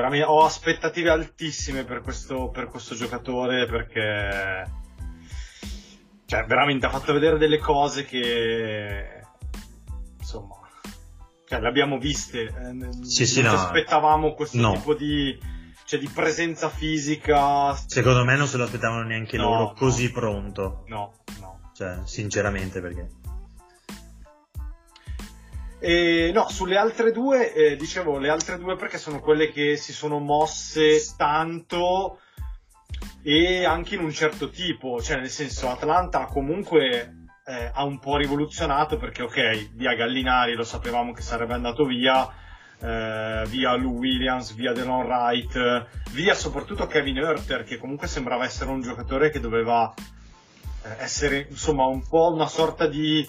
veramente 0.00 0.26
ho 0.26 0.44
aspettative 0.44 1.10
altissime 1.10 1.84
per 1.84 2.00
questo, 2.00 2.50
per 2.50 2.66
questo 2.66 2.94
giocatore 2.94 3.66
perché 3.66 4.70
cioè, 6.26 6.44
veramente 6.44 6.86
ha 6.86 6.90
fatto 6.90 7.12
vedere 7.12 7.38
delle 7.38 7.58
cose 7.58 8.04
che 8.04 9.22
insomma 10.18 10.56
cioè, 11.46 11.60
le 11.60 11.68
abbiamo 11.68 11.98
viste. 11.98 12.42
Eh, 12.42 13.04
sì, 13.04 13.26
sì, 13.26 13.42
non 13.42 13.54
no. 13.54 13.60
aspettavamo 13.60 14.34
questo 14.34 14.60
no. 14.60 14.72
tipo 14.74 14.94
di, 14.94 15.36
cioè, 15.84 15.98
di 15.98 16.08
presenza 16.08 16.68
fisica. 16.68 17.74
Secondo 17.74 18.24
me 18.24 18.36
non 18.36 18.46
se 18.46 18.56
lo 18.56 18.64
aspettavano 18.64 19.02
neanche 19.02 19.36
no, 19.36 19.44
loro 19.44 19.72
così 19.72 20.12
pronto. 20.12 20.84
No 20.86 21.14
no. 21.40 21.70
Cioè 21.74 22.00
sinceramente 22.04 22.80
perché 22.80 23.08
e 25.80 26.30
no, 26.34 26.48
sulle 26.50 26.76
altre 26.76 27.10
due, 27.10 27.54
eh, 27.54 27.76
dicevo 27.76 28.18
le 28.18 28.28
altre 28.28 28.58
due 28.58 28.76
perché 28.76 28.98
sono 28.98 29.18
quelle 29.18 29.50
che 29.50 29.76
si 29.76 29.94
sono 29.94 30.18
mosse 30.18 31.00
tanto 31.16 32.20
e 33.22 33.64
anche 33.64 33.94
in 33.94 34.02
un 34.02 34.12
certo 34.12 34.50
tipo, 34.50 35.00
cioè 35.00 35.16
nel 35.16 35.30
senso 35.30 35.70
Atlanta 35.70 36.26
comunque 36.26 37.28
eh, 37.46 37.70
ha 37.72 37.82
un 37.84 37.98
po' 37.98 38.18
rivoluzionato 38.18 38.98
perché 38.98 39.22
ok, 39.22 39.70
via 39.72 39.94
Gallinari 39.94 40.54
lo 40.54 40.64
sapevamo 40.64 41.12
che 41.12 41.22
sarebbe 41.22 41.54
andato 41.54 41.86
via, 41.86 42.28
eh, 42.78 43.44
via 43.48 43.74
Lou 43.74 43.96
Williams, 43.96 44.52
via 44.54 44.72
Delon 44.72 45.06
Wright, 45.06 45.86
via 46.10 46.34
soprattutto 46.34 46.86
Kevin 46.86 47.16
Herter 47.16 47.64
che 47.64 47.78
comunque 47.78 48.06
sembrava 48.06 48.44
essere 48.44 48.70
un 48.70 48.82
giocatore 48.82 49.30
che 49.30 49.40
doveva 49.40 49.92
eh, 50.82 50.96
essere 50.98 51.46
insomma 51.48 51.86
un 51.86 52.06
po' 52.06 52.32
una 52.32 52.48
sorta 52.48 52.86
di 52.86 53.26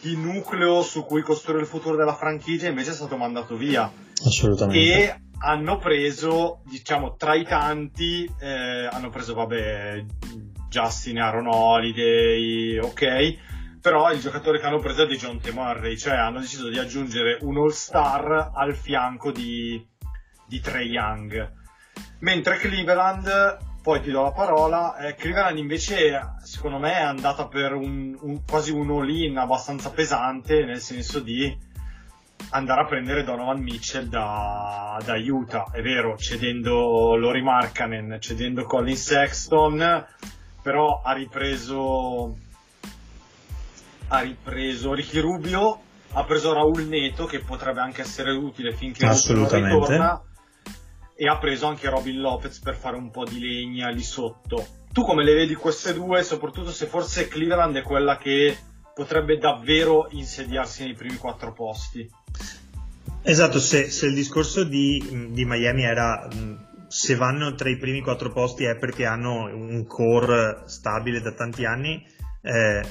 di 0.00 0.16
nucleo 0.16 0.82
su 0.82 1.04
cui 1.04 1.22
costruire 1.22 1.62
il 1.62 1.68
futuro 1.68 1.96
della 1.96 2.14
franchigia 2.14 2.68
invece 2.68 2.90
è 2.90 2.94
stato 2.94 3.16
mandato 3.16 3.56
via. 3.56 3.90
Assolutamente. 4.24 4.78
E 4.78 5.20
hanno 5.42 5.78
preso, 5.78 6.62
diciamo, 6.64 7.16
tra 7.16 7.34
i 7.34 7.44
tanti, 7.44 8.30
eh, 8.40 8.88
hanno 8.90 9.08
preso, 9.08 9.34
vabbè, 9.34 10.04
Justin 10.68 11.18
Aaron 11.18 11.46
Holiday, 11.46 12.78
ok, 12.78 13.80
però 13.80 14.12
il 14.12 14.20
giocatore 14.20 14.60
che 14.60 14.66
hanno 14.66 14.78
preso 14.78 15.02
è 15.02 15.06
di 15.06 15.16
John 15.16 15.40
T. 15.40 15.50
Murray, 15.52 15.96
cioè 15.96 16.14
hanno 16.14 16.40
deciso 16.40 16.68
di 16.68 16.78
aggiungere 16.78 17.38
un 17.40 17.56
all-star 17.56 18.50
al 18.54 18.74
fianco 18.74 19.32
di, 19.32 19.84
di 20.46 20.60
Trey 20.60 20.88
Young. 20.88 21.58
Mentre 22.20 22.58
Cleveland 22.58 23.68
poi 23.82 24.00
ti 24.02 24.10
do 24.10 24.22
la 24.22 24.32
parola. 24.32 24.96
Eh, 24.96 25.14
Cleveland 25.14 25.58
invece, 25.58 26.34
secondo 26.42 26.78
me, 26.78 26.92
è 26.92 27.02
andata 27.02 27.46
per 27.46 27.72
un, 27.72 28.16
un, 28.20 28.44
quasi 28.44 28.72
un 28.72 28.90
all-in 28.90 29.38
abbastanza 29.38 29.90
pesante, 29.90 30.64
nel 30.64 30.80
senso 30.80 31.20
di 31.20 31.68
andare 32.50 32.82
a 32.82 32.86
prendere 32.86 33.24
Donovan 33.24 33.60
Mitchell 33.60 34.08
da, 34.08 35.00
da 35.04 35.14
Utah. 35.16 35.70
È 35.72 35.80
vero, 35.80 36.16
cedendo 36.16 37.16
Lori 37.16 37.42
Markkanen, 37.42 38.18
cedendo 38.20 38.64
Colin 38.64 38.96
Sexton, 38.96 40.06
però 40.62 41.00
ha 41.02 41.12
ripreso, 41.12 42.36
ha 44.08 44.20
ripreso 44.20 44.92
Ricky 44.92 45.20
Rubio, 45.20 45.80
ha 46.12 46.24
preso 46.24 46.52
Raul 46.52 46.86
Neto, 46.86 47.24
che 47.24 47.40
potrebbe 47.40 47.80
anche 47.80 48.02
essere 48.02 48.32
utile 48.32 48.72
finché 48.74 49.06
Assolutamente. 49.06 49.74
ritorna 49.74 50.22
e 51.20 51.28
ha 51.28 51.36
preso 51.36 51.66
anche 51.66 51.90
Robin 51.90 52.18
Lopez 52.18 52.60
per 52.60 52.76
fare 52.76 52.96
un 52.96 53.10
po' 53.10 53.24
di 53.24 53.38
legna 53.40 53.90
lì 53.90 54.02
sotto. 54.02 54.66
Tu 54.90 55.02
come 55.02 55.22
le 55.22 55.34
vedi 55.34 55.54
queste 55.54 55.92
due, 55.92 56.22
soprattutto 56.22 56.70
se 56.70 56.86
forse 56.86 57.28
Cleveland 57.28 57.76
è 57.76 57.82
quella 57.82 58.16
che 58.16 58.56
potrebbe 58.94 59.36
davvero 59.36 60.08
insediarsi 60.12 60.82
nei 60.82 60.94
primi 60.94 61.16
quattro 61.16 61.52
posti? 61.52 62.10
Esatto, 63.20 63.58
se, 63.58 63.90
se 63.90 64.06
il 64.06 64.14
discorso 64.14 64.64
di, 64.64 65.28
di 65.32 65.44
Miami 65.44 65.82
era 65.82 66.26
se 66.88 67.14
vanno 67.16 67.54
tra 67.54 67.68
i 67.68 67.76
primi 67.76 68.00
quattro 68.00 68.32
posti 68.32 68.64
è 68.64 68.78
perché 68.78 69.04
hanno 69.04 69.44
un 69.44 69.84
core 69.86 70.62
stabile 70.64 71.20
da 71.20 71.32
tanti 71.32 71.66
anni. 71.66 72.02
Eh, 72.40 72.82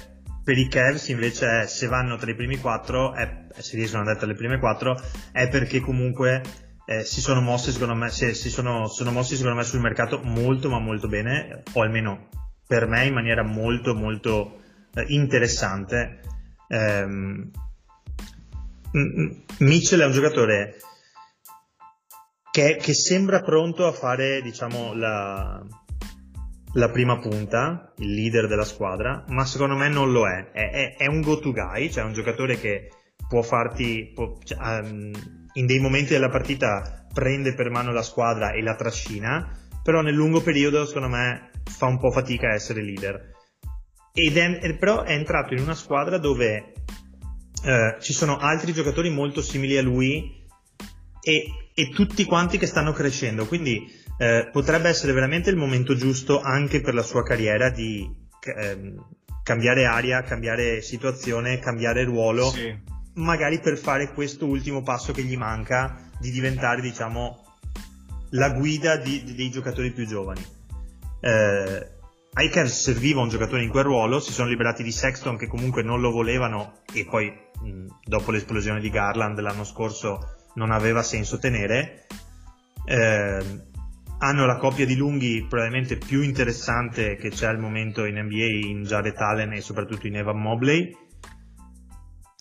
per 0.44 0.56
i 0.56 0.68
Cavs 0.68 1.08
invece 1.08 1.62
è, 1.62 1.66
se 1.66 1.88
vanno 1.88 2.16
tra 2.18 2.30
i 2.30 2.36
primi 2.36 2.60
quattro, 2.60 3.16
è, 3.16 3.48
se 3.58 3.76
riescono 3.76 4.04
ad 4.04 4.08
andare 4.08 4.20
tra 4.24 4.28
le 4.28 4.38
prime 4.38 4.60
quattro, 4.60 4.96
è 5.32 5.48
perché 5.48 5.80
comunque 5.80 6.44
eh, 6.90 7.04
si 7.04 7.22
sono 7.22 7.40
mossi 7.40 7.72
secondo 7.72 7.94
me, 7.94 8.10
se, 8.10 8.34
si 8.34 8.50
sono, 8.50 8.88
sono 8.88 9.12
mossi 9.12 9.36
secondo 9.36 9.58
me 9.58 9.64
sul 9.64 9.80
mercato 9.80 10.22
molto 10.24 10.72
ma 10.72 10.80
molto 10.80 11.08
bene, 11.08 11.62
o 11.74 11.84
almeno 11.84 12.30
per 12.66 12.88
me 12.88 13.06
in 13.06 13.14
maniera 13.14 13.44
molto 13.44 13.94
molto 13.94 14.60
eh, 14.96 15.06
interessante. 15.10 16.22
Um, 16.68 17.52
Mitchell 19.60 20.02
è 20.02 20.06
un 20.06 20.12
giocatore 20.12 20.78
che, 22.50 22.78
che 22.82 22.94
sembra 22.96 23.44
pronto 23.44 23.86
a 23.86 23.92
fare, 23.92 24.42
diciamo, 24.42 24.96
la, 24.96 25.64
la 26.74 26.90
prima 26.90 27.20
punta, 27.20 27.94
il 27.98 28.16
leader 28.16 28.48
della 28.48 28.66
squadra, 28.66 29.26
ma 29.28 29.46
secondo 29.46 29.76
me 29.76 29.90
non 29.90 30.12
lo 30.12 30.28
è. 30.28 30.50
È, 30.50 30.72
è, 30.72 30.96
è 30.98 31.06
un 31.06 31.22
go-to 31.22 31.52
guy, 31.52 31.92
cioè 31.92 32.04
un 32.04 32.14
giocatore 32.14 32.58
che 32.58 32.90
può 33.28 33.44
farti, 33.44 34.12
può, 34.12 34.36
um, 34.58 35.39
in 35.54 35.66
dei 35.66 35.80
momenti 35.80 36.14
della 36.14 36.30
partita 36.30 37.06
prende 37.14 37.54
per 37.54 37.70
mano 37.70 37.92
la 37.92 38.04
squadra 38.04 38.52
e 38.52 38.62
la 38.62 38.76
trascina, 38.76 39.52
però 39.84 40.02
nel 40.02 40.14
lungo 40.14 40.42
periodo 40.42 40.86
secondo 40.86 41.10
me 41.10 41.52
fa 41.64 41.88
un 41.88 42.00
po' 42.00 42.12
fatica 42.12 42.50
a 42.50 42.54
essere 42.54 42.84
leader. 42.84 43.32
Ed 44.14 44.38
è, 44.38 44.76
però 44.78 45.04
è 45.04 45.14
entrato 45.14 45.54
in 45.54 45.62
una 45.62 45.76
squadra 45.76 46.18
dove 46.18 46.74
eh, 47.64 47.98
ci 48.00 48.14
sono 48.14 48.38
altri 48.38 48.74
giocatori 48.74 49.10
molto 49.10 49.42
simili 49.42 49.78
a 49.78 49.82
lui 49.82 50.46
e, 51.22 51.46
e 51.74 51.90
tutti 51.90 52.26
quanti 52.26 52.58
che 52.58 52.66
stanno 52.66 52.92
crescendo, 52.92 53.46
quindi 53.46 53.86
eh, 54.18 54.50
potrebbe 54.52 54.90
essere 54.90 55.14
veramente 55.14 55.50
il 55.50 55.56
momento 55.56 55.96
giusto 55.96 56.42
anche 56.42 56.82
per 56.82 56.94
la 56.94 57.04
sua 57.04 57.24
carriera 57.24 57.70
di 57.70 58.08
eh, 58.56 58.94
cambiare 59.44 59.86
aria, 59.86 60.22
cambiare 60.24 60.82
situazione, 60.82 61.60
cambiare 61.60 62.04
ruolo, 62.04 62.50
sì. 62.50 62.98
Magari 63.20 63.60
per 63.60 63.78
fare 63.78 64.14
questo 64.14 64.46
ultimo 64.46 64.82
passo 64.82 65.12
che 65.14 65.24
gli 65.24 65.38
manca 65.38 66.10
di 66.20 66.32
diventare, 66.32 66.82
diciamo, 66.82 67.46
la 68.32 68.50
guida 68.52 68.98
di, 68.98 69.24
di, 69.24 69.36
dei 69.36 69.50
giocatori 69.50 69.92
più 69.92 70.06
giovani. 70.06 70.46
Eh, 71.22 71.88
ai 72.34 72.68
serviva 72.68 73.22
un 73.22 73.30
giocatore 73.30 73.64
in 73.64 73.70
quel 73.70 73.84
ruolo, 73.84 74.20
si 74.20 74.32
sono 74.32 74.50
liberati 74.50 74.84
di 74.84 74.92
Sexton 74.92 75.36
che 75.36 75.48
comunque 75.48 75.84
non 75.84 76.00
lo 76.00 76.12
volevano 76.12 76.82
e 76.94 77.06
poi 77.06 77.30
mh, 77.30 77.86
dopo 78.06 78.32
l'esplosione 78.32 78.80
di 78.80 78.90
Garland 78.90 79.40
l'anno 79.40 79.64
scorso 79.64 80.36
non 80.56 80.72
aveva 80.72 81.04
senso 81.04 81.38
tenere. 81.40 82.06
Eh, 82.86 83.68
hanno 84.22 84.46
la 84.46 84.58
coppia 84.58 84.86
di 84.86 84.96
lunghi 84.96 85.46
probabilmente 85.48 85.98
più 85.98 86.22
interessante 86.22 87.16
che 87.16 87.30
c'è 87.30 87.48
al 87.48 87.60
momento 87.60 88.06
in 88.06 88.20
NBA 88.20 88.68
in 88.68 88.84
Jared 88.84 89.16
Allen 89.18 89.54
e 89.54 89.62
soprattutto 89.62 90.08
in 90.08 90.18
Evan 90.18 90.40
Mobley. 90.40 90.96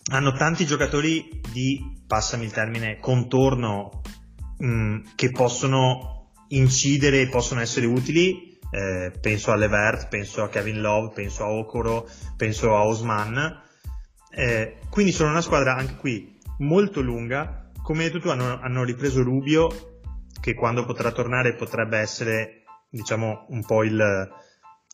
Hanno 0.09 0.31
tanti 0.33 0.65
giocatori 0.65 1.41
di, 1.51 2.03
passami 2.07 2.45
il 2.45 2.51
termine, 2.51 2.97
contorno 2.99 4.01
mh, 4.57 5.15
che 5.15 5.31
possono 5.31 6.31
incidere 6.49 7.21
e 7.21 7.29
possono 7.29 7.61
essere 7.61 7.85
utili. 7.85 8.57
Eh, 8.71 9.11
penso 9.19 9.51
a 9.51 9.55
Levert, 9.55 10.07
penso 10.09 10.43
a 10.43 10.49
Kevin 10.49 10.81
Love, 10.81 11.13
penso 11.13 11.43
a 11.43 11.51
Okoro, 11.51 12.07
penso 12.37 12.75
a 12.75 12.85
Osman. 12.85 13.61
Eh, 14.31 14.77
quindi 14.89 15.11
sono 15.11 15.29
una 15.29 15.41
squadra 15.41 15.75
anche 15.75 15.95
qui 15.95 16.37
molto 16.59 17.01
lunga, 17.01 17.69
come 17.81 18.03
hai 18.03 18.09
detto 18.09 18.21
tu, 18.21 18.29
hanno, 18.29 18.59
hanno 18.61 18.83
ripreso 18.83 19.23
Rubio, 19.23 20.01
che 20.39 20.53
quando 20.53 20.85
potrà 20.85 21.11
tornare 21.11 21.55
potrebbe 21.55 21.97
essere, 21.97 22.63
diciamo, 22.89 23.45
un 23.49 23.65
po' 23.65 23.83
il, 23.83 24.29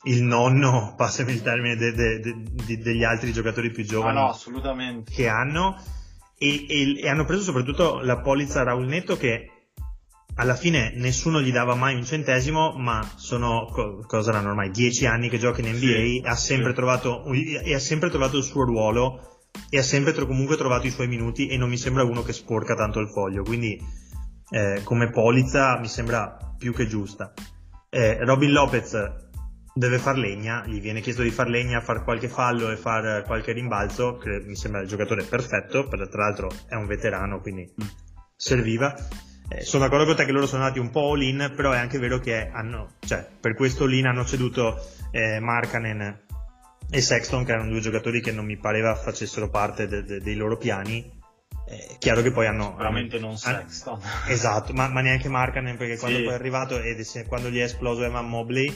il 0.06 0.24
nonno, 0.24 0.94
passami 0.96 1.32
il 1.32 1.42
termine, 1.42 1.76
de, 1.76 1.94
de, 1.94 2.20
de, 2.20 2.78
degli 2.78 3.04
altri 3.04 3.32
giocatori 3.32 3.72
più 3.72 3.84
giovani 3.84 4.18
ah 4.18 4.22
no, 4.22 5.04
che 5.04 5.28
hanno. 5.28 5.82
E, 6.38 6.66
e, 6.68 7.00
e, 7.00 7.10
hanno 7.10 7.26
preso 7.26 7.44
soprattutto 7.44 8.02
la 8.02 8.20
polizza 8.20 8.64
Raul 8.64 8.86
Netto 8.86 9.18
che 9.18 9.50
alla 10.36 10.56
fine 10.56 10.92
nessuno 10.96 11.42
gli 11.42 11.52
dava 11.52 11.76
mai 11.76 11.96
un 11.96 12.04
centesimo, 12.04 12.74
ma 12.78 13.08
sono 13.16 13.68
cosa 14.06 14.32
erano 14.32 14.50
ormai 14.50 14.70
dieci 14.70 15.06
anni 15.06 15.30
che 15.30 15.38
gioca 15.38 15.62
in 15.62 15.70
NBA 15.70 15.78
sì, 15.78 16.22
ha 16.26 16.36
sempre 16.36 16.70
sì. 16.70 16.76
trovato, 16.76 17.26
e 17.32 17.74
ha 17.74 17.80
sempre 17.80 18.10
trovato 18.10 18.38
il 18.38 18.44
suo 18.44 18.64
ruolo 18.64 19.34
e 19.70 19.78
ha 19.78 19.84
sempre 19.84 20.14
comunque 20.14 20.58
trovato 20.58 20.86
i 20.88 20.92
suoi 20.92 21.08
minuti 21.08 21.48
e 21.48 21.58
non 21.58 21.70
mi 21.70 21.78
sembra 21.78 22.04
uno 22.04 22.22
che 22.22 22.34
sporca 22.34 22.76
tanto 22.76 23.00
il 23.00 23.10
foglio, 23.10 23.44
quindi 23.44 23.80
eh, 24.50 24.82
come 24.84 25.10
polizza 25.10 25.80
mi 25.80 25.88
sembra 25.88 26.38
più 26.58 26.74
che 26.74 26.86
giusta. 26.86 27.34
Eh, 27.90 28.18
Robin 28.26 28.52
Lopez 28.52 29.25
deve 29.78 30.00
far 30.00 30.18
legna, 30.18 30.64
gli 30.66 30.80
viene 30.80 31.02
chiesto 31.02 31.22
di 31.22 31.32
far 31.32 31.50
legna, 31.50 31.82
fare 31.82 32.02
qualche 32.04 32.30
fallo 32.30 32.72
e 32.72 32.78
fare 32.78 33.24
qualche 33.24 33.52
rimbalzo, 33.52 34.16
che 34.16 34.42
mi 34.46 34.56
sembra 34.56 34.82
il 34.82 34.88
giocatore 34.88 35.24
perfetto, 35.24 35.86
tra 35.88 36.24
l'altro 36.24 36.50
è 36.70 36.76
un 36.76 36.86
veterano, 36.86 37.42
quindi 37.42 37.70
mm. 37.70 37.88
serviva. 38.38 38.96
Eh, 39.50 39.62
sono 39.64 39.84
d'accordo 39.84 40.06
con 40.06 40.16
te 40.16 40.24
che 40.24 40.32
loro 40.32 40.48
sono 40.48 40.64
andati 40.64 40.80
un 40.80 40.90
po' 40.90 41.12
all-in, 41.12 41.52
però 41.56 41.72
è 41.72 41.78
anche 41.78 42.00
vero 42.00 42.20
che 42.20 42.50
hanno, 42.50 42.94
cioè, 43.00 43.28
per 43.38 43.54
questo 43.54 43.84
all-in 43.84 44.06
hanno 44.06 44.24
ceduto 44.26 44.80
eh, 45.12 45.42
Markanen 45.42 46.24
e 46.90 47.02
Sexton, 47.02 47.44
che 47.44 47.52
erano 47.52 47.70
due 47.70 47.82
giocatori 47.82 48.22
che 48.22 48.32
non 48.32 48.46
mi 48.46 48.58
pareva 48.58 48.96
facessero 48.96 49.50
parte 49.50 49.88
de- 49.88 50.04
de- 50.04 50.22
dei 50.22 50.36
loro 50.36 50.56
piani. 50.56 51.14
È 51.68 51.98
chiaro 51.98 52.22
che 52.22 52.32
poi 52.32 52.48
hanno. 52.48 52.76
Veramente 52.78 53.20
non 53.20 53.38
Sexton. 53.38 54.00
esatto, 54.30 54.72
ma, 54.72 54.88
ma 54.88 55.02
neanche 55.02 55.28
Markanen, 55.28 55.76
perché 55.76 55.98
quando 55.98 56.20
poi 56.20 56.30
è 56.30 56.34
arrivato 56.34 56.80
e 56.80 57.26
quando 57.28 57.50
gli 57.50 57.58
è 57.58 57.64
esploso 57.64 58.04
Evan 58.04 58.30
Mobley, 58.30 58.74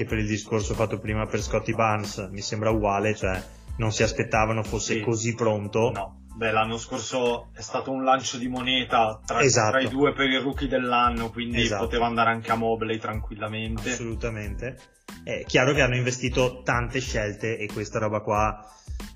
che 0.00 0.06
per 0.06 0.16
il 0.16 0.26
discorso 0.26 0.72
fatto 0.72 0.98
prima 0.98 1.26
per 1.26 1.42
Scotty 1.42 1.74
Barnes 1.74 2.28
mi 2.30 2.40
sembra 2.40 2.70
uguale, 2.70 3.14
cioè 3.14 3.42
non 3.76 3.92
si 3.92 4.02
aspettavano 4.02 4.62
fosse 4.62 4.94
sì. 4.94 5.00
così 5.00 5.34
pronto. 5.34 5.90
No. 5.90 6.18
Beh, 6.34 6.52
l'anno 6.52 6.78
scorso 6.78 7.50
è 7.52 7.60
stato 7.60 7.90
un 7.90 8.02
lancio 8.02 8.38
di 8.38 8.48
moneta 8.48 9.20
tra, 9.26 9.40
esatto. 9.40 9.72
tra 9.72 9.80
i 9.80 9.88
due 9.88 10.14
per 10.14 10.26
il 10.30 10.40
rookie 10.40 10.68
dell'anno, 10.68 11.28
quindi 11.28 11.60
esatto. 11.60 11.84
poteva 11.84 12.06
andare 12.06 12.30
anche 12.30 12.50
a 12.50 12.54
Mobley 12.54 12.96
tranquillamente. 12.96 13.90
Assolutamente. 13.90 14.78
È 15.22 15.44
chiaro 15.44 15.74
che 15.74 15.82
hanno 15.82 15.96
investito 15.96 16.62
tante 16.62 17.00
scelte 17.00 17.58
e 17.58 17.66
questa 17.70 17.98
roba 17.98 18.20
qua 18.20 18.64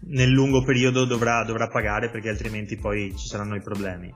nel 0.08 0.28
lungo 0.28 0.62
periodo 0.62 1.06
dovrà, 1.06 1.44
dovrà 1.44 1.68
pagare 1.68 2.10
perché 2.10 2.28
altrimenti 2.28 2.76
poi 2.76 3.14
ci 3.16 3.26
saranno 3.26 3.54
i 3.54 3.62
problemi. 3.62 4.14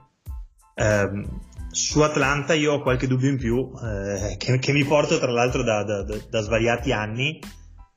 Eh, 0.75 1.25
su 1.71 2.01
Atlanta 2.01 2.53
io 2.53 2.73
ho 2.73 2.81
qualche 2.81 3.07
dubbio 3.07 3.29
in 3.29 3.37
più 3.37 3.71
eh, 3.83 4.35
che, 4.37 4.57
che, 4.59 4.71
mi 4.71 4.83
porto 4.83 5.19
tra 5.19 5.31
l'altro 5.31 5.63
da, 5.63 5.83
da, 5.83 6.03
da, 6.03 6.17
da 6.29 6.41
svariati 6.41 6.91
anni. 6.91 7.39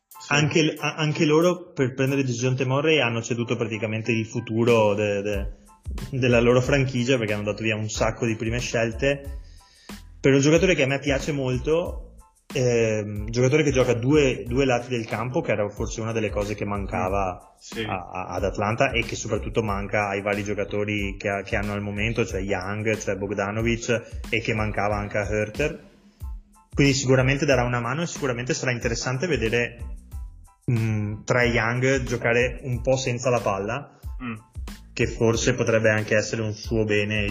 Sì. 0.06 0.32
Anche, 0.32 0.76
anche, 0.78 1.24
loro 1.24 1.72
per 1.72 1.94
prendere 1.94 2.22
Dejounte 2.22 2.64
Murray 2.64 3.00
hanno 3.00 3.22
ceduto 3.22 3.56
praticamente 3.56 4.12
il 4.12 4.26
futuro 4.26 4.94
de, 4.94 5.20
de, 5.20 5.52
della 6.10 6.40
loro 6.40 6.60
franchigia 6.60 7.18
perché 7.18 7.32
hanno 7.32 7.42
dato 7.42 7.62
via 7.62 7.74
un 7.74 7.88
sacco 7.88 8.26
di 8.26 8.36
prime 8.36 8.60
scelte. 8.60 9.40
Per 10.20 10.32
un 10.32 10.40
giocatore 10.40 10.76
che 10.76 10.84
a 10.84 10.86
me 10.86 11.00
piace 11.00 11.32
molto 11.32 12.11
eh, 12.52 13.24
giocatore 13.28 13.62
che 13.62 13.70
gioca 13.70 13.94
due, 13.94 14.44
due, 14.46 14.64
lati 14.64 14.88
del 14.88 15.06
campo, 15.06 15.40
che 15.40 15.52
era 15.52 15.68
forse 15.68 16.00
una 16.00 16.12
delle 16.12 16.30
cose 16.30 16.54
che 16.54 16.64
mancava 16.64 17.54
sì. 17.58 17.82
a, 17.82 18.08
a, 18.10 18.26
ad 18.28 18.44
Atlanta 18.44 18.90
e 18.90 19.02
che 19.02 19.16
soprattutto 19.16 19.62
manca 19.62 20.08
ai 20.08 20.22
vari 20.22 20.44
giocatori 20.44 21.16
che, 21.18 21.42
che, 21.44 21.56
hanno 21.56 21.72
al 21.72 21.80
momento, 21.80 22.26
cioè 22.26 22.40
Young, 22.40 22.96
cioè 22.98 23.16
Bogdanovic 23.16 24.24
e 24.28 24.40
che 24.40 24.54
mancava 24.54 24.96
anche 24.96 25.18
a 25.18 25.26
Herter. 25.26 25.90
Quindi 26.74 26.94
sicuramente 26.94 27.44
darà 27.44 27.64
una 27.64 27.80
mano 27.80 28.02
e 28.02 28.06
sicuramente 28.06 28.54
sarà 28.54 28.72
interessante 28.72 29.26
vedere 29.26 29.96
mh, 30.66 30.78
mm, 30.78 31.24
tra 31.24 31.42
Young 31.44 32.02
giocare 32.02 32.60
un 32.62 32.80
po' 32.80 32.96
senza 32.96 33.30
la 33.30 33.40
palla, 33.40 33.98
mm. 34.22 34.34
che 34.92 35.06
forse 35.06 35.54
potrebbe 35.54 35.90
anche 35.90 36.16
essere 36.16 36.42
un 36.42 36.52
suo 36.52 36.84
bene 36.84 37.24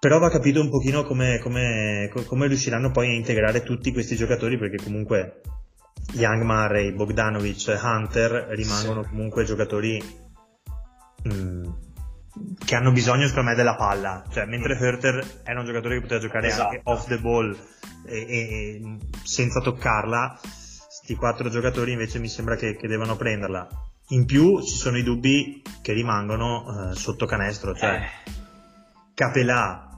però 0.00 0.18
va 0.18 0.30
capito 0.30 0.62
un 0.62 0.70
pochino 0.70 1.04
come, 1.04 1.38
come, 1.40 2.10
come, 2.26 2.46
riusciranno 2.46 2.90
poi 2.90 3.10
a 3.10 3.12
integrare 3.12 3.62
tutti 3.62 3.92
questi 3.92 4.16
giocatori 4.16 4.56
perché 4.56 4.82
comunque 4.82 5.42
Young 6.14 6.42
Murray, 6.42 6.92
Bogdanovic, 6.92 7.78
Hunter 7.80 8.46
rimangono 8.52 9.02
sì. 9.02 9.10
comunque 9.10 9.44
giocatori 9.44 10.02
mh, 11.22 11.32
mm, 11.34 11.64
che 12.64 12.74
hanno 12.74 12.92
bisogno 12.92 13.26
secondo 13.26 13.50
me 13.50 13.54
della 13.56 13.76
palla 13.76 14.24
cioè 14.30 14.46
mentre 14.46 14.74
mm. 14.74 14.82
Herter 14.82 15.40
era 15.44 15.60
un 15.60 15.66
giocatore 15.66 15.96
che 15.96 16.00
poteva 16.00 16.20
giocare 16.20 16.46
esatto. 16.46 16.68
anche 16.68 16.80
off 16.84 17.06
the 17.06 17.18
ball 17.18 17.54
e, 18.06 18.16
e, 18.16 18.96
senza 19.22 19.60
toccarla 19.60 20.40
questi 20.40 21.14
quattro 21.14 21.50
giocatori 21.50 21.92
invece 21.92 22.18
mi 22.18 22.28
sembra 22.28 22.56
che, 22.56 22.74
che 22.74 22.88
devono 22.88 23.16
prenderla 23.16 23.68
in 24.08 24.24
più 24.24 24.62
ci 24.62 24.76
sono 24.76 24.96
i 24.96 25.02
dubbi 25.02 25.62
che 25.82 25.92
rimangono 25.92 26.90
eh, 26.90 26.94
sotto 26.94 27.26
canestro 27.26 27.74
cioè 27.74 27.96
eh. 27.96 28.38
Capelà 29.20 29.89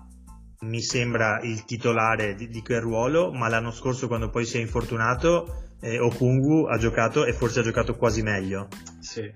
mi 0.62 0.80
sembra 0.80 1.40
il 1.42 1.64
titolare 1.64 2.34
di, 2.34 2.48
di, 2.48 2.62
quel 2.62 2.80
ruolo, 2.80 3.32
ma 3.32 3.48
l'anno 3.48 3.70
scorso 3.70 4.06
quando 4.08 4.30
poi 4.30 4.44
si 4.44 4.58
è 4.58 4.60
infortunato 4.60 5.76
eh, 5.80 5.98
Okungu 5.98 6.66
ha 6.66 6.78
giocato 6.78 7.24
e 7.24 7.32
forse 7.32 7.60
ha 7.60 7.62
giocato 7.62 7.96
quasi 7.96 8.22
meglio. 8.22 8.68
Sì. 9.00 9.30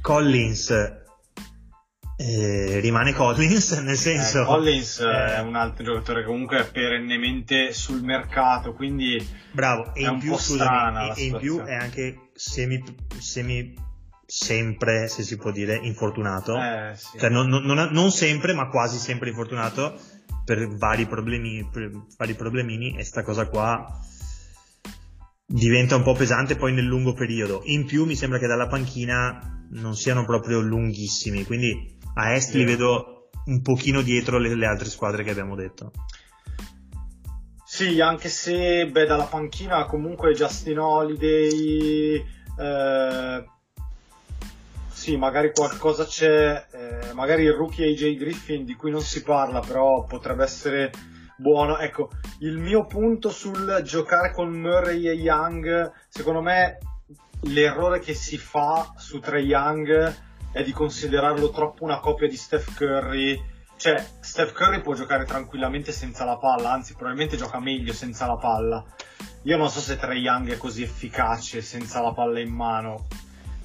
Collins 0.00 1.04
eh, 2.18 2.80
rimane 2.80 3.12
Collins, 3.12 3.72
nel 3.80 3.96
senso... 3.96 4.42
Eh, 4.42 4.44
Collins 4.44 5.00
eh, 5.00 5.36
è 5.36 5.40
un 5.40 5.54
altro 5.54 5.84
giocatore 5.84 6.20
che 6.20 6.26
comunque 6.26 6.60
è 6.60 6.70
perennemente 6.70 7.72
sul 7.72 8.02
mercato, 8.02 8.72
quindi 8.72 9.24
bravo, 9.52 9.94
e 9.94 10.02
in 10.02 10.08
un 10.08 10.18
più, 10.18 10.30
po' 10.30 10.38
scusami, 10.38 10.58
strana 10.58 11.06
la 11.06 11.14
e 11.14 11.24
in 11.24 11.36
più 11.36 11.62
è 11.62 11.74
anche 11.74 12.30
semi, 12.32 12.82
semi 13.18 13.74
sempre, 14.24 15.08
se 15.08 15.22
si 15.22 15.36
può 15.36 15.50
dire, 15.50 15.76
infortunato. 15.76 16.56
Eh, 16.56 16.92
sì. 16.96 17.18
Cioè, 17.18 17.28
non, 17.28 17.48
non- 17.48 17.62
non- 17.62 17.90
non 17.92 18.10
sempre, 18.10 18.54
ma 18.54 18.68
quasi 18.68 18.98
sempre 18.98 19.28
infortunato 19.28 19.98
per 20.46 20.68
vari, 20.76 21.06
problemi, 21.06 21.68
per 21.70 21.90
vari 22.16 22.34
problemini 22.34 22.96
e 22.96 23.04
sta 23.04 23.22
cosa 23.22 23.48
qua 23.48 23.84
diventa 25.44 25.96
un 25.96 26.02
po' 26.02 26.14
pesante 26.14 26.56
poi 26.56 26.72
nel 26.72 26.84
lungo 26.84 27.12
periodo. 27.12 27.62
In 27.64 27.84
più 27.84 28.04
mi 28.04 28.14
sembra 28.14 28.38
che 28.38 28.46
dalla 28.46 28.68
panchina 28.68 29.66
non 29.72 29.96
siano 29.96 30.24
proprio 30.24 30.60
lunghissimi, 30.60 31.44
quindi 31.44 31.98
a 32.14 32.32
est 32.32 32.54
li 32.54 32.64
vedo 32.64 33.30
un 33.46 33.60
pochino 33.60 34.02
dietro 34.02 34.38
le, 34.38 34.54
le 34.54 34.66
altre 34.66 34.88
squadre 34.88 35.24
che 35.24 35.30
abbiamo 35.30 35.56
detto. 35.56 35.90
Sì, 37.64 38.00
anche 38.00 38.28
se 38.28 38.88
beh, 38.88 39.06
dalla 39.06 39.24
panchina 39.24 39.84
comunque 39.86 40.32
Justin 40.32 40.78
Holiday, 40.78 42.24
eh, 42.58 43.44
sì, 45.06 45.16
magari 45.16 45.52
qualcosa 45.52 46.04
c'è, 46.04 46.66
eh, 46.72 47.12
magari 47.12 47.44
il 47.44 47.52
rookie 47.52 47.86
AJ 47.86 48.16
Griffin 48.16 48.64
di 48.64 48.74
cui 48.74 48.90
non 48.90 49.02
si 49.02 49.22
parla, 49.22 49.60
però 49.60 50.02
potrebbe 50.02 50.42
essere 50.42 50.90
buono. 51.36 51.78
Ecco, 51.78 52.10
il 52.40 52.58
mio 52.58 52.86
punto 52.86 53.30
sul 53.30 53.82
giocare 53.84 54.32
con 54.32 54.50
Murray 54.50 55.06
e 55.06 55.12
Young, 55.12 55.92
secondo 56.08 56.40
me 56.42 56.78
l'errore 57.42 58.00
che 58.00 58.14
si 58.14 58.36
fa 58.36 58.94
su 58.96 59.20
Trey 59.20 59.44
Young 59.44 60.14
è 60.50 60.64
di 60.64 60.72
considerarlo 60.72 61.50
troppo 61.50 61.84
una 61.84 62.00
copia 62.00 62.26
di 62.26 62.36
Steph 62.36 62.74
Curry. 62.74 63.40
Cioè, 63.76 64.04
Steph 64.18 64.50
Curry 64.50 64.80
può 64.80 64.94
giocare 64.94 65.24
tranquillamente 65.24 65.92
senza 65.92 66.24
la 66.24 66.36
palla, 66.36 66.72
anzi, 66.72 66.94
probabilmente 66.94 67.36
gioca 67.36 67.60
meglio 67.60 67.92
senza 67.92 68.26
la 68.26 68.38
palla. 68.38 68.84
Io 69.44 69.56
non 69.56 69.70
so 69.70 69.78
se 69.78 69.96
Trey 69.96 70.20
Young 70.20 70.50
è 70.50 70.56
così 70.56 70.82
efficace 70.82 71.62
senza 71.62 72.00
la 72.00 72.12
palla 72.12 72.40
in 72.40 72.52
mano. 72.52 73.06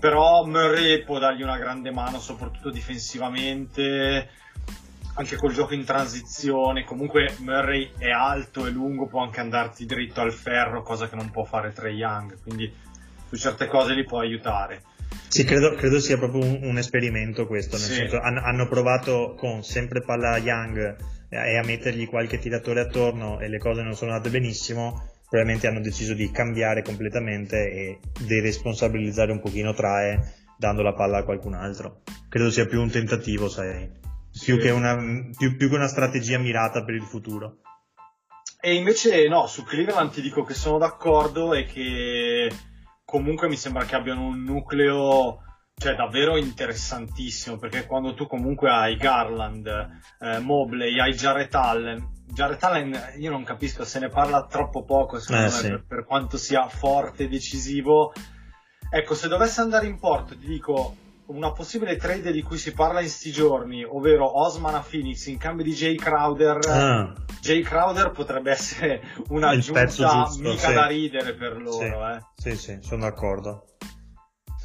Però 0.01 0.43
Murray 0.45 1.03
può 1.03 1.19
dargli 1.19 1.43
una 1.43 1.59
grande 1.59 1.91
mano, 1.91 2.19
soprattutto 2.19 2.71
difensivamente, 2.71 4.29
anche 5.13 5.35
col 5.35 5.53
gioco 5.53 5.75
in 5.75 5.83
transizione. 5.85 6.83
Comunque 6.83 7.35
Murray 7.37 7.91
è 7.99 8.09
alto 8.09 8.65
e 8.65 8.71
lungo, 8.71 9.05
può 9.05 9.21
anche 9.21 9.39
andarti 9.41 9.85
dritto 9.85 10.19
al 10.21 10.33
ferro, 10.33 10.81
cosa 10.81 11.07
che 11.07 11.15
non 11.15 11.29
può 11.29 11.43
fare 11.43 11.71
Trey 11.71 11.95
Young. 11.95 12.41
Quindi 12.41 12.73
su 13.29 13.35
certe 13.37 13.67
cose 13.67 13.93
li 13.93 14.03
può 14.03 14.19
aiutare. 14.19 14.81
Sì, 15.27 15.43
credo, 15.43 15.75
credo 15.75 15.99
sia 15.99 16.17
proprio 16.17 16.43
un, 16.45 16.59
un 16.63 16.77
esperimento 16.79 17.45
questo, 17.45 17.77
nel 17.77 17.85
Sì. 17.85 17.93
senso 17.93 18.19
han- 18.19 18.37
hanno 18.37 18.67
provato 18.67 19.35
con 19.37 19.63
sempre 19.63 20.01
palla 20.01 20.37
Young 20.37 20.95
e 21.29 21.57
a 21.57 21.63
mettergli 21.63 22.07
qualche 22.07 22.39
tiratore 22.39 22.81
attorno 22.81 23.39
e 23.39 23.47
le 23.47 23.59
cose 23.59 23.83
non 23.83 23.93
sono 23.93 24.11
andate 24.13 24.31
benissimo, 24.31 25.20
probabilmente 25.31 25.67
hanno 25.67 25.79
deciso 25.79 26.13
di 26.13 26.29
cambiare 26.29 26.81
completamente 26.81 27.71
e 27.71 27.99
deresponsabilizzare 28.19 29.31
un 29.31 29.39
pochino 29.39 29.71
Trae 29.73 30.49
dando 30.57 30.81
la 30.81 30.93
palla 30.93 31.19
a 31.19 31.23
qualcun 31.23 31.53
altro. 31.53 32.01
Credo 32.27 32.51
sia 32.51 32.65
più 32.65 32.81
un 32.81 32.91
tentativo, 32.91 33.47
sai, 33.47 33.89
più, 33.89 34.55
Sì. 34.55 34.57
che 34.57 34.71
una, 34.71 34.97
più, 35.37 35.55
più 35.55 35.69
che 35.69 35.75
una 35.75 35.87
strategia 35.87 36.37
mirata 36.37 36.83
per 36.83 36.95
il 36.95 37.03
futuro. 37.03 37.59
E 38.59 38.73
invece 38.73 39.25
no, 39.29 39.47
su 39.47 39.63
Cleveland 39.63 40.11
ti 40.11 40.21
dico 40.21 40.43
che 40.43 40.53
sono 40.53 40.77
d'accordo 40.77 41.53
e 41.53 41.63
che 41.63 42.51
comunque 43.05 43.47
mi 43.47 43.55
sembra 43.55 43.85
che 43.85 43.95
abbiano 43.95 44.25
un 44.25 44.43
nucleo 44.43 45.43
cioè 45.77 45.95
davvero 45.95 46.35
interessantissimo 46.35 47.57
perché 47.57 47.85
quando 47.85 48.13
tu 48.13 48.27
comunque 48.27 48.69
hai 48.69 48.97
Garland, 48.97 49.65
eh, 50.19 50.39
Mobley, 50.39 50.99
hai 50.99 51.13
Jarrett 51.13 51.55
Allen 51.55 52.20
Jarrett 52.33 52.63
Allen 52.63 53.13
io 53.17 53.29
non 53.31 53.43
capisco 53.43 53.83
se 53.85 53.99
ne 53.99 54.09
parla 54.09 54.45
troppo 54.45 54.83
poco 54.83 55.19
secondo 55.19 55.41
Eh, 55.43 55.45
me 55.45 55.51
sì. 55.51 55.67
per, 55.69 55.83
per 55.87 56.05
quanto 56.05 56.37
sia 56.37 56.67
forte 56.67 57.23
e 57.23 57.27
decisivo 57.27 58.13
ecco 58.89 59.13
se 59.15 59.27
dovesse 59.27 59.61
andare 59.61 59.87
in 59.87 59.99
porto 59.99 60.37
ti 60.37 60.45
dico 60.45 60.95
una 61.27 61.51
possibile 61.53 61.95
trade 61.95 62.31
di 62.31 62.41
cui 62.41 62.57
si 62.57 62.73
parla 62.73 62.99
in 62.99 63.07
sti 63.09 63.31
giorni 63.31 63.83
ovvero 63.85 64.41
Osman 64.43 64.75
a 64.75 64.81
Phoenix 64.87 65.27
in 65.27 65.37
cambio 65.37 65.63
di 65.63 65.71
Jay 65.73 65.95
Crowder 65.95 66.59
Ah, 66.67 67.13
Jay 67.39 67.61
Crowder 67.61 68.11
potrebbe 68.11 68.51
essere 68.51 69.01
Il 69.29 69.69
pezzo 69.71 70.05
giusto, 70.07 70.41
mica 70.41 70.67
sì. 70.67 70.73
da 70.73 70.85
ridere 70.87 71.33
per 71.33 71.61
loro, 71.61 71.77
sì, 71.77 71.85
eh. 71.85 72.19
sì, 72.35 72.55
sì, 72.57 72.77
sono 72.81 73.03
d'accordo. 73.03 73.65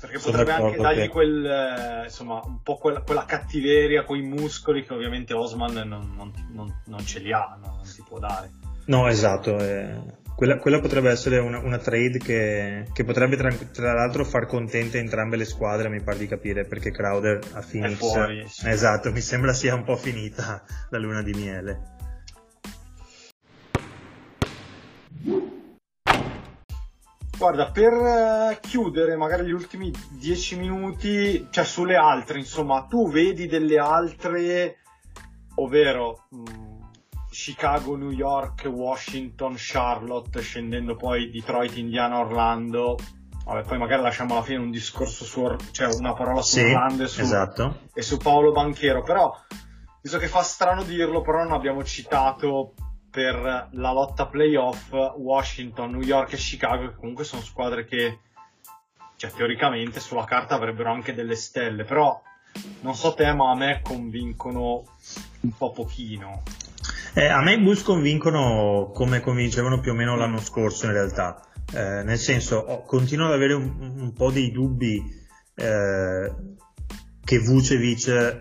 Perché 0.07 0.19
sono 0.19 0.37
potrebbe 0.39 0.63
anche 0.65 0.77
dargli 0.83 1.01
che- 1.03 1.09
quel, 1.09 1.45
eh, 1.47 2.03
insomma, 2.05 2.41
un 2.45 2.63
po' 2.63 2.77
quella, 2.77 3.01
quella 3.03 3.25
cattiveria, 3.25 4.05
quei 4.05 4.23
muscoli 4.23 4.85
che 4.85 4.95
ovviamente 4.95 5.35
Osman 5.35 5.73
non, 5.87 6.13
non- 6.17 6.33
non- 6.53 6.81
non 6.87 7.05
ce 7.05 7.19
li 7.21 7.33
ha, 7.33 7.57
no? 7.61 7.77
non 7.77 7.85
ti 7.95 8.03
può 8.07 8.19
dare. 8.19 8.51
No, 8.87 9.09
esatto. 9.09 9.59
eh, 9.59 10.25
Quella, 10.37 10.59
quella 10.59 10.81
potrebbe 10.81 11.09
essere 11.09 11.39
una, 11.39 11.59
una 11.61 11.79
trade 11.79 12.19
che, 12.19 12.87
che 12.93 13.05
potrebbe 13.05 13.37
tra, 13.39 13.51
tra 13.73 13.95
l'altro 13.95 14.23
far 14.23 14.45
contente 14.47 14.99
entrambe 14.99 15.37
le 15.37 15.47
squadre, 15.47 15.89
mi 15.89 16.03
pare 16.03 16.19
di 16.19 16.27
capire, 16.27 16.67
perché 16.67 16.91
Crowder 16.91 17.39
a 17.55 17.63
Phoenix. 17.63 17.97
fuori, 17.97 18.45
sì. 18.47 18.69
Esatto, 18.69 19.11
mi 19.13 19.23
sembra 19.23 19.55
sia 19.55 19.75
un 19.75 19.85
po' 19.85 19.97
finita 19.97 20.63
la 20.91 20.99
luna 20.99 21.23
di 21.23 21.33
miele. 21.33 21.81
Guarda, 27.39 27.71
per 27.71 27.93
eh, 27.93 28.59
chiudere 28.61 29.15
magari 29.17 29.45
gli 29.47 29.53
ultimi 29.53 29.93
dieci 30.11 30.57
minuti, 30.57 31.47
cioè 31.51 31.65
sulle 31.65 31.97
altre, 31.97 32.39
insomma, 32.39 32.87
tu 32.89 33.11
vedi 33.11 33.47
delle 33.47 33.79
altre, 33.79 34.79
ovvero 35.57 36.25
mh, 36.31 36.45
Chicago, 37.31 37.95
New 37.95 38.11
York, 38.11 38.65
Washington, 38.73 39.53
Charlotte, 39.57 40.41
scendendo 40.41 40.97
poi 40.97 41.31
Detroit, 41.31 41.77
Indiana, 41.77 42.21
Orlando. 42.21 42.97
Vabbè, 43.45 43.69
poi 43.69 43.79
magari 43.79 44.03
lasciamo 44.03 44.33
alla 44.35 44.43
fine 44.43 44.59
un 44.59 44.71
discorso 44.71 45.25
su, 45.25 45.41
Or- 45.41 45.71
cioè 45.73 45.95
una 45.95 46.15
parola 46.15 46.41
su 46.41 46.57
Sì, 46.57 46.65
Orlando 46.65 47.03
e 47.03 47.07
su, 47.07 47.21
esatto. 47.21 47.81
e 47.93 48.01
su 48.01 48.17
Paolo 48.17 48.51
Banchero, 48.51 49.03
però, 49.03 49.31
visto 50.01 50.17
che 50.17 50.27
fa 50.27 50.41
strano 50.43 50.83
dirlo, 50.85 51.21
però 51.21 51.43
non 51.43 51.53
abbiamo 51.53 51.85
citato 51.85 52.73
per 53.17 53.69
la 53.71 53.93
lotta 53.93 54.27
playoff 54.27 54.93
Washington, 54.93 55.93
New 55.93 56.03
York 56.03 56.35
e 56.35 56.37
Chicago, 56.37 56.91
che 56.91 56.97
comunque 56.97 57.25
sono 57.25 57.41
squadre 57.41 57.87
che, 57.87 58.19
cioè, 59.17 59.31
teoricamente 59.31 60.01
sulla 60.01 60.25
carta 60.25 60.55
avrebbero 60.55 60.93
anche 60.93 61.15
delle 61.15 61.35
stelle, 61.35 61.85
però 61.85 62.21
non 62.83 62.95
so 62.95 63.15
te, 63.15 63.33
ma 63.33 63.53
a 63.53 63.57
me 63.57 63.81
convincono 63.83 64.85
un 65.41 65.57
po' 65.57 65.73
pochino. 65.73 66.43
Eh, 67.15 67.27
a 67.27 67.41
me 67.41 67.55
i 67.55 67.59
Bulls 67.59 67.83
convincono 67.85 68.91
come 68.93 69.21
convincevano 69.21 69.81
più 69.81 69.93
o 69.93 69.95
meno 69.95 70.15
l'anno 70.15 70.39
scorso 70.39 70.85
in 70.85 70.93
realtà, 70.93 71.41
Eh, 71.73 72.03
nel 72.05 72.19
senso 72.19 72.59
ho- 72.59 72.83
continuo 72.83 73.29
ad 73.29 73.33
avere 73.33 73.55
un, 73.55 73.95
un 73.99 74.13
po' 74.13 74.31
dei 74.31 74.53
dubbi 74.53 75.03
eh, 75.55 76.33
che 77.25 77.39
Vucevic, 77.39 78.41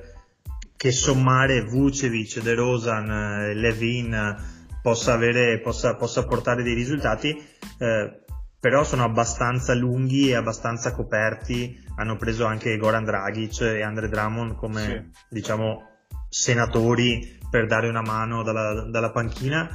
che 0.76 0.92
sommare 0.92 1.64
Vucevic, 1.64 2.42
De 2.42 2.54
Rosan, 2.54 3.10
eh, 3.10 3.54
Levin 3.54 4.54
possa, 4.86 5.14
avere, 5.14 5.60
possa, 5.62 5.96
possa 5.96 6.28
portare 6.28 6.62
dei 6.62 6.76
risultati, 6.76 7.36
eh, 7.80 8.20
però 8.60 8.84
sono 8.84 9.04
abbastanza 9.04 9.74
lunghi 9.74 10.30
e 10.30 10.36
abbastanza 10.36 10.92
coperti, 10.92 11.84
hanno 11.96 12.18
preso 12.18 12.46
anche 12.46 12.78
Goran 12.78 13.04
Dragic 13.04 13.62
e 13.62 13.82
Andre 13.82 14.10
Drummond 14.10 14.54
come 14.56 15.12
Sì. 15.12 15.24
diciamo 15.30 15.82
senatori 16.30 17.40
per 17.50 17.66
dare 17.66 17.90
una 17.90 18.04
mano 18.04 18.44
dalla, 18.44 18.88
dalla 18.88 19.10
panchina. 19.10 19.68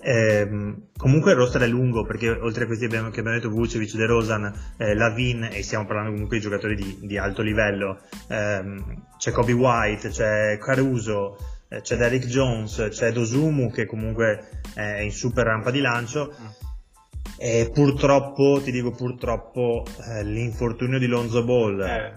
Ehm, 0.00 0.92
comunque 0.96 1.32
il 1.32 1.36
roster 1.36 1.60
è 1.60 1.66
lungo 1.66 2.06
perché 2.06 2.30
oltre 2.30 2.64
a 2.64 2.66
questi 2.66 2.86
abbiamo, 2.86 3.10
che 3.10 3.20
abbiamo 3.20 3.36
detto 3.36 3.50
Vucevic, 3.50 3.96
De 3.96 4.06
Rosan, 4.06 4.50
eh, 4.78 4.94
Lavin 4.94 5.46
e 5.52 5.62
stiamo 5.62 5.84
parlando 5.84 6.12
comunque 6.12 6.38
di 6.38 6.42
giocatori 6.42 6.74
di, 6.74 6.98
di 7.02 7.18
alto 7.18 7.42
livello 7.42 8.00
Ehm, 8.28 9.08
c'è 9.18 9.30
Kobe 9.30 9.52
White, 9.52 10.08
c'è 10.08 10.56
Caruso 10.58 11.36
eh, 11.36 11.57
c'è 11.68 11.96
Derrick 11.96 12.26
Jones, 12.26 12.88
c'è 12.90 13.12
Dosumu 13.12 13.70
che 13.70 13.86
comunque 13.86 14.62
è 14.74 15.00
in 15.00 15.12
super 15.12 15.44
rampa 15.46 15.70
di 15.70 15.80
lancio. 15.80 16.34
E 17.38 17.70
purtroppo, 17.72 18.60
ti 18.64 18.72
dico 18.72 18.90
purtroppo, 18.90 19.84
eh, 20.08 20.24
l'infortunio 20.24 20.98
di 20.98 21.06
Lonzo 21.06 21.44
Ball 21.44 21.80
Eh, 21.80 22.12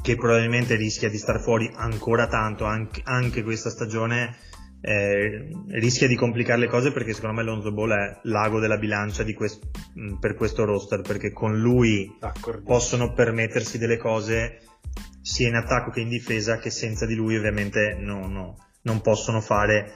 che 0.00 0.16
probabilmente 0.16 0.76
rischia 0.76 1.08
di 1.08 1.16
star 1.16 1.40
fuori 1.40 1.70
ancora 1.74 2.26
tanto 2.26 2.64
anche, 2.64 3.00
anche 3.04 3.42
questa 3.42 3.70
stagione 3.70 4.36
eh, 4.80 5.48
rischia 5.68 6.08
di 6.08 6.16
complicare 6.16 6.58
le 6.58 6.66
cose 6.66 6.90
perché 6.90 7.12
secondo 7.14 7.36
me 7.36 7.42
Lonzo 7.44 7.72
Ball 7.72 7.92
è 7.92 8.18
l'ago 8.22 8.58
della 8.58 8.78
bilancia 8.78 9.22
di 9.22 9.32
quest- 9.32 9.64
mh, 9.94 10.14
per 10.18 10.34
questo 10.34 10.64
roster 10.64 11.02
perché 11.02 11.30
con 11.30 11.60
lui 11.60 12.12
possono 12.64 13.12
permettersi 13.12 13.78
delle 13.78 13.96
cose 13.96 14.58
sia 15.22 15.48
in 15.48 15.54
attacco 15.54 15.90
che 15.90 16.00
in 16.00 16.08
difesa 16.08 16.58
che 16.58 16.68
senza 16.70 17.06
di 17.06 17.14
lui 17.14 17.36
ovviamente 17.36 17.94
no- 17.98 18.26
no- 18.28 18.56
non 18.82 19.00
possono 19.00 19.40
fare 19.40 19.94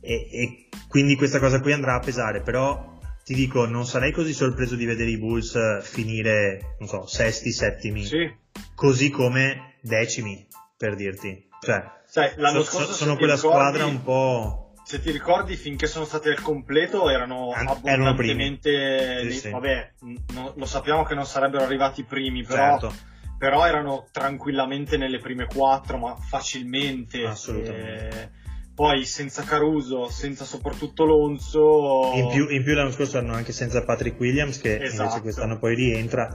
e, 0.00 0.14
e 0.30 0.68
quindi 0.88 1.16
questa 1.16 1.40
cosa 1.40 1.60
qui 1.60 1.72
andrà 1.72 1.96
a 1.96 2.00
pesare, 2.00 2.40
però 2.42 2.94
ti 3.24 3.34
dico, 3.34 3.66
non 3.66 3.84
sarei 3.84 4.12
così 4.12 4.32
sorpreso 4.32 4.76
di 4.76 4.84
vedere 4.84 5.10
i 5.10 5.18
Bulls 5.18 5.82
finire, 5.82 6.76
non 6.78 6.88
so, 6.88 7.06
sesti, 7.06 7.50
settimi, 7.50 8.04
Sì. 8.04 8.32
così 8.76 9.10
come 9.10 9.78
decimi, 9.82 10.46
per 10.76 10.94
dirti. 10.94 11.48
Cioè, 11.60 11.82
Sai, 12.06 12.30
l'anno 12.36 12.62
so- 12.62 12.70
scorso 12.76 12.92
sono 12.92 13.16
quella 13.16 13.34
ricordi- 13.34 13.56
squadra 13.56 13.84
un 13.86 14.02
po'... 14.04 14.60
Se 14.84 15.00
ti 15.00 15.10
ricordi, 15.10 15.56
finché 15.56 15.88
sono 15.88 16.04
stati 16.04 16.28
al 16.28 16.40
completo 16.40 17.10
erano 17.10 17.50
An- 17.50 17.80
erano 17.82 18.10
abbondantemente. 18.10 19.18
Sì, 19.22 19.26
lì- 19.26 19.32
sì. 19.32 19.50
Vabbè, 19.50 19.92
no- 20.34 20.52
lo 20.56 20.64
sappiamo 20.66 21.02
che 21.02 21.16
non 21.16 21.26
sarebbero 21.26 21.64
arrivati 21.64 22.02
i 22.02 22.04
primi, 22.04 22.44
però, 22.44 22.78
Certo. 22.78 22.94
Però 23.38 23.66
erano 23.66 24.08
tranquillamente 24.12 24.96
nelle 24.96 25.18
prime 25.18 25.46
quattro, 25.46 25.98
ma 25.98 26.16
facilmente. 26.16 27.24
Assolutamente. 27.24 28.08
Eh, 28.08 28.44
poi 28.74 29.06
senza 29.06 29.42
Caruso, 29.42 30.10
senza 30.10 30.44
soprattutto 30.44 31.04
Lonzo. 31.06 32.10
In 32.14 32.28
più, 32.28 32.46
in 32.50 32.62
più 32.62 32.74
l'anno 32.74 32.90
scorso 32.90 33.16
erano 33.16 33.32
anche 33.32 33.52
senza 33.52 33.82
Patrick 33.84 34.20
Williams 34.20 34.60
che 34.60 34.76
Esatto. 34.76 35.02
invece 35.02 35.20
quest'anno 35.22 35.58
poi 35.58 35.74
rientra. 35.74 36.28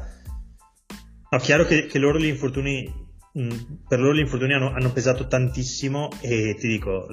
No, 1.30 1.38
chiaro 1.38 1.66
che, 1.66 1.86
che 1.86 2.00
loro 2.00 2.18
gli 2.18 2.26
infortuni, 2.26 2.92
mh, 3.34 3.56
per 3.88 4.00
loro 4.00 4.16
gli 4.16 4.22
infortuni 4.22 4.54
hanno, 4.54 4.72
hanno 4.74 4.92
pesato 4.92 5.28
tantissimo 5.28 6.10
e 6.20 6.56
ti 6.60 6.68
dico, 6.68 7.08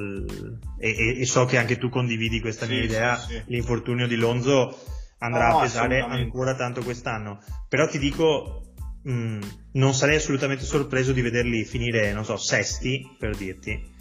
e, 0.79 1.21
e- 1.21 1.27
so 1.27 1.45
che 1.45 1.59
anche 1.59 1.77
tu 1.77 1.91
condividi 1.91 2.41
questa 2.41 2.65
Sì, 2.65 2.73
mia 2.73 2.81
sì, 2.81 2.87
idea, 2.87 3.17
sì. 3.17 3.43
l'infortunio 3.49 4.07
di 4.07 4.17
Lonzo 4.17 4.77
andrà 5.19 5.49
No, 5.51 5.59
a 5.59 5.61
pesare 5.61 6.01
ancora 6.01 6.55
tanto 6.55 6.83
quest'anno. 6.83 7.41
Però 7.69 7.87
ti 7.87 7.99
dico, 7.99 8.68
mh, 9.09 9.39
non 9.73 9.95
sarei 9.95 10.17
assolutamente 10.17 10.65
sorpreso 10.65 11.13
di 11.13 11.23
vederli 11.23 11.65
finire, 11.65 12.13
non 12.13 12.25
so, 12.25 12.37
sesti, 12.37 13.17
per 13.19 13.37
dirti. 13.37 13.97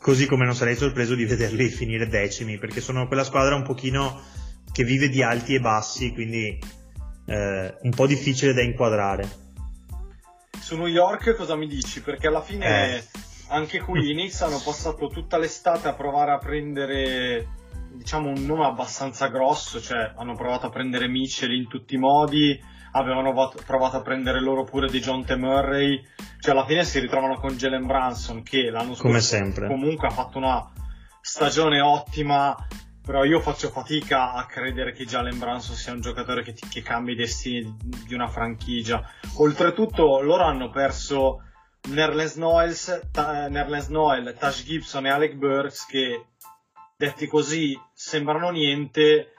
Così 0.00 0.26
come 0.26 0.44
non 0.44 0.54
sarei 0.54 0.76
sorpreso 0.76 1.14
di 1.14 1.24
vederli 1.26 1.68
finire 1.68 2.06
decimi, 2.08 2.58
perché 2.58 2.80
sono 2.80 3.06
quella 3.06 3.24
squadra 3.24 3.54
un 3.54 3.64
pochino 3.64 4.22
che 4.72 4.84
vive 4.84 5.08
di 5.08 5.22
alti 5.22 5.54
e 5.54 5.60
bassi, 5.60 6.12
quindi 6.12 6.58
eh, 7.26 7.74
un 7.80 7.90
po' 7.90 8.06
difficile 8.06 8.52
da 8.52 8.62
inquadrare. 8.62 9.42
Su 10.60 10.76
New 10.76 10.86
York 10.86 11.34
cosa 11.34 11.56
mi 11.56 11.66
dici? 11.66 12.00
Perché 12.00 12.28
alla 12.28 12.40
fine 12.42 12.96
Eh. 12.96 13.04
anche 13.48 13.80
qui 13.80 14.08
i 14.08 14.12
Knicks 14.14 14.40
hanno 14.42 14.60
passato 14.64 15.08
tutta 15.08 15.36
l'estate 15.36 15.88
a 15.88 15.94
provare 15.94 16.32
a 16.32 16.38
prendere 16.38 17.48
diciamo 17.94 18.28
un 18.30 18.44
nome 18.44 18.64
abbastanza 18.64 19.28
grosso, 19.28 19.80
cioè 19.80 20.14
hanno 20.16 20.34
provato 20.34 20.66
a 20.66 20.70
prendere 20.70 21.06
Mitchell 21.06 21.52
in 21.52 21.68
tutti 21.68 21.94
i 21.94 21.98
modi, 21.98 22.58
avevano 22.96 23.32
vat- 23.32 23.64
provato 23.64 23.96
a 23.96 24.02
prendere 24.02 24.40
loro 24.40 24.64
pure 24.64 24.88
di 24.88 25.00
John 25.00 25.24
T. 25.24 25.34
Murray, 25.36 26.00
cioè 26.40 26.52
alla 26.52 26.64
fine 26.64 26.84
si 26.84 27.00
ritrovano 27.00 27.36
con 27.36 27.56
Jalen 27.56 27.86
Branson 27.86 28.42
che 28.42 28.70
l'anno 28.70 28.94
scorso 28.94 29.10
comunque 29.68 30.06
ha 30.08 30.10
fatto 30.12 30.38
una 30.38 30.70
stagione 31.20 31.80
ottima, 31.80 32.54
però 33.04 33.24
io 33.24 33.40
faccio 33.40 33.68
fatica 33.70 34.32
a 34.32 34.46
credere 34.46 34.92
che 34.92 35.04
Jalen 35.06 35.38
Branson 35.38 35.74
sia 35.74 35.92
un 35.92 36.00
giocatore 36.00 36.42
che, 36.42 36.52
ti- 36.52 36.68
che 36.68 36.82
cambi 36.82 37.12
i 37.12 37.16
destini 37.16 37.76
di 38.06 38.14
una 38.14 38.28
franchigia. 38.28 39.02
Oltretutto 39.38 40.20
loro 40.20 40.44
hanno 40.44 40.70
perso 40.70 41.42
Nerlens 41.88 42.36
Noels, 42.36 43.08
Ta- 43.10 43.48
Nerlens 43.48 43.88
Noel, 43.88 44.34
Tash 44.38 44.64
Gibson 44.64 45.06
e 45.06 45.10
Alec 45.10 45.34
Burks 45.34 45.84
che 45.86 46.26
detti 46.96 47.26
così 47.26 47.78
sembrano 47.92 48.50
niente, 48.50 49.33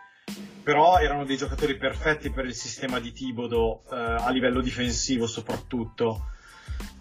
però 0.66 0.98
erano 0.98 1.26
dei 1.26 1.38
giocatori 1.38 1.78
perfetti 1.78 2.32
per 2.32 2.46
il 2.46 2.56
sistema 2.56 3.00
di 3.00 3.12
Thibodeau 3.12 3.84
eh, 3.92 3.96
a 3.96 4.32
livello 4.32 4.62
difensivo 4.62 5.28
soprattutto. 5.28 6.32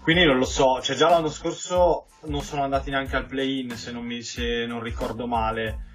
Quindi 0.02 0.26
non 0.26 0.36
lo 0.36 0.44
so, 0.44 0.82
cioè 0.82 0.94
già 0.94 1.08
l'anno 1.08 1.30
scorso 1.30 2.08
non 2.26 2.42
sono 2.42 2.62
andati 2.62 2.90
neanche 2.90 3.16
al 3.16 3.24
play-in 3.24 3.74
se 3.74 3.90
non, 3.90 4.04
mi, 4.04 4.20
se 4.20 4.66
non 4.66 4.82
ricordo 4.82 5.26
male. 5.26 5.92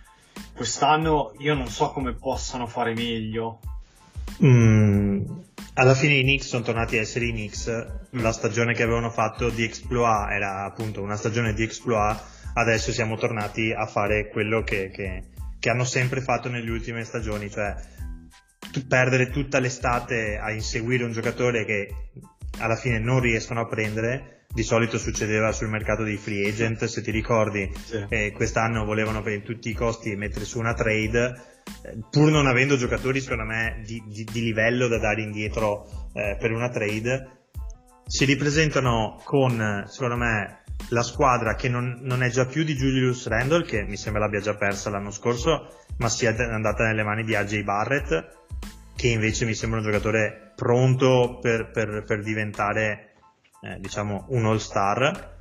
Quest'anno 0.55 1.33
io 1.37 1.53
non 1.53 1.67
so 1.67 1.91
come 1.91 2.15
possano 2.15 2.65
fare 2.65 2.95
meglio. 2.95 3.59
Mm, 4.43 5.23
alla 5.75 5.93
fine 5.93 6.15
i 6.15 6.23
Knicks 6.23 6.47
sono 6.47 6.63
tornati 6.63 6.97
a 6.97 7.01
essere 7.01 7.25
i 7.25 7.31
Knicks. 7.31 7.67
La 8.13 8.31
stagione 8.31 8.73
che 8.73 8.81
avevano 8.81 9.11
fatto 9.11 9.51
di 9.51 9.63
exploit 9.63 10.31
era 10.31 10.65
appunto 10.65 11.03
una 11.03 11.17
stagione 11.17 11.53
di 11.53 11.61
exploit. 11.61 12.19
Adesso 12.55 12.91
siamo 12.91 13.15
tornati 13.15 13.71
a 13.71 13.85
fare 13.85 14.29
quello 14.29 14.63
che, 14.63 14.89
che- 14.89 15.23
che 15.59 15.69
hanno 15.69 15.83
sempre 15.83 16.21
fatto 16.21 16.49
nelle 16.49 16.69
ultime 16.71 17.03
stagioni, 17.03 17.49
cioè 17.49 17.75
tu- 18.71 18.87
perdere 18.87 19.29
tutta 19.29 19.59
l'estate 19.59 20.37
a 20.37 20.51
inseguire 20.51 21.03
un 21.03 21.11
giocatore 21.11 21.65
che 21.65 21.93
alla 22.59 22.75
fine 22.75 22.99
non 22.99 23.19
riescono 23.19 23.61
a 23.61 23.67
prendere. 23.67 24.45
Di 24.51 24.63
solito 24.63 24.97
succedeva 24.97 25.51
sul 25.51 25.69
mercato 25.69 26.01
dei 26.03 26.17
free 26.17 26.49
agent, 26.49 26.85
se 26.85 27.03
ti 27.03 27.11
ricordi, 27.11 27.71
e 28.09 28.31
quest'anno 28.31 28.83
volevano 28.83 29.21
per 29.21 29.43
tutti 29.43 29.69
i 29.69 29.75
costi 29.75 30.15
mettere 30.15 30.43
su 30.43 30.57
una 30.57 30.73
trade 30.73 31.35
eh, 31.83 31.99
pur 32.09 32.31
non 32.31 32.47
avendo 32.47 32.75
giocatori 32.75 33.21
secondo 33.21 33.43
me 33.43 33.81
di, 33.85 34.01
di- 34.07 34.23
di 34.23 34.41
livello 34.41 34.87
da 34.87 34.97
dare 34.97 35.21
indietro 35.21 36.09
eh, 36.13 36.35
per 36.39 36.51
una 36.51 36.69
trade 36.69 37.37
si 38.07 38.25
ripresentano 38.25 39.21
con 39.23 39.61
eh, 39.61 39.83
secondo 39.87 40.17
me 40.17 40.58
la 40.89 41.03
squadra 41.03 41.55
che 41.55 41.69
non, 41.69 41.99
non 42.01 42.23
è 42.23 42.29
già 42.29 42.45
più 42.45 42.63
di 42.63 42.75
Julius 42.75 43.27
Randle 43.27 43.63
che 43.63 43.83
mi 43.83 43.97
sembra 43.97 44.21
l'abbia 44.21 44.39
già 44.39 44.55
persa 44.55 44.89
l'anno 44.89 45.11
scorso 45.11 45.83
ma 45.97 46.09
sia 46.09 46.35
andata 46.35 46.85
nelle 46.85 47.03
mani 47.03 47.23
di 47.23 47.35
AJ 47.35 47.63
Barrett 47.63 48.37
che 48.95 49.07
invece 49.07 49.45
mi 49.45 49.53
sembra 49.53 49.79
un 49.79 49.85
giocatore 49.85 50.53
pronto 50.55 51.39
per, 51.41 51.69
per- 51.71 52.03
per 52.05 52.23
diventare 52.23 53.13
eh, 53.61 53.79
diciamo 53.79 54.25
un 54.29 54.45
all 54.45 54.57
star 54.57 55.37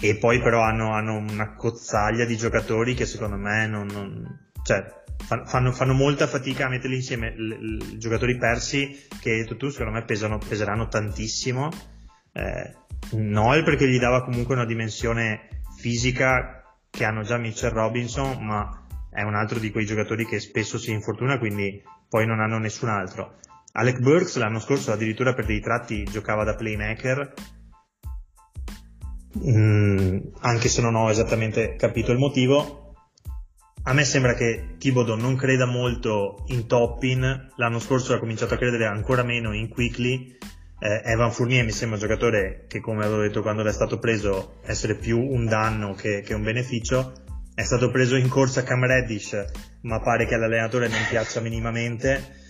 e 0.00 0.16
poi 0.16 0.40
però 0.40 0.62
hanno, 0.62 0.92
hanno 0.94 1.16
una 1.16 1.54
cozzaglia 1.54 2.24
di 2.24 2.36
giocatori 2.36 2.94
che 2.94 3.06
secondo 3.06 3.36
me 3.36 3.66
non, 3.68 3.86
non- 3.86 4.50
cioè, 4.64 4.84
fan- 5.16 5.46
fanno, 5.46 5.70
fanno 5.72 5.92
molta 5.92 6.26
fatica 6.26 6.66
a 6.66 6.68
metterli 6.68 6.96
insieme. 6.96 7.28
I 7.28 7.98
giocatori 7.98 8.36
persi 8.36 9.06
che 9.20 9.30
hai 9.30 9.38
detto 9.38 9.56
tu 9.56 9.68
secondo 9.68 9.92
me 9.92 10.04
pesano, 10.04 10.38
peseranno 10.38 10.88
tantissimo. 10.88 11.70
Eh, 12.32 12.74
Noel 13.12 13.64
perché 13.64 13.88
gli 13.88 13.98
dava 13.98 14.24
comunque 14.24 14.54
una 14.54 14.66
dimensione 14.66 15.62
fisica 15.76 16.62
che 16.90 17.04
hanno 17.04 17.22
già 17.22 17.36
Mitchell 17.36 17.72
Robinson 17.72 18.44
ma 18.44 18.86
è 19.10 19.22
un 19.22 19.34
altro 19.34 19.58
di 19.58 19.70
quei 19.70 19.84
giocatori 19.84 20.26
che 20.26 20.40
spesso 20.40 20.78
si 20.78 20.90
infortuna 20.90 21.38
quindi 21.38 21.82
poi 22.08 22.26
non 22.26 22.40
hanno 22.40 22.58
nessun 22.58 22.88
altro 22.88 23.38
Alec 23.72 24.00
Burks 24.00 24.36
l'anno 24.36 24.60
scorso 24.60 24.92
addirittura 24.92 25.34
per 25.34 25.46
dei 25.46 25.60
tratti 25.60 26.04
giocava 26.04 26.44
da 26.44 26.54
playmaker 26.54 27.34
Mm, 29.38 30.18
anche 30.40 30.68
se 30.68 30.82
non 30.82 30.94
ho 30.94 31.10
esattamente 31.10 31.74
capito 31.76 32.12
il 32.12 32.18
motivo. 32.18 32.94
A 33.84 33.92
me 33.94 34.04
sembra 34.04 34.34
che 34.34 34.76
Thibodeau 34.78 35.18
non 35.18 35.36
creda 35.36 35.66
molto 35.66 36.44
in 36.48 36.66
Toppin, 36.66 37.50
l'anno 37.56 37.78
scorso 37.80 38.14
ha 38.14 38.18
cominciato 38.18 38.54
a 38.54 38.58
credere 38.58 38.86
ancora 38.86 39.22
meno 39.22 39.52
in 39.54 39.68
Quickly. 39.68 40.36
Eh, 40.84 41.00
Evan 41.04 41.30
Fournier 41.30 41.64
mi 41.64 41.70
sembra 41.70 41.96
un 41.96 42.02
giocatore 42.02 42.64
che, 42.66 42.80
come 42.80 43.04
avevo 43.04 43.20
detto 43.20 43.40
quando 43.40 43.62
è 43.62 43.72
stato 43.72 44.00
preso, 44.00 44.58
essere 44.64 44.96
più 44.96 45.16
un 45.16 45.46
danno 45.46 45.94
che, 45.94 46.22
che 46.22 46.34
un 46.34 46.42
beneficio. 46.42 47.12
È 47.54 47.62
stato 47.62 47.92
preso 47.92 48.16
in 48.16 48.28
corsa 48.28 48.64
Cam 48.64 48.84
Reddish, 48.84 49.44
ma 49.82 50.00
pare 50.00 50.26
che 50.26 50.34
all'allenatore 50.34 50.88
non 50.88 50.98
piaccia 51.08 51.38
minimamente. 51.38 52.40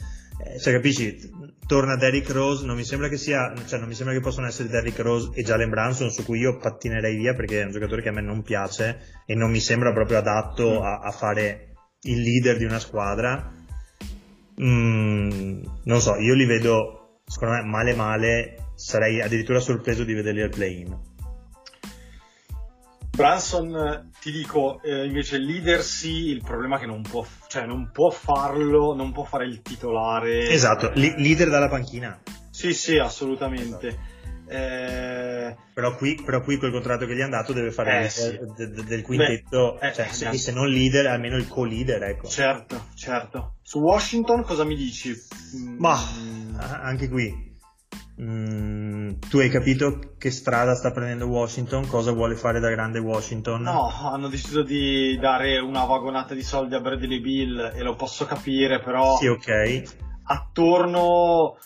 Eh, 0.43 0.59
cioè, 0.59 0.73
capisci? 0.73 1.31
Torna 1.67 1.97
Derrick 1.97 2.31
Rose, 2.31 2.65
non 2.65 2.77
mi 2.77 2.85
sembra 2.85 3.09
che 3.09 3.19
sia, 3.19 3.53
cioè, 3.67 3.79
non 3.79 3.89
mi 3.89 3.95
sembra 3.95 4.15
che 4.15 4.21
possano 4.21 4.47
essere 4.47 4.71
Derrick 4.71 4.99
Rose 5.01 5.31
e 5.35 5.43
Jalen 5.43 5.69
Branson 5.69 6.11
su 6.11 6.25
cui 6.25 6.39
io 6.39 6.57
pattinerei 6.57 7.17
via 7.17 7.35
perché 7.35 7.61
è 7.61 7.65
un 7.65 7.73
giocatore 7.73 8.01
che 8.01 8.09
a 8.09 8.13
me 8.13 8.23
non 8.23 8.43
piace 8.43 9.23
e 9.27 9.35
non 9.35 9.51
mi 9.51 9.61
sembra 9.61 9.93
proprio 9.93 10.17
adatto 10.17 10.83
a, 10.83 11.01
a 11.01 11.11
fare 11.11 11.75
il 12.03 12.23
leader 12.23 12.57
di 12.57 12.65
una 12.65 12.79
squadra. 12.79 13.53
Mm, 14.63 15.63
non 15.85 16.01
so, 16.01 16.17
io 16.17 16.35
li 16.35 16.47
vedo, 16.47 17.02
secondo 17.33 17.55
me, 17.55 17.63
male 17.63 17.95
male, 17.95 18.73
sarei 18.75 19.23
addirittura 19.23 19.59
sorpreso 19.59 20.05
di 20.05 20.13
vederli 20.13 20.43
al 20.43 20.51
play-in. 20.51 20.99
Branson, 23.09 23.75
eh, 23.75 24.11
ti 24.21 24.31
dico, 24.31 24.83
eh, 24.83 25.07
invece 25.07 25.39
leader 25.39 25.83
sì, 25.83 26.29
il 26.29 26.43
problema 26.43 26.77
è 26.77 26.81
che 26.81 26.87
non 26.87 27.01
può, 27.01 27.25
cioè 27.49 27.65
non 27.65 27.91
può 27.91 28.11
farlo, 28.11 28.95
non 28.95 29.13
può 29.13 29.25
fare 29.25 29.47
il 29.47 29.63
titolare. 29.63 30.51
Esatto, 30.51 30.91
li- 30.95 31.15
leader 31.17 31.49
dalla 31.49 31.69
panchina. 31.69 32.21
Sì, 32.51 32.75
sì, 32.75 32.99
assolutamente. 32.99 33.99
Eh, 34.53 35.57
Però 35.75 35.97
qui, 35.97 36.21
però 36.23 36.43
qui 36.43 36.59
col 36.59 36.71
contratto 36.71 37.07
che 37.07 37.15
gli 37.15 37.21
è 37.21 37.23
andato 37.23 37.55
deve 37.55 37.71
fare 37.73 38.01
Eh, 38.01 38.05
il- 38.05 38.11
sì. 38.11 38.39
de- 38.57 38.71
de- 38.71 38.85
del 38.85 39.03
quintetto, 39.03 39.79
Beh, 39.81 39.89
eh, 39.89 39.93
cioè, 39.95 40.07
eh, 40.07 40.13
se, 40.13 40.37
se 40.37 40.53
non 40.53 40.69
leader, 40.69 41.07
almeno 41.07 41.37
il 41.37 41.49
co-leader, 41.49 42.03
ecco. 42.03 42.29
certo, 42.29 42.89
certo. 42.95 43.55
Su 43.63 43.79
Washington 43.81 44.43
cosa 44.43 44.65
mi 44.65 44.77
dici? 44.77 45.15
Mm, 45.57 45.79
Ma 45.79 45.95
ah, 46.59 46.81
anche 46.83 47.09
qui. 47.09 47.51
mm, 48.21 49.13
tu 49.31 49.39
hai 49.39 49.49
capito 49.49 50.15
che 50.19 50.31
strada 50.31 50.75
sta 50.75 50.91
prendendo 50.93 51.25
Washington? 51.27 51.87
Cosa 51.87 52.13
vuole 52.13 52.37
fare 52.37 52.61
da 52.61 52.69
grande 52.69 52.99
Washington? 52.99 53.63
No, 53.63 53.89
hanno 53.89 54.29
deciso 54.29 54.63
di 54.63 55.17
dare 55.19 55.59
una 55.59 55.85
vagonata 55.85 56.35
di 56.35 56.43
soldi 56.43 56.75
a 56.75 56.81
Bradley 56.81 57.21
Bill 57.21 57.73
e 57.75 57.83
lo 57.83 57.95
posso 57.97 58.27
capire, 58.27 58.81
però 58.81 59.17
Sì, 59.17 59.27
ok. 59.29 59.83
attorno 60.25 61.57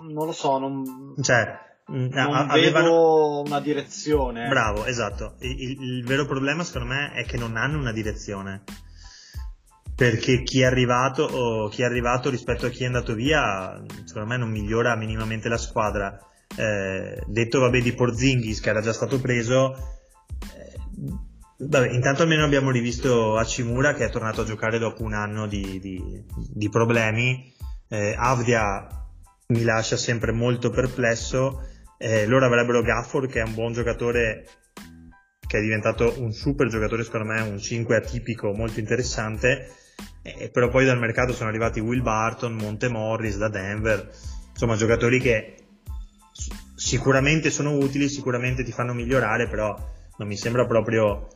non 0.00 0.26
lo 0.26 0.32
so, 0.32 0.58
non... 0.58 1.14
Cioè, 1.20 1.44
mm, 1.44 1.69
non 1.90 2.48
avevano... 2.50 2.88
vedo 2.88 3.40
una 3.46 3.60
direzione. 3.60 4.48
Bravo, 4.48 4.84
esatto. 4.84 5.34
Il, 5.40 5.82
il, 5.82 6.04
vero 6.04 6.24
problema 6.26 6.62
secondo 6.62 6.88
me 6.88 7.12
è 7.12 7.24
che 7.24 7.36
non 7.36 7.56
hanno 7.56 7.78
una 7.78 7.92
direzione. 7.92 8.62
Perché 9.94 10.42
chi 10.42 10.62
è 10.62 10.64
arrivato 10.64 11.24
o 11.24 11.68
chi 11.68 11.82
è 11.82 11.84
arrivato 11.84 12.30
rispetto 12.30 12.66
a 12.66 12.70
chi 12.70 12.84
è 12.84 12.86
andato 12.86 13.14
via, 13.14 13.82
secondo 14.04 14.28
me 14.28 14.36
non 14.36 14.50
migliora 14.50 14.96
minimamente 14.96 15.48
la 15.48 15.58
squadra. 15.58 16.18
Eh, 16.56 17.22
detto 17.26 17.60
vabbè 17.60 17.80
di 17.80 17.92
Porzingis 17.92 18.60
che 18.60 18.70
era 18.70 18.80
già 18.80 18.92
stato 18.92 19.20
preso, 19.20 19.76
eh, 20.56 20.78
vabbè, 21.58 21.90
intanto 21.90 22.22
almeno 22.22 22.44
abbiamo 22.44 22.70
rivisto 22.70 23.36
Hachimura 23.36 23.94
che 23.94 24.06
è 24.06 24.10
tornato 24.10 24.40
a 24.40 24.44
giocare 24.44 24.78
dopo 24.78 25.02
un 25.02 25.12
anno 25.12 25.46
di, 25.46 25.78
di, 25.80 26.24
di 26.34 26.68
problemi. 26.70 27.52
Eh, 27.88 28.14
Avdia 28.16 28.86
mi 29.48 29.62
lascia 29.64 29.96
sempre 29.96 30.32
molto 30.32 30.70
perplesso. 30.70 31.66
Eh, 32.02 32.24
loro 32.24 32.46
avrebbero 32.46 32.80
Gafford 32.80 33.30
che 33.30 33.40
è 33.40 33.42
un 33.42 33.52
buon 33.52 33.74
giocatore 33.74 34.46
che 35.46 35.58
è 35.58 35.60
diventato 35.60 36.14
un 36.18 36.32
super 36.32 36.66
giocatore 36.68 37.04
secondo 37.04 37.26
me, 37.26 37.42
un 37.42 37.58
5 37.58 37.94
atipico 37.94 38.54
molto 38.54 38.80
interessante, 38.80 39.70
eh, 40.22 40.48
però 40.48 40.68
poi 40.68 40.86
dal 40.86 40.98
mercato 40.98 41.34
sono 41.34 41.50
arrivati 41.50 41.78
Will 41.80 42.00
Barton, 42.00 42.54
Monte 42.54 42.88
Morris 42.88 43.36
da 43.36 43.50
Denver, 43.50 44.10
insomma 44.50 44.76
giocatori 44.76 45.20
che 45.20 45.56
sicuramente 46.74 47.50
sono 47.50 47.76
utili, 47.76 48.08
sicuramente 48.08 48.64
ti 48.64 48.72
fanno 48.72 48.94
migliorare, 48.94 49.46
però 49.46 49.76
non 50.16 50.26
mi 50.26 50.38
sembra 50.38 50.64
proprio 50.64 51.26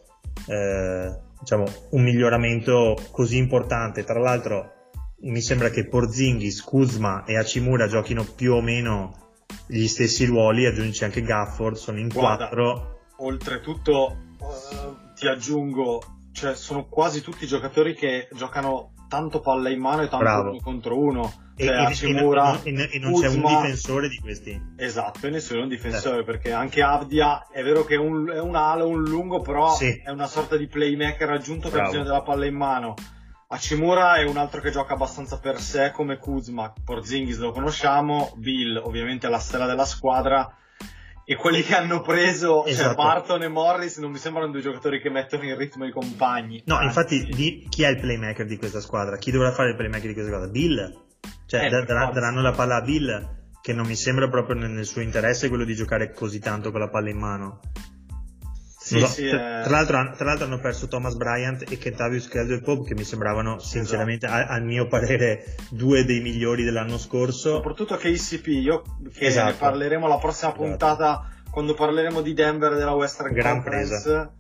eh, 0.46 1.14
diciamo, 1.40 1.64
un 1.90 2.02
miglioramento 2.02 2.96
così 3.10 3.36
importante. 3.36 4.02
Tra 4.04 4.18
l'altro 4.18 4.92
mi 5.24 5.42
sembra 5.42 5.68
che 5.68 5.86
Porzingis, 5.88 6.62
Kuzma 6.62 7.24
e 7.24 7.36
Hachimura 7.36 7.86
giochino 7.86 8.24
più 8.24 8.54
o 8.54 8.62
meno 8.62 9.23
gli 9.66 9.86
stessi 9.86 10.24
ruoli, 10.24 10.66
aggiungi 10.66 11.04
anche 11.04 11.22
Gafford, 11.22 11.76
sono 11.76 11.98
in 11.98 12.08
Guarda, 12.08 12.48
quattro. 12.48 13.00
Oltretutto 13.18 14.16
uh, 14.38 15.14
ti 15.14 15.26
aggiungo, 15.26 16.02
cioè 16.32 16.54
sono 16.54 16.86
quasi 16.86 17.22
tutti 17.22 17.46
giocatori 17.46 17.94
che 17.94 18.28
giocano 18.32 18.92
tanto 19.08 19.40
palla 19.40 19.68
in 19.70 19.80
mano 19.80 20.02
e 20.02 20.08
tanto 20.08 20.24
Bravo. 20.24 20.50
uno 20.50 20.60
contro 20.60 20.98
uno. 20.98 21.32
Cioè, 21.56 21.68
e, 21.68 21.72
Hachimura, 21.72 22.62
e, 22.64 22.74
e, 22.74 22.88
e 22.94 22.98
non 22.98 23.12
Kuzma, 23.12 23.28
c'è 23.28 23.34
un 23.34 23.42
difensore 23.42 24.08
di 24.08 24.18
questi. 24.18 24.60
Esatto, 24.76 25.26
e 25.26 25.30
nessuno 25.30 25.60
è 25.60 25.62
un 25.62 25.68
difensore 25.68 26.20
eh. 26.20 26.24
perché 26.24 26.50
anche 26.50 26.82
Abdia 26.82 27.46
è 27.48 27.62
vero 27.62 27.84
che 27.84 27.94
è 27.94 27.98
un, 27.98 28.28
è 28.28 28.40
un 28.40 28.56
alo, 28.56 28.88
un 28.88 29.04
lungo, 29.04 29.40
però 29.40 29.72
sì. 29.72 30.02
è 30.04 30.10
una 30.10 30.26
sorta 30.26 30.56
di 30.56 30.66
playmaker 30.66 31.30
aggiunto 31.30 31.70
che 31.70 31.78
ha 31.78 31.84
bisogno 31.84 32.02
della 32.02 32.22
palla 32.22 32.46
in 32.46 32.56
mano 32.56 32.94
Hachimura 33.48 34.16
è 34.16 34.24
un 34.24 34.36
altro 34.36 34.60
che 34.60 34.70
gioca 34.70 34.94
abbastanza 34.94 35.38
per 35.38 35.60
sé 35.60 35.90
come 35.92 36.18
Kuzma, 36.18 36.72
Porzingis 36.84 37.38
lo 37.38 37.52
conosciamo, 37.52 38.32
Bill 38.36 38.80
ovviamente 38.82 39.26
è 39.26 39.30
la 39.30 39.38
stella 39.38 39.66
della 39.66 39.84
squadra 39.84 40.56
e 41.24 41.36
quelli 41.36 41.62
che 41.62 41.74
hanno 41.74 42.00
preso, 42.02 42.62
cioè 42.62 42.72
esatto. 42.72 42.88
cioè 42.88 42.96
Barton 42.96 43.42
e 43.42 43.48
Morris, 43.48 43.96
non 43.98 44.10
mi 44.10 44.18
sembrano 44.18 44.50
due 44.50 44.60
giocatori 44.60 45.00
che 45.00 45.08
mettono 45.08 45.44
in 45.44 45.56
ritmo 45.56 45.86
i 45.86 45.90
compagni. 45.90 46.62
No, 46.66 46.74
Anzi. 46.74 46.86
infatti 46.86 47.24
di, 47.24 47.66
chi 47.68 47.82
è 47.82 47.88
il 47.88 47.98
playmaker 47.98 48.46
di 48.46 48.58
questa 48.58 48.80
squadra? 48.80 49.16
Chi 49.16 49.30
dovrà 49.30 49.52
fare 49.52 49.70
il 49.70 49.76
playmaker 49.76 50.08
di 50.08 50.12
questa 50.12 50.30
squadra? 50.30 50.50
Bill? 50.50 51.02
Cioè 51.46 51.64
eh, 51.64 51.68
dar, 51.70 52.12
daranno 52.12 52.42
la 52.42 52.52
palla 52.52 52.76
a 52.76 52.82
Bill, 52.82 53.42
che 53.62 53.72
non 53.72 53.86
mi 53.86 53.96
sembra 53.96 54.28
proprio 54.28 54.56
nel, 54.56 54.70
nel 54.70 54.84
suo 54.84 55.00
interesse 55.00 55.48
quello 55.48 55.64
di 55.64 55.74
giocare 55.74 56.12
così 56.12 56.40
tanto 56.40 56.70
con 56.70 56.80
la 56.80 56.90
palla 56.90 57.08
in 57.08 57.18
mano. 57.18 57.60
Sì, 58.98 59.00
so. 59.00 59.06
sì, 59.06 59.28
tra, 59.28 59.64
eh... 59.64 59.68
l'altro, 59.68 60.14
tra, 60.16 60.24
l'altro, 60.24 60.46
hanno 60.46 60.58
perso 60.58 60.88
Thomas 60.88 61.14
Bryant 61.14 61.70
e 61.70 61.78
Kentavius 61.78 62.28
Caldwell 62.28 62.62
Pope 62.62 62.88
che 62.88 62.94
mi 62.94 63.04
sembravano 63.04 63.58
sinceramente 63.58 64.26
esatto. 64.26 64.50
a, 64.50 64.54
al 64.54 64.64
mio 64.64 64.86
parere 64.86 65.56
due 65.70 66.04
dei 66.04 66.20
migliori 66.20 66.64
dell'anno 66.64 66.98
scorso 66.98 67.56
soprattutto 67.56 67.96
KCP 67.96 68.46
io 68.48 68.82
che 69.12 69.26
esatto. 69.26 69.50
ne 69.50 69.56
parleremo 69.58 70.06
la 70.06 70.18
prossima 70.18 70.50
esatto. 70.50 70.66
puntata 70.66 71.28
quando 71.50 71.74
parleremo 71.74 72.20
di 72.20 72.34
Denver 72.34 72.72
e 72.72 72.76
della 72.76 72.94
Western 72.94 73.32
gran 73.32 73.62
Conference 73.62 74.02
presa 74.02 74.34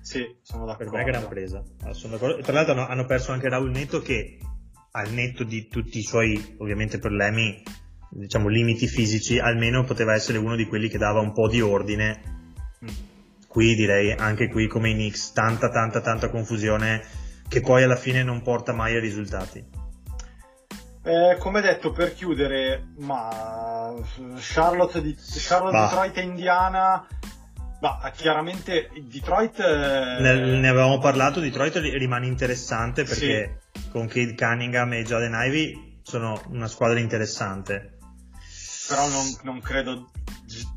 sì 0.00 0.36
sono 0.42 0.66
d'accordo 0.66 0.90
per 0.90 1.04
me 1.04 1.08
è 1.08 1.10
gran 1.10 1.28
presa 1.28 1.62
ah, 1.84 1.92
tra 1.92 2.52
l'altro 2.52 2.72
hanno, 2.72 2.86
hanno 2.86 3.04
perso 3.04 3.32
anche 3.32 3.48
Raul 3.48 3.70
Netto 3.70 4.00
che 4.00 4.38
al 4.92 5.10
netto 5.10 5.44
di 5.44 5.68
tutti 5.68 5.98
i 5.98 6.02
suoi 6.02 6.56
ovviamente 6.58 6.98
problemi 6.98 7.62
diciamo 8.10 8.48
limiti 8.48 8.86
fisici 8.86 9.38
almeno 9.38 9.84
poteva 9.84 10.14
essere 10.14 10.38
uno 10.38 10.56
di 10.56 10.66
quelli 10.66 10.88
che 10.88 10.98
dava 10.98 11.20
un 11.20 11.32
po' 11.32 11.48
di 11.48 11.60
ordine 11.60 12.35
qui 13.56 13.74
direi 13.74 14.12
anche 14.12 14.50
qui 14.50 14.66
come 14.66 14.90
i 14.90 14.92
Knicks 14.92 15.32
tanta 15.32 15.70
tanta 15.70 16.02
tanta 16.02 16.28
confusione 16.28 17.02
che 17.48 17.62
poi 17.62 17.84
alla 17.84 17.96
fine 17.96 18.22
non 18.22 18.42
porta 18.42 18.74
mai 18.74 18.94
a 18.94 19.00
risultati. 19.00 19.64
Eh, 21.02 21.36
come 21.38 21.62
detto 21.62 21.90
per 21.90 22.12
chiudere, 22.12 22.88
ma 22.98 23.94
Charlotte, 24.36 25.00
di, 25.00 25.16
Charlotte 25.16 25.78
Detroit 25.78 26.16
e 26.18 26.20
Indiana 26.20 27.06
ma 27.80 28.10
chiaramente 28.14 28.90
Detroit 29.08 29.58
eh... 29.58 30.20
ne, 30.20 30.34
ne, 30.58 30.68
avevamo 30.68 30.98
parlato 30.98 31.40
Detroit 31.40 31.76
rimane 31.76 32.26
interessante 32.26 33.04
perché 33.04 33.60
sì. 33.72 33.88
con 33.90 34.06
Cade 34.06 34.34
Cunningham 34.34 34.92
e 34.94 35.04
Jaden 35.04 35.34
Ivy 35.34 36.00
sono 36.02 36.42
una 36.48 36.68
squadra 36.68 36.98
interessante 36.98 37.95
però 38.88 39.08
non, 39.08 39.24
non 39.42 39.60
credo 39.60 40.10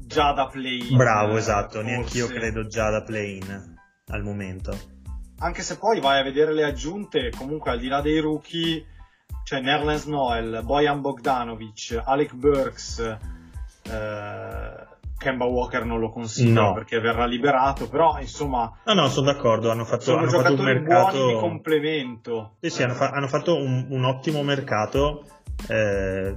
già 0.06 0.32
da 0.34 0.48
play-in. 0.48 0.98
Bravo, 0.98 1.38
esatto, 1.38 1.82
neanche 1.82 2.18
io 2.18 2.28
credo 2.28 2.66
già 2.68 2.90
da 2.90 3.04
play-in 3.04 3.78
al 4.08 4.24
momento. 4.24 4.78
Anche 5.40 5.62
se 5.62 5.78
poi 5.78 6.00
vai 6.00 6.20
a 6.20 6.24
vedere 6.24 6.54
le 6.54 6.64
aggiunte, 6.64 7.32
comunque 7.38 7.72
al 7.72 7.80
di 7.80 7.88
là 7.88 8.02
dei 8.02 8.20
rookie, 8.20 8.86
c'è 9.44 9.62
Nerlens 9.62 10.06
Noel, 10.06 10.62
Bojan 10.64 11.02
Bogdanovic, 11.02 12.02
Alec 12.04 12.34
Burks, 12.34 13.00
eh, 13.00 14.88
Kemba 15.20 15.46
Walker 15.46 15.86
non 15.86 16.00
lo 16.00 16.10
consiglio 16.10 16.62
no. 16.62 16.74
perché 16.74 17.00
verrà 17.00 17.26
liberato, 17.26 17.88
però 17.88 18.20
insomma... 18.20 18.72
No, 18.86 18.94
no, 18.94 19.10
sono 19.10 19.32
d'accordo, 19.32 19.70
hanno 19.70 19.86
fatto, 19.86 20.18
hanno 20.18 20.30
fatto 20.30 20.54
un 20.54 20.64
mercato... 20.64 21.28
di 21.28 21.34
complemento. 21.36 22.56
Sì, 22.62 22.70
sì, 22.70 22.84
hanno, 22.84 22.94
fa- 22.94 23.12
hanno 23.12 23.28
fatto 23.28 23.56
un, 23.56 23.88
un, 23.90 24.06
ottimo 24.06 24.44
mercato. 24.44 25.26
Eh, 25.68 26.36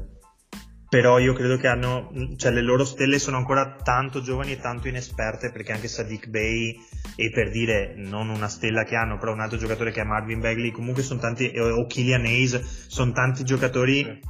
però 0.92 1.18
io 1.18 1.32
credo 1.32 1.56
che 1.56 1.68
hanno, 1.68 2.12
cioè 2.36 2.52
le 2.52 2.60
loro 2.60 2.84
stelle 2.84 3.18
sono 3.18 3.38
ancora 3.38 3.78
tanto 3.82 4.20
giovani 4.20 4.52
e 4.52 4.58
tanto 4.58 4.88
inesperte 4.88 5.50
perché 5.50 5.72
anche 5.72 5.88
Sadiq 5.88 6.28
Bey 6.28 6.78
e 7.16 7.30
per 7.30 7.50
dire 7.50 7.94
non 7.96 8.28
una 8.28 8.48
stella 8.48 8.84
che 8.84 8.94
hanno 8.94 9.16
però 9.16 9.32
un 9.32 9.40
altro 9.40 9.56
giocatore 9.56 9.90
che 9.90 10.02
è 10.02 10.04
Marvin 10.04 10.40
Bagley 10.40 10.70
comunque 10.70 11.02
sono 11.02 11.18
tanti 11.18 11.50
o 11.58 11.86
Killian 11.86 12.26
Hayes 12.26 12.88
sono 12.88 13.12
tanti 13.12 13.42
giocatori 13.42 14.20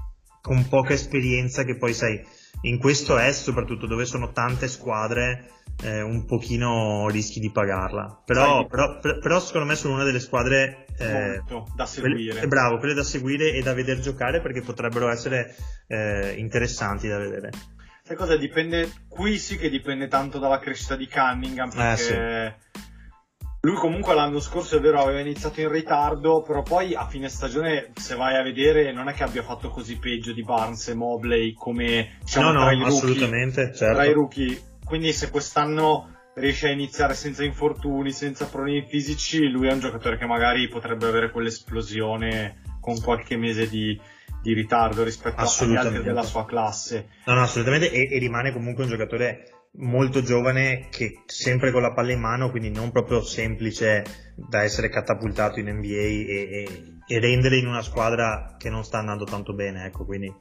con 0.40 0.68
poca 0.68 0.92
esperienza 0.92 1.64
che 1.64 1.76
poi 1.76 1.94
sai 1.94 2.24
in 2.62 2.78
questo 2.78 3.18
est 3.18 3.42
soprattutto 3.42 3.86
dove 3.86 4.04
sono 4.04 4.32
tante 4.32 4.68
squadre 4.68 5.50
eh, 5.82 6.00
un 6.00 6.24
pochino 6.24 7.08
rischi 7.08 7.40
di 7.40 7.50
pagarla. 7.50 8.22
Però, 8.24 8.66
però, 8.66 8.98
però, 8.98 9.40
secondo 9.40 9.66
me 9.66 9.74
sono 9.74 9.94
una 9.94 10.04
delle 10.04 10.20
squadre 10.20 10.86
eh, 10.98 11.42
da 11.74 11.86
seguire. 11.86 12.32
Quelle, 12.32 12.46
bravo, 12.46 12.78
quelle 12.78 12.94
da 12.94 13.02
seguire 13.02 13.52
e 13.52 13.62
da 13.62 13.74
vedere 13.74 14.00
giocare 14.00 14.40
perché 14.40 14.60
potrebbero 14.60 15.08
essere 15.08 15.54
eh, 15.88 16.34
interessanti 16.36 17.08
da 17.08 17.18
vedere. 17.18 17.50
Sai 18.04 18.16
cosa? 18.16 18.36
Dipende, 18.36 18.90
qui 19.08 19.38
sì 19.38 19.56
che 19.56 19.70
dipende 19.70 20.08
tanto 20.08 20.38
dalla 20.38 20.58
crescita 20.58 20.96
di 20.96 21.08
Cunningham 21.08 21.70
eh, 21.70 21.74
perché... 21.74 22.56
Sì. 22.72 22.90
Lui 23.64 23.76
comunque 23.76 24.14
l'anno 24.14 24.40
scorso 24.40 24.76
è 24.76 24.80
vero 24.80 25.00
aveva 25.00 25.20
iniziato 25.20 25.60
in 25.60 25.70
ritardo, 25.70 26.42
però 26.42 26.62
poi 26.62 26.94
a 26.94 27.06
fine 27.06 27.28
stagione 27.28 27.92
se 27.94 28.16
vai 28.16 28.36
a 28.36 28.42
vedere 28.42 28.92
non 28.92 29.08
è 29.08 29.12
che 29.12 29.22
abbia 29.22 29.44
fatto 29.44 29.70
così 29.70 29.98
peggio 29.98 30.32
di 30.32 30.42
Barnes 30.42 30.88
e 30.88 30.94
Mobley 30.94 31.52
come 31.52 32.18
diciamo, 32.20 32.50
no, 32.50 32.58
no, 32.58 32.64
tra, 32.64 32.72
i 32.72 32.78
rookie, 32.78 32.96
assolutamente, 32.96 33.72
certo. 33.72 33.94
tra 33.94 34.04
i 34.04 34.12
rookie 34.12 34.62
quindi 34.84 35.12
se 35.12 35.30
quest'anno 35.30 36.12
riesce 36.34 36.68
a 36.68 36.72
iniziare 36.72 37.14
senza 37.14 37.44
infortuni, 37.44 38.10
senza 38.10 38.46
problemi 38.46 38.84
fisici, 38.88 39.48
lui 39.48 39.68
è 39.68 39.72
un 39.72 39.80
giocatore 39.80 40.18
che 40.18 40.26
magari 40.26 40.68
potrebbe 40.68 41.06
avere 41.06 41.30
quell'esplosione 41.30 42.62
con 42.80 43.00
qualche 43.00 43.36
mese 43.36 43.68
di, 43.68 43.98
di 44.42 44.52
ritardo 44.54 45.04
rispetto 45.04 45.40
agli 45.40 45.76
altri 45.76 46.02
della 46.02 46.22
sua 46.22 46.44
classe. 46.44 47.08
No, 47.26 47.34
no, 47.34 47.42
assolutamente, 47.42 47.90
e, 47.90 48.12
e, 48.12 48.18
rimane 48.18 48.52
comunque 48.52 48.84
un 48.84 48.90
giocatore 48.90 49.61
molto 49.74 50.22
giovane 50.22 50.88
che 50.90 51.22
sempre 51.26 51.70
con 51.70 51.82
la 51.82 51.92
palla 51.92 52.12
in 52.12 52.20
mano, 52.20 52.50
quindi 52.50 52.70
non 52.70 52.90
proprio 52.90 53.22
semplice 53.22 54.04
da 54.36 54.62
essere 54.62 54.88
catapultato 54.88 55.60
in 55.60 55.68
NBA 55.68 55.86
e, 55.86 56.26
e, 56.28 56.94
e 57.06 57.20
rendere 57.20 57.56
in 57.56 57.66
una 57.66 57.82
squadra 57.82 58.56
che 58.58 58.70
non 58.70 58.84
sta 58.84 58.98
andando 58.98 59.24
tanto 59.24 59.54
bene, 59.54 59.86
ecco, 59.86 60.04
quindi 60.04 60.32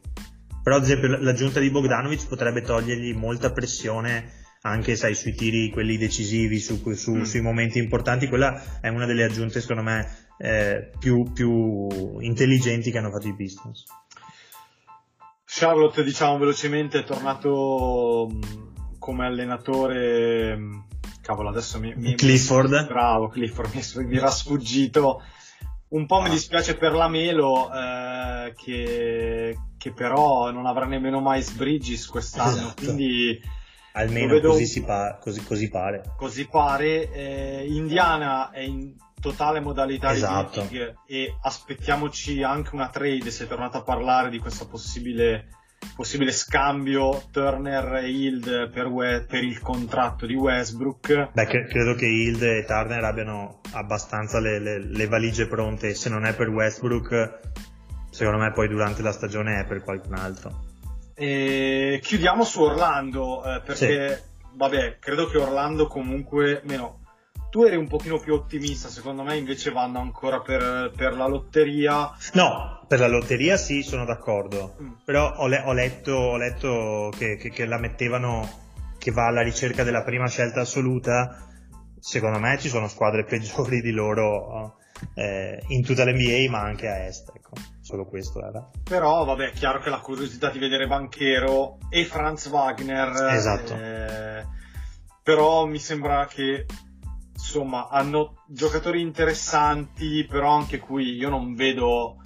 però 0.64 0.76
ad 0.76 0.84
esempio 0.84 1.18
l'aggiunta 1.18 1.60
di 1.60 1.72
Bogdanovic 1.72 2.28
potrebbe 2.28 2.62
togliergli 2.62 3.16
molta 3.16 3.52
pressione 3.52 4.40
anche 4.64 4.96
sai, 4.96 5.16
sui 5.16 5.34
tiri 5.34 5.72
quelli 5.72 5.98
decisivi, 5.98 6.60
su, 6.60 6.82
su, 6.94 7.16
mm. 7.16 7.22
sui 7.24 7.42
momenti 7.42 7.80
importanti, 7.80 8.28
quella 8.28 8.80
è 8.80 8.90
una 8.90 9.06
delle 9.06 9.24
aggiunte 9.24 9.60
secondo 9.60 9.82
me 9.82 10.30
eh, 10.38 10.92
più, 11.00 11.32
più 11.34 12.20
intelligenti 12.20 12.92
che 12.92 12.98
hanno 13.00 13.10
fatto 13.10 13.28
i 13.28 13.36
Pistons. 13.36 13.86
Charlotte 15.46 16.04
diciamo 16.04 16.38
velocemente 16.38 17.00
è 17.00 17.04
tornato 17.04 18.30
mm, 18.32 18.71
come 19.02 19.26
allenatore 19.26 20.56
mm, 20.56 20.80
cavolo 21.24 21.50
adesso 21.50 21.80
mi, 21.80 21.94
mi 21.96 22.14
Clifford 22.14 22.86
bravo 22.88 23.30
Clifford 23.30 23.74
mi, 23.74 24.06
mi 24.06 24.18
era 24.18 24.30
sfuggito 24.30 25.24
un 25.90 26.06
po' 26.06 26.22
mi 26.22 26.28
ah. 26.28 26.32
dispiace 26.32 26.78
per 26.78 26.94
la 26.94 27.08
Melo 27.08 27.74
eh, 27.74 28.54
che, 28.56 29.58
che, 29.78 29.92
però 29.92 30.52
non 30.52 30.68
avrà 30.68 30.86
nemmeno 30.86 31.20
Miles 31.20 31.52
Bridges 31.52 32.06
quest'anno, 32.06 32.52
esatto. 32.52 32.84
quindi 32.84 33.42
Almeno 33.94 34.40
così, 34.40 34.84
pa- 34.84 35.18
così, 35.20 35.44
così, 35.44 35.70
pare. 35.70 36.14
Così 36.16 36.48
pare. 36.48 37.12
Eh, 37.12 37.66
Indiana 37.68 38.50
è 38.52 38.62
in 38.62 38.96
totale 39.20 39.60
modalità 39.60 40.14
esatto. 40.14 40.66
di 40.70 40.80
e 41.06 41.36
aspettiamoci 41.42 42.42
anche 42.42 42.74
una 42.74 42.90
trade 42.90 43.30
se 43.30 43.44
è 43.44 43.48
tornato 43.48 43.78
a 43.78 43.84
parlare 43.84 44.30
di 44.30 44.40
questo 44.40 44.68
possibile, 44.68 45.48
possibile 45.96 46.32
scambio 46.32 47.24
Turner 47.32 47.96
e 47.96 48.10
Hild 48.10 48.70
per, 48.70 48.88
We- 48.88 49.26
per, 49.28 49.44
il 49.44 49.60
contratto 49.60 50.26
di 50.26 50.36
Westbrook. 50.36 51.32
Beh, 51.32 51.46
credo 51.46 51.96
che 51.96 52.06
Hild 52.06 52.42
e 52.42 52.66
Turner 52.66 53.04
abbiano 53.04 53.62
abbastanza 53.74 54.40
le, 54.40 54.60
le, 54.60 54.80
le 54.80 55.08
valigie 55.08 55.48
pronte, 55.48 55.94
se 55.94 56.10
non 56.10 56.26
è 56.26 56.34
per 56.34 56.50
Westbrook, 56.50 57.40
secondo 58.10 58.40
me 58.40 58.52
poi 58.52 58.68
durante 58.68 59.02
la 59.02 59.12
stagione 59.12 59.60
è 59.60 59.66
per 59.66 59.84
qualcun 59.84 60.16
altro. 60.16 60.70
E 61.14 62.00
chiudiamo 62.02 62.44
su 62.44 62.62
Orlando, 62.62 63.44
eh, 63.44 63.62
perché 63.62 64.16
sì. 64.16 64.56
vabbè, 64.56 64.98
credo 65.00 65.28
che 65.28 65.38
Orlando 65.38 65.86
comunque, 65.88 66.62
meno, 66.66 67.01
tu 67.52 67.64
eri 67.64 67.76
un 67.76 67.88
pochino 67.88 68.18
più 68.18 68.34
ottimista, 68.34 68.88
secondo 68.88 69.24
me 69.24 69.36
invece 69.36 69.72
vanno 69.72 70.00
ancora 70.00 70.40
per, 70.40 70.94
per 70.96 71.18
la 71.18 71.28
lotteria. 71.28 72.10
No, 72.34 72.86
per 72.88 73.00
la 73.00 73.08
lotteria 73.08 73.58
sì, 73.58 73.84
sono 73.84 74.06
d'accordo, 74.06 74.78
mm. 74.82 74.92
però 75.04 75.34
ho, 75.36 75.48
le- 75.48 75.62
ho, 75.66 75.74
letto, 75.74 76.14
ho 76.14 76.38
letto 76.38 77.12
che, 77.18 77.36
che, 77.36 77.50
che 77.50 77.66
la 77.66 77.78
mettevano 77.78 78.50
che 78.98 79.12
va 79.12 79.26
alla 79.26 79.42
ricerca 79.42 79.84
della 79.84 80.02
prima 80.04 80.30
scelta 80.30 80.62
assoluta, 80.62 81.46
secondo 82.00 82.40
me 82.40 82.58
ci 82.58 82.70
sono 82.70 82.88
squadre 82.88 83.26
peggiori 83.28 83.82
di 83.82 83.92
loro 83.92 84.78
eh, 85.16 85.62
in 85.68 85.84
tutta 85.84 86.06
l'NBA, 86.06 86.50
ma 86.50 86.62
anche 86.62 86.88
a 86.88 87.06
est. 87.06 87.34
Ecco. 87.36 87.52
Solo 87.82 88.06
questo 88.06 88.40
era. 88.42 88.66
Però, 88.82 89.26
vabbè, 89.26 89.50
è 89.50 89.52
chiaro 89.52 89.82
che 89.82 89.90
la 89.90 90.00
curiosità 90.00 90.50
di 90.50 90.60
vedere 90.60 90.88
Banchero 90.88 91.80
e 91.90 92.06
Franz 92.06 92.46
Wagner. 92.46 93.34
Esatto. 93.34 93.76
Eh, 93.76 94.46
però 95.22 95.66
mi 95.66 95.80
sembra 95.80 96.26
che 96.28 96.66
insomma 97.42 97.88
hanno 97.90 98.44
giocatori 98.46 99.02
interessanti, 99.02 100.26
però 100.30 100.56
anche 100.56 100.78
qui 100.78 101.16
io 101.16 101.30
non 101.30 101.56
vedo 101.56 102.18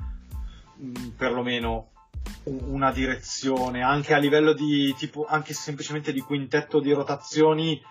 mh, 0.75 0.87
mm, 0.87 1.07
perlomeno 1.17 1.91
una 2.43 2.91
direzione. 2.91 3.81
Anche 3.81 4.13
a 4.13 4.17
livello 4.17 4.53
di 4.53 4.93
tipo 4.97 5.25
anche 5.25 5.53
semplicemente 5.53 6.11
di 6.11 6.19
quintetto 6.19 6.79
di 6.79 6.91
rotazioni 6.91 7.81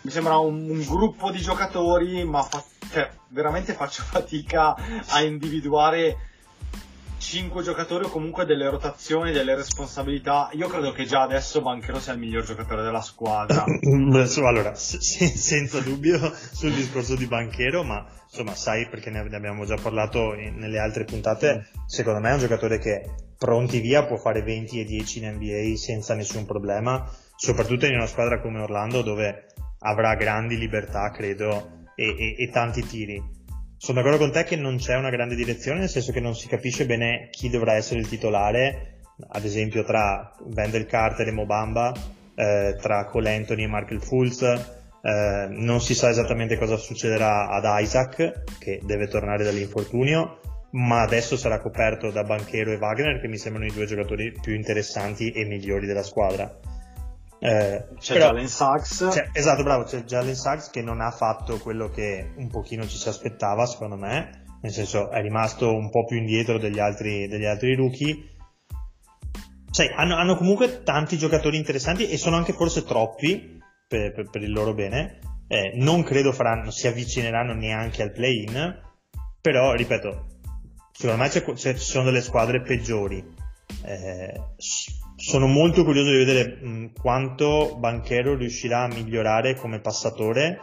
mi 0.00 0.10
sembra 0.10 0.38
un, 0.38 0.68
un 0.68 0.84
gruppo 0.84 1.30
di 1.30 1.38
giocatori 1.38 2.24
ma 2.24 2.42
fa, 2.42 2.62
cioè, 2.90 3.10
veramente 3.28 3.72
faccio 3.72 4.02
fatica 4.10 4.74
a 5.06 5.22
individuare 5.22 6.16
cinque 7.28 7.62
giocatori 7.62 8.06
o 8.06 8.08
comunque 8.08 8.46
delle 8.46 8.70
rotazioni, 8.70 9.32
delle 9.32 9.54
responsabilità. 9.54 10.48
Io 10.52 10.66
credo 10.66 10.92
che 10.92 11.04
già 11.04 11.20
adesso 11.20 11.60
Banchero 11.60 12.00
sia 12.00 12.14
il 12.14 12.18
miglior 12.18 12.42
giocatore 12.42 12.82
della 12.82 13.02
squadra. 13.02 13.64
allora, 14.48 14.74
se, 14.74 14.98
senza 14.98 15.78
dubbio 15.80 16.18
sul 16.52 16.72
discorso 16.72 17.16
di 17.16 17.26
Banchero, 17.26 17.84
ma 17.84 18.02
insomma, 18.24 18.54
sai 18.54 18.88
perché 18.88 19.10
ne 19.10 19.18
abbiamo 19.18 19.66
già 19.66 19.76
parlato 19.76 20.32
nelle 20.32 20.78
altre 20.78 21.04
puntate, 21.04 21.68
secondo 21.84 22.20
me 22.20 22.30
è 22.30 22.32
un 22.32 22.38
giocatore 22.38 22.78
che 22.78 23.04
pronti 23.36 23.80
via 23.80 24.06
può 24.06 24.16
fare 24.16 24.40
20 24.40 24.80
e 24.80 24.84
10 24.84 25.18
in 25.18 25.34
NBA 25.34 25.76
senza 25.76 26.14
nessun 26.14 26.46
problema, 26.46 27.06
soprattutto 27.36 27.84
in 27.84 27.94
una 27.94 28.06
squadra 28.06 28.40
come 28.40 28.60
Orlando 28.60 29.02
dove 29.02 29.48
avrà 29.80 30.14
grandi 30.14 30.56
libertà, 30.56 31.10
credo, 31.10 31.84
e, 31.94 32.06
e, 32.06 32.42
e 32.42 32.50
tanti 32.50 32.86
tiri 32.86 33.36
sono 33.78 34.00
d'accordo 34.00 34.18
con 34.18 34.32
te 34.32 34.42
che 34.42 34.56
non 34.56 34.76
c'è 34.76 34.96
una 34.96 35.08
grande 35.08 35.36
direzione, 35.36 35.78
nel 35.78 35.88
senso 35.88 36.10
che 36.10 36.20
non 36.20 36.34
si 36.34 36.48
capisce 36.48 36.84
bene 36.84 37.28
chi 37.30 37.48
dovrà 37.48 37.74
essere 37.74 38.00
il 38.00 38.08
titolare, 38.08 38.98
ad 39.28 39.44
esempio 39.44 39.84
tra 39.84 40.34
Wendell 40.52 40.84
Carter 40.84 41.28
e 41.28 41.32
Mobamba, 41.32 41.92
eh, 42.34 42.76
tra 42.80 43.04
Cole 43.06 43.36
Anthony 43.36 43.62
e 43.62 43.68
Markel 43.68 44.02
Fultz, 44.02 44.42
eh, 44.42 45.46
non 45.50 45.80
si 45.80 45.94
sa 45.94 46.08
esattamente 46.08 46.58
cosa 46.58 46.76
succederà 46.76 47.48
ad 47.48 47.64
Isaac, 47.80 48.42
che 48.58 48.80
deve 48.82 49.06
tornare 49.06 49.44
dall'infortunio, 49.44 50.40
ma 50.72 51.02
adesso 51.02 51.36
sarà 51.36 51.60
coperto 51.60 52.10
da 52.10 52.24
Banchero 52.24 52.72
e 52.72 52.78
Wagner, 52.78 53.20
che 53.20 53.28
mi 53.28 53.38
sembrano 53.38 53.68
i 53.68 53.72
due 53.72 53.86
giocatori 53.86 54.32
più 54.40 54.54
interessanti 54.54 55.30
e 55.30 55.44
migliori 55.44 55.86
della 55.86 56.02
squadra. 56.02 56.52
Eh, 57.40 57.88
c'è 57.98 58.14
però, 58.14 58.26
Jalen 58.26 58.48
Sachs. 58.48 59.08
C'è, 59.10 59.30
esatto, 59.32 59.62
bravo, 59.62 59.84
c'è 59.84 60.02
Jalen 60.02 60.34
Sachs 60.34 60.70
che 60.70 60.82
non 60.82 61.00
ha 61.00 61.10
fatto 61.10 61.58
quello 61.58 61.88
che 61.88 62.32
un 62.36 62.48
pochino 62.48 62.86
ci 62.86 62.96
si 62.96 63.08
aspettava, 63.08 63.66
secondo 63.66 63.96
me, 63.96 64.44
nel 64.62 64.72
senso 64.72 65.10
è 65.10 65.20
rimasto 65.20 65.72
un 65.72 65.90
po' 65.90 66.04
più 66.04 66.16
indietro 66.16 66.58
degli 66.58 66.78
altri, 66.78 67.28
degli 67.28 67.44
altri 67.44 67.74
rookie. 67.74 68.36
Cioè, 69.70 69.92
hanno, 69.94 70.16
hanno, 70.16 70.36
comunque 70.36 70.82
tanti 70.82 71.16
giocatori 71.16 71.56
interessanti 71.56 72.08
e 72.08 72.16
sono 72.16 72.36
anche 72.36 72.52
forse 72.52 72.82
troppi 72.82 73.60
per, 73.86 74.12
per, 74.12 74.30
per 74.30 74.42
il 74.42 74.52
loro 74.52 74.74
bene. 74.74 75.20
Eh, 75.46 75.72
non 75.76 76.02
credo 76.02 76.32
faranno, 76.32 76.70
si 76.70 76.86
avvicineranno 76.88 77.54
neanche 77.54 78.02
al 78.02 78.12
play-in, 78.12 78.80
però, 79.40 79.72
ripeto, 79.74 80.26
secondo 80.92 81.22
me 81.22 81.28
c'è, 81.28 81.42
c'è, 81.42 81.74
ci 81.74 81.84
sono 81.84 82.04
delle 82.04 82.20
squadre 82.20 82.60
peggiori. 82.62 83.24
Eh, 83.84 84.40
sono 85.28 85.46
molto 85.46 85.84
curioso 85.84 86.10
di 86.10 86.24
vedere 86.24 86.58
mh, 86.58 86.92
quanto 86.98 87.76
Banchero 87.76 88.34
riuscirà 88.34 88.84
a 88.84 88.88
migliorare 88.88 89.56
come 89.56 89.78
passatore, 89.78 90.58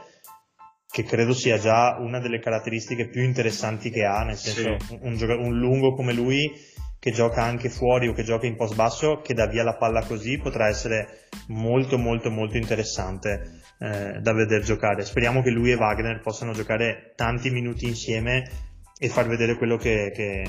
che 0.89 1.03
credo 1.03 1.33
sia 1.33 1.59
già 1.59 1.97
una 1.99 2.19
delle 2.19 2.39
caratteristiche 2.39 3.07
più 3.07 3.21
interessanti 3.21 3.91
che 3.91 4.05
ha, 4.05 4.23
nel 4.23 4.37
senso 4.37 4.75
sì. 4.79 4.97
un, 5.01 5.19
un, 5.21 5.45
un, 5.45 5.59
lungo 5.59 5.93
come 5.93 6.13
lui 6.13 6.51
che 6.97 7.11
gioca 7.11 7.43
anche 7.43 7.69
fuori 7.69 8.07
o 8.07 8.13
che 8.13 8.23
gioca 8.23 8.47
in 8.47 8.55
post 8.55 8.73
basso, 8.73 9.21
che 9.21 9.35
dà 9.35 9.45
via 9.45 9.61
la 9.61 9.75
palla 9.75 10.03
così, 10.03 10.39
potrà 10.39 10.67
essere 10.67 11.27
molto 11.49 11.99
molto 11.99 12.31
molto 12.31 12.57
interessante 12.57 13.61
eh, 13.79 14.19
da 14.19 14.33
vedere 14.33 14.63
giocare. 14.63 15.05
Speriamo 15.05 15.43
che 15.43 15.51
lui 15.51 15.69
e 15.69 15.75
Wagner 15.75 16.21
possano 16.21 16.53
giocare 16.53 17.13
tanti 17.15 17.51
minuti 17.51 17.85
insieme 17.85 18.49
e 18.97 19.09
far 19.09 19.27
vedere 19.27 19.57
quello 19.57 19.77
che, 19.77 20.11
che 20.11 20.43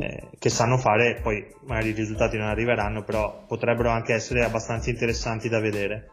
eh, 0.00 0.28
che 0.38 0.48
sanno 0.48 0.78
fare, 0.78 1.20
poi 1.22 1.44
magari 1.66 1.90
i 1.90 1.92
risultati 1.92 2.36
non 2.36 2.48
arriveranno, 2.48 3.02
però 3.02 3.44
potrebbero 3.46 3.90
anche 3.90 4.14
essere 4.14 4.44
abbastanza 4.44 4.90
interessanti 4.90 5.48
da 5.48 5.60
vedere. 5.60 6.08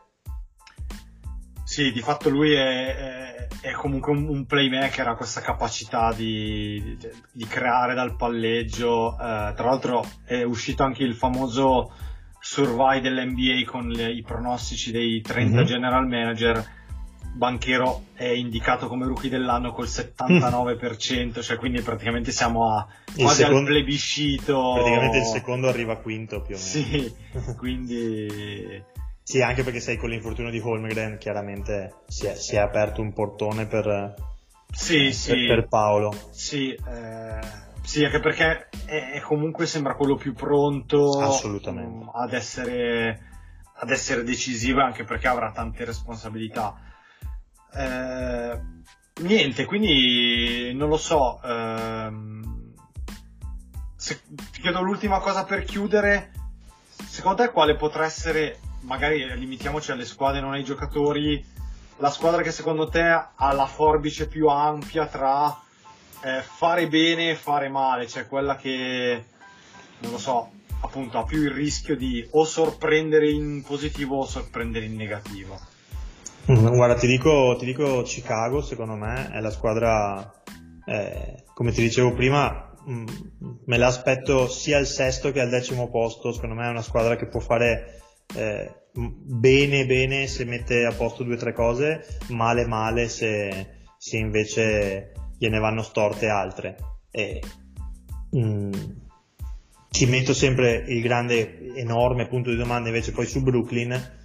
Sì, 1.64 1.92
di 1.92 2.02
fatto 2.02 2.30
lui 2.30 2.54
è, 2.54 2.96
è, 2.96 3.48
è 3.62 3.72
comunque 3.72 4.14
un, 4.14 4.46
playmaker, 4.46 5.08
ha 5.08 5.16
questa 5.16 5.42
capacità 5.42 6.14
di, 6.14 6.98
di 7.32 7.46
creare 7.46 7.94
dal 7.94 8.16
palleggio. 8.16 9.14
Eh, 9.14 9.54
tra 9.54 9.66
l'altro 9.66 10.06
è 10.26 10.44
uscito 10.44 10.84
anche 10.84 11.04
il 11.04 11.16
famoso 11.16 11.92
survey 12.40 13.02
dell'NBA 13.02 13.70
con 13.70 13.90
le, 13.90 14.12
i 14.12 14.22
pronostici 14.22 14.92
dei 14.92 15.22
30 15.22 15.56
mm-hmm. 15.58 15.66
general 15.66 16.08
manager 16.08 16.66
Banchero 17.38 18.06
è 18.14 18.26
indicato 18.26 18.88
come 18.88 19.06
rookie 19.06 19.30
dell'anno 19.30 19.72
col 19.72 19.86
79%, 19.86 21.42
cioè 21.42 21.58
quindi 21.58 21.82
praticamente 21.82 22.32
siamo 22.32 22.76
a, 22.76 22.86
quasi 23.16 23.44
secondo, 23.44 23.60
al 23.60 23.66
plebiscito. 23.66 24.74
Praticamente 24.74 25.18
il 25.20 25.26
secondo 25.26 25.68
arriva 25.68 25.98
quinto 25.98 26.42
più 26.42 26.56
o 26.56 26.58
meno. 26.58 26.70
Sì, 26.70 27.14
quindi... 27.58 28.84
sì, 29.22 29.42
anche 29.42 29.64
perché 29.64 29.80
sei 29.80 29.98
con 29.98 30.10
l'infortunio 30.10 30.52
di 30.52 30.60
Holmgren, 30.60 31.18
chiaramente 31.18 32.02
si 32.08 32.26
è, 32.26 32.36
si 32.36 32.56
è 32.56 32.60
aperto 32.60 33.02
un 33.02 33.14
portone 33.14 33.68
per, 33.68 34.16
sì, 34.72 35.08
eh, 35.08 35.12
sì. 35.12 35.30
per, 35.32 35.46
per 35.48 35.68
Paolo. 35.68 36.14
Sì, 36.32 36.74
eh, 36.74 37.40
sì, 37.84 38.04
anche 38.04 38.20
perché 38.20 38.68
è, 38.86 39.12
è, 39.12 39.20
comunque 39.22 39.66
sembra 39.66 39.96
quello 39.96 40.16
più 40.16 40.34
pronto 40.34 41.18
um, 41.18 42.12
ad, 42.14 42.34
essere, 42.34 43.22
ad 43.76 43.90
essere 43.92 44.24
decisivo, 44.24 44.82
anche 44.82 45.04
perché 45.04 45.28
avrà 45.28 45.52
tante 45.52 45.86
responsabilità 45.86 46.87
eh, 47.78 48.60
niente, 49.22 49.66
quindi 49.66 50.74
non 50.74 50.90
lo 50.90 50.98
so. 50.98 51.40
Ehm, 51.44 52.74
se, 53.96 54.22
ti 54.52 54.62
chiedo 54.62 54.82
l'ultima 54.82 55.20
cosa 55.20 55.44
per 55.44 55.64
chiudere. 55.64 56.32
Secondo 57.08 57.44
te 57.44 57.52
quale 57.52 57.76
potrà 57.76 58.06
essere, 58.06 58.60
magari 58.82 59.38
limitiamoci 59.38 59.92
alle 59.92 60.06
squadre, 60.06 60.40
non 60.40 60.54
ai 60.54 60.64
giocatori, 60.64 61.44
la 61.98 62.10
squadra 62.12 62.42
che 62.42 62.52
secondo 62.52 62.90
te 62.90 63.02
ha 63.02 63.54
la 63.54 63.66
forbice 63.66 64.28
più 64.28 64.48
ampia 64.48 65.08
tra 65.08 65.56
eh, 66.22 66.42
fare 66.42 66.88
bene 66.88 67.32
e 67.32 67.36
fare 67.36 67.70
male, 67.70 68.08
cioè 68.08 68.28
quella 68.28 68.56
che, 68.56 69.26
non 70.00 70.12
lo 70.12 70.18
so, 70.18 70.52
appunto 70.82 71.18
ha 71.18 71.24
più 71.24 71.42
il 71.42 71.52
rischio 71.52 71.96
di 71.96 72.28
o 72.32 72.46
sorprendere 72.46 73.30
in 73.30 73.64
positivo 73.64 74.18
o 74.18 74.26
sorprendere 74.26 74.86
in 74.86 74.96
negativo? 74.96 75.60
Mm, 76.50 76.76
guarda, 76.76 76.96
ti 76.96 77.08
dico, 77.08 77.58
ti 77.60 77.66
dico, 77.66 78.04
Chicago, 78.04 78.62
secondo 78.62 78.96
me, 78.96 79.30
è 79.32 79.42
la 79.42 79.52
squadra, 79.52 80.32
eh, 80.86 81.44
come 81.54 81.72
ti 81.74 81.82
dicevo 81.82 82.14
prima, 82.14 82.74
mh, 82.86 82.94
mm, 82.94 83.06
me 83.66 83.78
l'aspetto 83.78 84.48
sia 84.48 84.78
al 84.78 84.86
sesto 84.86 85.32
che 85.34 85.42
al 85.42 85.50
decimo 85.50 85.90
posto, 85.90 86.32
secondo 86.32 86.56
me 86.56 86.66
è 86.66 86.70
una 86.70 86.82
squadra 86.82 87.18
che 87.18 87.28
può 87.28 87.42
fare 87.42 88.02
eh, 88.34 88.88
bene 88.94 89.86
bene 89.86 90.28
se 90.28 90.46
mette 90.46 90.86
a 90.86 90.94
posto 90.94 91.24
due 91.24 91.36
o 91.36 91.38
tre 91.38 91.54
cose, 91.54 92.06
male 92.30 92.66
male 92.66 93.10
se, 93.10 93.68
se 93.98 94.18
invece 94.18 95.12
gliene 95.38 95.60
vanno 95.60 95.82
storte 95.82 96.30
altre. 96.30 96.78
E, 97.12 97.42
mh, 98.32 98.40
mm, 98.40 98.72
ti 99.90 100.06
metto 100.06 100.34
sempre 100.34 100.86
il 100.88 101.02
grande, 101.02 101.76
enorme 101.76 102.28
punto 102.28 102.52
di 102.52 102.56
domanda 102.56 102.88
invece 102.88 103.12
poi 103.12 103.26
su 103.26 103.44
Brooklyn 103.44 104.16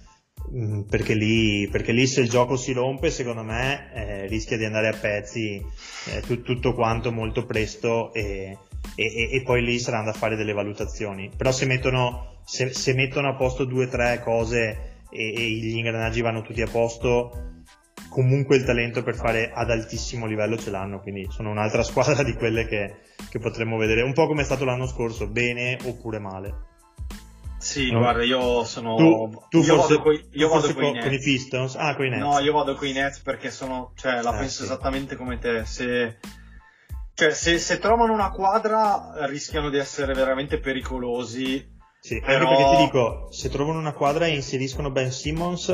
perché 0.87 1.13
lì, 1.13 1.67
perché 1.69 1.91
lì 1.91 2.05
se 2.05 2.21
il 2.21 2.29
gioco 2.29 2.55
si 2.55 2.73
rompe 2.73 3.09
secondo 3.09 3.43
me 3.43 3.91
eh, 3.93 4.27
rischia 4.27 4.57
di 4.57 4.65
andare 4.65 4.89
a 4.89 4.93
pezzi 4.93 5.63
eh, 6.11 6.21
tu, 6.21 6.41
tutto 6.41 6.73
quanto 6.73 7.11
molto 7.11 7.45
presto 7.45 8.13
e, 8.13 8.57
e, 8.95 9.29
e, 9.31 9.41
poi 9.43 9.63
lì 9.63 9.79
saranno 9.79 10.05
da 10.05 10.13
fare 10.13 10.35
delle 10.35 10.53
valutazioni 10.53 11.31
però 11.35 11.51
se 11.51 11.65
mettono, 11.65 12.41
se, 12.45 12.73
se 12.73 12.93
mettono 12.93 13.29
a 13.29 13.35
posto 13.35 13.65
due 13.65 13.85
o 13.85 13.89
tre 13.89 14.19
cose 14.23 15.01
e, 15.09 15.33
e 15.33 15.49
gli 15.49 15.75
ingranaggi 15.75 16.21
vanno 16.21 16.41
tutti 16.41 16.61
a 16.61 16.67
posto 16.67 17.51
comunque 18.13 18.57
il 18.57 18.63
talento 18.63 19.01
per 19.01 19.15
fare 19.15 19.51
ad 19.51 19.71
altissimo 19.71 20.27
livello 20.27 20.55
ce 20.55 20.69
l'hanno, 20.69 20.99
quindi 20.99 21.25
sono 21.31 21.49
un'altra 21.49 21.81
squadra 21.83 22.21
di 22.21 22.33
quelle 22.33 22.67
che, 22.67 22.97
che 23.27 23.39
potremmo 23.39 23.75
vedere, 23.75 24.03
un 24.03 24.13
po' 24.13 24.27
come 24.27 24.43
è 24.43 24.45
stato 24.45 24.65
l'anno 24.65 24.85
scorso, 24.85 25.27
bene 25.27 25.79
oppure 25.83 26.19
male. 26.19 26.72
Sì, 27.73 27.89
no? 27.89 27.99
guarda, 28.01 28.23
io 28.23 28.63
sono. 28.65 28.95
Tu, 28.95 29.41
tu 29.49 29.57
io 29.57 29.63
forse, 29.63 29.93
vado 29.93 30.01
coi, 30.03 30.27
io 30.33 30.47
vado 30.47 30.73
con, 30.75 30.99
con, 30.99 31.11
i 31.11 31.19
Pistons? 31.19 31.75
Ah, 31.75 31.95
con 31.95 32.05
i 32.05 32.09
Nets. 32.09 32.21
No, 32.21 32.37
io 32.37 32.53
vado 32.53 32.75
con 32.75 32.87
i 32.87 32.91
Nets 32.91 33.19
perché 33.21 33.49
sono. 33.49 33.93
Cioè, 33.95 34.21
la 34.21 34.35
eh, 34.35 34.37
penso 34.37 34.57
sì. 34.57 34.63
esattamente 34.65 35.15
come 35.15 35.39
te. 35.39 35.65
Se, 35.65 36.19
cioè, 37.15 37.31
se, 37.31 37.57
se, 37.57 37.79
trovano 37.79 38.13
una 38.13 38.29
quadra, 38.29 39.25
rischiano 39.25 39.71
di 39.71 39.79
essere 39.79 40.13
veramente 40.13 40.59
pericolosi. 40.59 41.67
Sì, 41.99 42.19
però... 42.19 42.47
anche 42.47 42.63
perché 42.63 42.75
ti 42.77 42.83
dico, 42.83 43.31
se 43.31 43.49
trovano 43.49 43.79
una 43.79 43.93
quadra 43.93 44.27
e 44.27 44.35
inseriscono 44.35 44.91
Ben 44.91 45.11
Simmons 45.11 45.69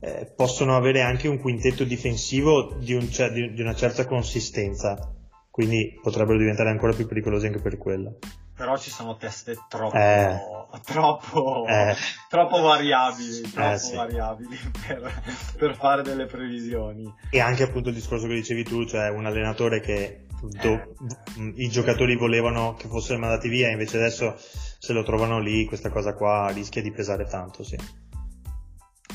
eh, 0.00 0.32
possono 0.34 0.74
avere 0.74 1.02
anche 1.02 1.28
un 1.28 1.38
quintetto 1.38 1.84
difensivo 1.84 2.74
di, 2.80 2.94
un, 2.94 3.08
di, 3.08 3.52
di, 3.52 3.60
una 3.60 3.74
certa 3.76 4.04
consistenza, 4.04 5.14
quindi 5.48 5.96
potrebbero 6.02 6.38
diventare 6.38 6.70
ancora 6.70 6.92
più 6.92 7.06
pericolosi 7.06 7.46
anche 7.46 7.60
per 7.60 7.78
quello. 7.78 8.18
Però 8.56 8.78
ci 8.78 8.90
sono 8.90 9.16
teste 9.16 9.54
troppo, 9.68 9.96
eh, 9.96 10.40
troppo, 10.82 11.66
eh, 11.66 11.94
troppo 12.30 12.60
variabili, 12.62 13.40
eh, 13.40 13.50
troppo 13.52 13.76
sì. 13.76 13.94
variabili 13.94 14.58
per, 14.86 15.22
per, 15.58 15.76
fare 15.76 16.02
delle 16.02 16.24
previsioni. 16.24 17.12
E 17.30 17.40
anche 17.40 17.64
appunto 17.64 17.90
il 17.90 17.94
discorso 17.94 18.26
che 18.26 18.34
dicevi 18.34 18.64
tu, 18.64 18.86
cioè 18.86 19.10
un 19.10 19.26
allenatore 19.26 19.80
che 19.80 20.26
do, 20.40 20.72
eh. 20.72 21.52
i 21.56 21.68
giocatori 21.68 22.16
volevano 22.16 22.74
che 22.78 22.88
fossero 22.88 23.18
mandati 23.18 23.48
via, 23.48 23.68
invece 23.68 23.98
adesso 23.98 24.34
se 24.38 24.92
lo 24.94 25.02
trovano 25.02 25.38
lì, 25.38 25.66
questa 25.66 25.90
cosa 25.90 26.14
qua 26.14 26.50
rischia 26.50 26.80
di 26.80 26.92
pesare 26.92 27.26
tanto, 27.26 27.62
sì 27.62 27.76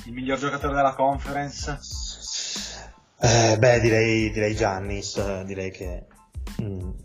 il 0.06 0.14
miglior 0.14 0.38
giocatore 0.38 0.74
della 0.74 0.94
conference? 0.94 1.80
Eh, 3.20 3.58
beh, 3.58 3.80
direi, 3.80 4.32
direi 4.32 4.56
Giannis, 4.56 5.42
direi 5.44 5.72
che 5.72 6.08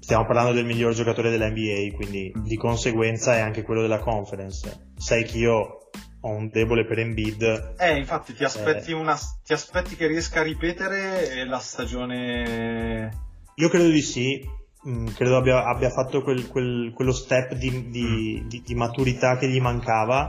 stiamo 0.00 0.26
parlando 0.26 0.52
del 0.52 0.64
miglior 0.64 0.92
giocatore 0.92 1.30
dell'NBA, 1.30 1.94
quindi 1.96 2.32
di 2.34 2.56
conseguenza 2.56 3.34
è 3.34 3.40
anche 3.40 3.62
quello 3.62 3.82
della 3.82 3.98
conference. 3.98 4.92
Sai 4.96 5.24
che 5.24 5.38
io 5.38 5.90
ho 6.20 6.30
un 6.30 6.48
debole 6.48 6.84
per 6.84 6.98
Embiid. 6.98 7.74
Eh, 7.78 7.96
infatti 7.96 8.34
ti 8.34 8.44
aspetti, 8.44 8.90
eh, 8.90 8.94
una, 8.94 9.18
ti 9.44 9.52
aspetti 9.52 9.96
che 9.96 10.06
riesca 10.06 10.40
a 10.40 10.44
ripetere 10.44 11.44
la 11.44 11.58
stagione... 11.58 13.24
Io 13.56 13.68
credo 13.68 13.88
di 13.88 14.02
sì, 14.02 14.44
mm, 14.88 15.06
credo 15.08 15.36
abbia, 15.36 15.64
abbia 15.64 15.90
fatto 15.90 16.22
quel, 16.22 16.46
quel, 16.48 16.92
quello 16.94 17.12
step 17.12 17.54
di, 17.54 17.90
di, 17.90 18.40
mm. 18.42 18.48
di, 18.48 18.62
di 18.62 18.74
maturità 18.74 19.36
che 19.38 19.48
gli 19.48 19.60
mancava 19.60 20.26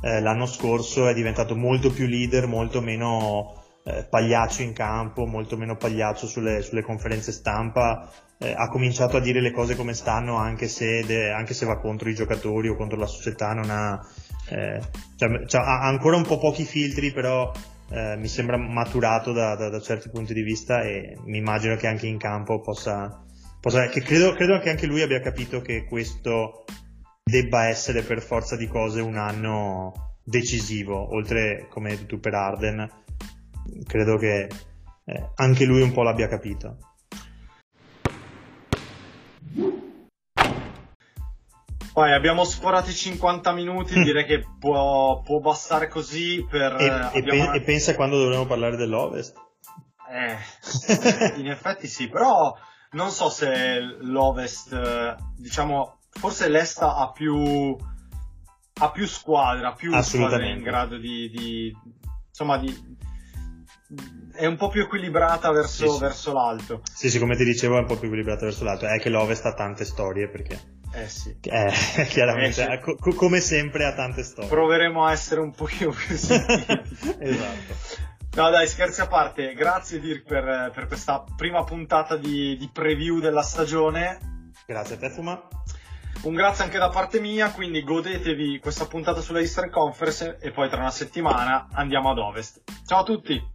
eh, 0.00 0.20
l'anno 0.20 0.46
scorso 0.46 1.08
è 1.08 1.14
diventato 1.14 1.56
molto 1.56 1.90
più 1.90 2.06
leader, 2.06 2.46
molto 2.46 2.80
meno 2.80 3.64
eh, 3.86 4.04
pagliaccio 4.08 4.62
in 4.62 4.72
campo, 4.72 5.26
molto 5.26 5.56
meno 5.56 5.76
pagliaccio 5.76 6.26
sulle, 6.26 6.60
sulle 6.62 6.82
conferenze 6.82 7.30
stampa, 7.30 8.10
eh, 8.38 8.52
ha 8.52 8.68
cominciato 8.68 9.16
a 9.16 9.20
dire 9.20 9.40
le 9.40 9.52
cose 9.52 9.76
come 9.76 9.94
stanno 9.94 10.36
anche 10.36 10.66
se, 10.66 11.04
de, 11.06 11.30
anche 11.30 11.54
se, 11.54 11.66
va 11.66 11.78
contro 11.78 12.08
i 12.08 12.14
giocatori 12.14 12.68
o 12.68 12.74
contro 12.74 12.98
la 12.98 13.06
società, 13.06 13.50
ha, 13.50 14.00
eh, 14.48 14.80
cioè, 15.16 15.46
cioè, 15.46 15.60
ha 15.60 15.86
ancora 15.86 16.16
un 16.16 16.24
po' 16.24 16.38
pochi 16.38 16.64
filtri 16.64 17.12
però 17.12 17.52
eh, 17.90 18.16
mi 18.16 18.26
sembra 18.26 18.56
maturato 18.56 19.32
da, 19.32 19.54
da, 19.54 19.68
da, 19.68 19.80
certi 19.80 20.10
punti 20.10 20.34
di 20.34 20.42
vista 20.42 20.82
e 20.82 21.16
mi 21.24 21.38
immagino 21.38 21.76
che 21.76 21.86
anche 21.86 22.08
in 22.08 22.18
campo 22.18 22.60
possa, 22.60 23.22
possa 23.60 23.86
che 23.86 24.00
credo, 24.02 24.32
credo 24.32 24.58
che 24.58 24.70
anche 24.70 24.86
lui 24.86 25.02
abbia 25.02 25.20
capito 25.20 25.60
che 25.60 25.84
questo 25.84 26.64
debba 27.22 27.68
essere 27.68 28.02
per 28.02 28.20
forza 28.20 28.56
di 28.56 28.66
cose 28.66 29.00
un 29.00 29.16
anno 29.16 30.18
decisivo, 30.24 31.14
oltre 31.14 31.68
come 31.70 31.90
hai 31.90 31.96
detto 31.96 32.16
tu 32.16 32.20
per 32.20 32.34
Arden, 32.34 33.04
credo 33.86 34.16
che 34.16 34.48
eh, 35.04 35.30
anche 35.36 35.64
lui 35.64 35.82
un 35.82 35.92
po' 35.92 36.02
l'abbia 36.02 36.28
capito. 36.28 36.78
Poi 41.92 42.12
abbiamo 42.12 42.44
sforato 42.44 42.90
i 42.90 42.94
50 42.94 43.52
minuti, 43.52 44.02
direi 44.02 44.26
che 44.26 44.44
può, 44.58 45.22
può, 45.22 45.40
bastare 45.40 45.88
così 45.88 46.44
per... 46.46 46.76
E, 46.78 47.18
e, 47.18 47.22
pe- 47.22 47.40
una... 47.40 47.52
e 47.52 47.62
pensa 47.62 47.94
quando 47.94 48.18
dovremo 48.18 48.44
parlare 48.44 48.76
dell'Ovest? 48.76 49.34
Eh, 50.10 51.40
in 51.40 51.48
effetti 51.48 51.86
sì, 51.86 52.08
però 52.08 52.54
non 52.90 53.10
so 53.10 53.30
se 53.30 53.80
l'Ovest, 54.00 55.16
diciamo, 55.38 56.00
forse 56.10 56.50
l'Esta 56.50 56.96
ha 56.96 57.10
più, 57.12 57.74
ha 58.80 58.90
più 58.90 59.06
squadra, 59.06 59.72
più 59.72 59.98
squadre 60.02 60.50
in 60.50 60.60
grado 60.60 60.98
di, 60.98 61.30
di 61.30 61.74
insomma, 62.28 62.58
di, 62.58 62.74
è 64.32 64.46
un 64.46 64.56
po' 64.56 64.68
più 64.68 64.82
equilibrata 64.82 65.50
verso, 65.50 65.92
sì, 65.92 66.00
verso 66.00 66.32
l'alto. 66.32 66.82
Sì, 66.92 67.08
sì, 67.10 67.18
come 67.18 67.36
ti 67.36 67.44
dicevo, 67.44 67.76
è 67.76 67.80
un 67.80 67.86
po' 67.86 67.96
più 67.96 68.06
equilibrata 68.06 68.44
verso 68.44 68.64
l'alto. 68.64 68.86
È 68.86 68.98
che 68.98 69.08
l'Ovest 69.08 69.44
ha 69.46 69.54
tante 69.54 69.84
storie 69.84 70.28
perché. 70.28 70.58
Eh 70.92 71.08
sì. 71.08 71.36
Eh, 71.42 71.72
chiaramente, 72.08 72.62
eh 72.62 72.80
sì. 72.82 72.96
Co- 72.96 73.14
come 73.14 73.40
sempre 73.40 73.84
ha 73.84 73.94
tante 73.94 74.22
storie. 74.22 74.50
Proveremo 74.50 75.04
a 75.04 75.12
essere 75.12 75.40
un 75.40 75.52
pochino 75.52 75.90
più 75.90 76.16
sentiti. 76.16 77.16
esatto. 77.18 78.04
No 78.34 78.50
dai, 78.50 78.66
scherzi 78.66 79.00
a 79.00 79.06
parte, 79.06 79.54
grazie 79.54 79.98
Dirk 79.98 80.24
per, 80.26 80.70
per 80.74 80.88
questa 80.88 81.24
prima 81.36 81.64
puntata 81.64 82.16
di, 82.16 82.54
di, 82.58 82.68
preview 82.70 83.18
della 83.18 83.40
stagione. 83.40 84.50
Grazie 84.66 84.96
a 84.96 84.98
te 84.98 85.08
Fuma. 85.08 85.48
Un 86.22 86.34
grazie 86.34 86.64
anche 86.64 86.76
da 86.76 86.90
parte 86.90 87.18
mia, 87.18 87.50
quindi 87.50 87.82
godetevi 87.82 88.58
questa 88.58 88.86
puntata 88.86 89.22
sulla 89.22 89.40
Eastern 89.40 89.70
Conference 89.70 90.38
e 90.40 90.50
poi 90.50 90.68
tra 90.68 90.80
una 90.80 90.90
settimana 90.90 91.68
andiamo 91.72 92.10
ad 92.10 92.18
Ovest. 92.18 92.62
Ciao 92.84 93.00
a 93.00 93.04
tutti! 93.04 93.54